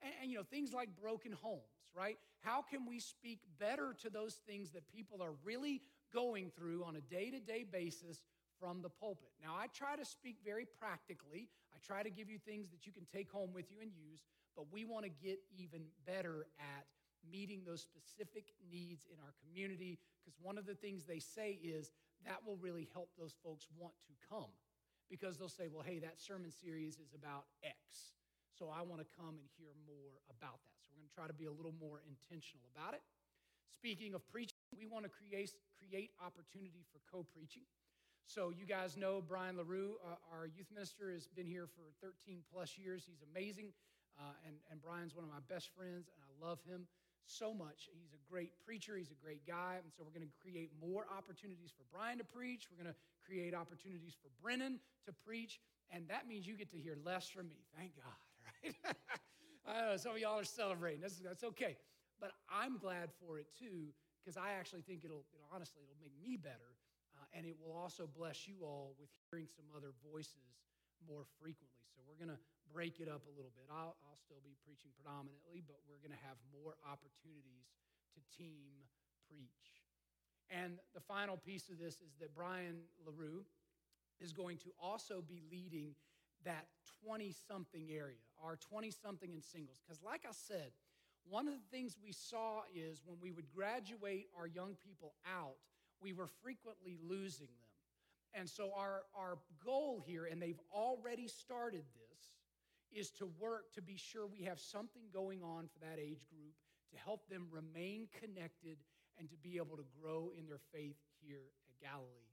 And, 0.02 0.12
and, 0.22 0.30
you 0.30 0.36
know, 0.36 0.44
things 0.44 0.72
like 0.72 0.90
broken 1.00 1.32
homes, 1.32 1.62
right? 1.96 2.18
How 2.40 2.62
can 2.62 2.86
we 2.86 3.00
speak 3.00 3.40
better 3.58 3.96
to 4.02 4.10
those 4.10 4.34
things 4.46 4.70
that 4.72 4.86
people 4.94 5.22
are 5.22 5.32
really 5.42 5.80
going 6.12 6.50
through 6.50 6.84
on 6.84 6.96
a 6.96 7.00
day-to-day 7.00 7.64
basis 7.72 8.22
from 8.60 8.82
the 8.82 8.88
pulpit? 8.88 9.30
Now, 9.42 9.54
I 9.56 9.66
try 9.68 9.96
to 9.96 10.04
speak 10.04 10.36
very 10.44 10.66
practically. 10.66 11.48
I 11.74 11.78
try 11.84 12.02
to 12.02 12.10
give 12.10 12.28
you 12.28 12.38
things 12.38 12.70
that 12.70 12.86
you 12.86 12.92
can 12.92 13.06
take 13.12 13.30
home 13.30 13.50
with 13.54 13.70
you 13.70 13.78
and 13.80 13.90
use, 13.94 14.24
but 14.56 14.66
we 14.72 14.84
want 14.84 15.04
to 15.04 15.10
get 15.10 15.38
even 15.56 15.82
better 16.06 16.46
at 16.58 16.86
meeting 17.30 17.62
those 17.66 17.82
specific 17.82 18.54
needs 18.70 19.06
in 19.10 19.18
our 19.20 19.34
community 19.42 19.98
because 20.22 20.38
one 20.40 20.58
of 20.58 20.66
the 20.66 20.74
things 20.74 21.04
they 21.04 21.18
say 21.18 21.58
is 21.62 21.90
that 22.26 22.42
will 22.46 22.56
really 22.56 22.88
help 22.92 23.10
those 23.18 23.34
folks 23.42 23.66
want 23.78 23.94
to 24.06 24.14
come 24.28 24.50
because 25.10 25.38
they'll 25.38 25.48
say, 25.48 25.68
well, 25.70 25.84
hey, 25.84 25.98
that 25.98 26.20
sermon 26.20 26.50
series 26.50 26.98
is 26.98 27.14
about 27.14 27.48
X. 27.64 28.18
So 28.52 28.68
I 28.68 28.82
want 28.82 29.00
to 29.00 29.08
come 29.14 29.38
and 29.38 29.48
hear 29.56 29.70
more 29.86 30.18
about 30.28 30.58
that. 30.66 30.76
So 30.82 30.92
we're 30.92 31.06
going 31.06 31.10
to 31.10 31.16
try 31.16 31.26
to 31.30 31.36
be 31.36 31.46
a 31.46 31.54
little 31.54 31.74
more 31.78 32.02
intentional 32.04 32.66
about 32.74 32.92
it. 32.92 33.02
Speaking 33.70 34.12
of 34.12 34.26
preaching, 34.26 34.58
we 34.74 34.84
want 34.90 35.06
to 35.06 35.12
create, 35.12 35.54
create 35.78 36.10
opportunity 36.18 36.82
for 36.90 36.98
co 37.06 37.22
preaching. 37.22 37.62
So, 38.28 38.52
you 38.52 38.68
guys 38.68 38.92
know 38.92 39.24
Brian 39.24 39.56
LaRue, 39.56 39.96
uh, 40.04 40.20
our 40.36 40.44
youth 40.44 40.68
minister, 40.68 41.08
has 41.10 41.26
been 41.32 41.46
here 41.48 41.64
for 41.64 41.88
13 42.04 42.44
plus 42.52 42.76
years. 42.76 43.08
He's 43.08 43.24
amazing. 43.24 43.72
Uh, 44.20 44.36
and, 44.44 44.52
and 44.70 44.84
Brian's 44.84 45.16
one 45.16 45.24
of 45.24 45.32
my 45.32 45.40
best 45.48 45.72
friends, 45.72 46.12
and 46.12 46.20
I 46.20 46.28
love 46.36 46.60
him 46.68 46.84
so 47.24 47.54
much. 47.56 47.88
He's 47.88 48.12
a 48.12 48.20
great 48.28 48.52
preacher, 48.60 49.00
he's 49.00 49.08
a 49.08 49.16
great 49.24 49.48
guy. 49.48 49.80
And 49.80 49.88
so, 49.96 50.04
we're 50.04 50.12
going 50.12 50.28
to 50.28 50.36
create 50.44 50.76
more 50.76 51.08
opportunities 51.08 51.72
for 51.72 51.88
Brian 51.88 52.20
to 52.20 52.24
preach. 52.28 52.68
We're 52.68 52.76
going 52.76 52.92
to 52.92 53.00
create 53.24 53.56
opportunities 53.56 54.12
for 54.20 54.28
Brennan 54.44 54.76
to 55.08 55.12
preach. 55.24 55.58
And 55.88 56.04
that 56.12 56.28
means 56.28 56.44
you 56.44 56.52
get 56.52 56.68
to 56.76 56.78
hear 56.78 57.00
less 57.00 57.32
from 57.32 57.48
me. 57.48 57.64
Thank 57.80 57.96
God, 57.96 58.20
right? 58.44 58.76
I 59.64 59.88
know 59.88 59.96
some 59.96 60.12
of 60.12 60.20
y'all 60.20 60.36
are 60.36 60.44
celebrating. 60.44 61.00
That's, 61.00 61.16
that's 61.16 61.44
okay. 61.56 61.80
But 62.20 62.36
I'm 62.52 62.76
glad 62.76 63.08
for 63.24 63.40
it 63.40 63.48
too, 63.56 63.88
because 64.20 64.36
I 64.36 64.52
actually 64.60 64.84
think 64.84 65.00
it'll, 65.00 65.24
it'll, 65.32 65.48
honestly, 65.48 65.80
it'll 65.80 65.96
make 65.96 66.12
me 66.20 66.36
better. 66.36 66.76
And 67.36 67.44
it 67.44 67.56
will 67.60 67.76
also 67.76 68.08
bless 68.08 68.48
you 68.48 68.64
all 68.64 68.96
with 68.96 69.12
hearing 69.28 69.46
some 69.46 69.68
other 69.76 69.92
voices 70.00 70.64
more 71.04 71.28
frequently. 71.38 71.84
So 71.92 72.00
we're 72.08 72.18
going 72.18 72.32
to 72.32 72.40
break 72.72 73.00
it 73.00 73.08
up 73.08 73.24
a 73.28 73.32
little 73.36 73.52
bit. 73.52 73.68
I'll, 73.68 73.96
I'll 74.04 74.20
still 74.20 74.40
be 74.44 74.56
preaching 74.64 74.92
predominantly, 74.96 75.60
but 75.64 75.76
we're 75.88 76.00
going 76.00 76.16
to 76.16 76.24
have 76.24 76.40
more 76.52 76.76
opportunities 76.84 77.68
to 78.16 78.20
team 78.32 78.88
preach. 79.28 79.84
And 80.48 80.80
the 80.94 81.04
final 81.04 81.36
piece 81.36 81.68
of 81.68 81.76
this 81.76 82.00
is 82.00 82.16
that 82.20 82.34
Brian 82.34 82.80
LaRue 83.04 83.44
is 84.20 84.32
going 84.32 84.56
to 84.58 84.72
also 84.80 85.22
be 85.22 85.42
leading 85.52 85.94
that 86.44 86.66
20 87.04 87.34
something 87.46 87.88
area, 87.90 88.24
our 88.42 88.56
20 88.56 88.90
something 88.90 89.32
in 89.32 89.42
singles. 89.42 89.80
Because, 89.84 90.02
like 90.02 90.24
I 90.24 90.32
said, 90.32 90.72
one 91.28 91.46
of 91.46 91.54
the 91.54 91.76
things 91.76 91.96
we 92.02 92.12
saw 92.12 92.62
is 92.74 93.02
when 93.04 93.18
we 93.20 93.30
would 93.30 93.48
graduate 93.54 94.28
our 94.38 94.46
young 94.46 94.76
people 94.86 95.12
out, 95.26 95.56
we 96.02 96.12
were 96.12 96.28
frequently 96.42 96.96
losing 97.06 97.46
them. 97.46 97.68
And 98.34 98.48
so, 98.48 98.70
our, 98.76 99.02
our 99.16 99.38
goal 99.64 100.02
here, 100.06 100.26
and 100.26 100.40
they've 100.40 100.60
already 100.72 101.28
started 101.28 101.84
this, 101.94 103.00
is 103.00 103.10
to 103.12 103.26
work 103.38 103.72
to 103.74 103.82
be 103.82 103.96
sure 103.96 104.26
we 104.26 104.44
have 104.44 104.60
something 104.60 105.02
going 105.12 105.42
on 105.42 105.68
for 105.68 105.78
that 105.80 105.98
age 105.98 106.24
group 106.30 106.54
to 106.92 106.98
help 106.98 107.28
them 107.28 107.46
remain 107.50 108.08
connected 108.20 108.78
and 109.18 109.28
to 109.30 109.36
be 109.36 109.56
able 109.56 109.76
to 109.76 109.84
grow 110.00 110.30
in 110.38 110.46
their 110.46 110.60
faith 110.72 110.96
here 111.20 111.50
at 111.68 111.86
Galilee. 111.86 112.32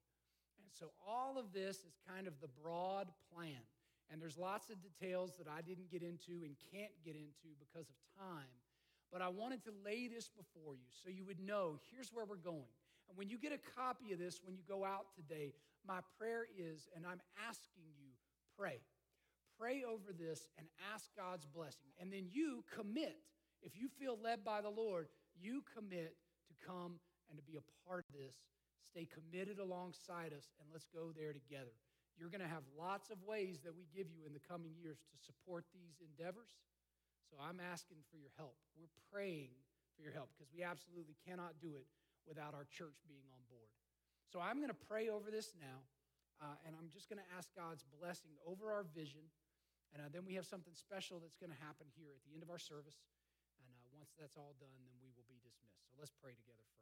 And 0.63 0.72
so, 0.72 0.91
all 1.07 1.38
of 1.38 1.53
this 1.53 1.78
is 1.78 1.95
kind 2.07 2.28
of 2.28 2.34
the 2.41 2.49
broad 2.61 3.07
plan. 3.34 3.63
And 4.11 4.22
there's 4.22 4.38
lots 4.38 4.70
of 4.70 4.78
details 4.84 5.34
that 5.38 5.47
I 5.47 5.61
didn't 5.61 5.89
get 5.89 6.03
into 6.03 6.43
and 6.43 6.55
can't 6.72 6.93
get 7.03 7.16
into 7.16 7.57
because 7.57 7.89
of 7.89 7.95
time. 8.20 8.53
But 9.11 9.22
I 9.22 9.30
wanted 9.30 9.63
to 9.63 9.72
lay 9.84 10.07
this 10.07 10.30
before 10.30 10.76
you 10.76 10.89
so 10.89 11.09
you 11.09 11.26
would 11.26 11.39
know 11.39 11.80
here's 11.91 12.11
where 12.13 12.26
we're 12.26 12.36
going. 12.36 12.70
And 13.08 13.18
when 13.18 13.30
you 13.30 13.38
get 13.38 13.53
a 13.53 13.62
copy 13.78 14.14
of 14.14 14.20
this, 14.20 14.39
when 14.43 14.56
you 14.56 14.64
go 14.68 14.84
out 14.84 15.14
today, 15.16 15.53
my 15.88 15.99
prayer 16.18 16.45
is, 16.58 16.88
and 16.95 17.06
I'm 17.06 17.22
asking 17.47 17.86
you, 17.97 18.10
pray. 18.58 18.80
Pray 19.60 19.84
over 19.88 20.12
this 20.12 20.47
and 20.58 20.68
ask 20.93 21.10
God's 21.16 21.45
blessing. 21.45 21.93
And 21.99 22.12
then 22.12 22.28
you 22.32 22.64
commit. 22.74 23.16
If 23.62 23.78
you 23.78 23.88
feel 23.88 24.18
led 24.22 24.43
by 24.43 24.62
the 24.62 24.70
Lord, 24.70 25.08
you 25.39 25.64
commit 25.74 26.16
to 26.49 26.53
come 26.66 26.99
and 27.30 27.38
to 27.38 27.43
be 27.43 27.58
a 27.58 27.66
part 27.88 28.06
of 28.10 28.16
this. 28.16 28.36
Stay 28.91 29.08
committed 29.08 29.60
alongside 29.60 30.32
us, 30.32 30.53
and 30.60 30.68
let's 30.72 30.88
go 30.93 31.12
there 31.12 31.34
together. 31.34 31.74
You're 32.16 32.32
going 32.32 32.45
to 32.45 32.51
have 32.51 32.64
lots 32.80 33.12
of 33.12 33.20
ways 33.28 33.60
that 33.68 33.76
we 33.76 33.88
give 33.91 34.08
you 34.08 34.24
in 34.24 34.32
the 34.32 34.43
coming 34.43 34.72
years 34.80 35.03
to 35.12 35.18
support 35.20 35.66
these 35.76 35.99
endeavors. 35.99 36.47
So 37.28 37.36
I'm 37.41 37.60
asking 37.60 37.99
for 38.08 38.16
your 38.16 38.32
help. 38.39 38.56
We're 38.80 38.91
praying 39.12 39.51
for 39.95 40.03
your 40.03 40.16
help 40.16 40.32
because 40.32 40.47
we 40.56 40.64
absolutely 40.64 41.20
cannot 41.28 41.60
do 41.60 41.76
it 41.76 41.88
without 42.28 42.54
our 42.54 42.68
church 42.70 42.98
being 43.08 43.26
on 43.32 43.42
board. 43.50 43.72
So 44.30 44.42
I'm 44.42 44.58
going 44.60 44.74
to 44.74 44.84
pray 44.90 45.08
over 45.08 45.32
this 45.32 45.56
now, 45.56 45.86
uh, 46.44 46.60
and 46.68 46.76
I'm 46.76 46.92
just 46.92 47.08
going 47.08 47.22
to 47.22 47.30
ask 47.38 47.48
God's 47.56 47.86
blessing 47.96 48.36
over 48.44 48.74
our 48.74 48.84
vision. 48.84 49.24
And 49.96 50.04
uh, 50.04 50.12
then 50.12 50.28
we 50.28 50.36
have 50.36 50.44
something 50.44 50.76
special 50.76 51.24
that's 51.24 51.40
going 51.40 51.56
to 51.56 51.62
happen 51.64 51.88
here 51.96 52.12
at 52.12 52.22
the 52.28 52.36
end 52.36 52.44
of 52.44 52.52
our 52.52 52.60
service. 52.60 53.00
And 53.64 53.72
uh, 53.72 53.96
once 53.96 54.12
that's 54.20 54.36
all 54.36 54.60
done, 54.60 54.82
then 54.84 54.98
we 55.00 55.08
will 55.16 55.24
be 55.32 55.40
dismissed. 55.40 55.88
So 55.88 55.96
let's 55.96 56.12
pray 56.12 56.36
together. 56.36 56.75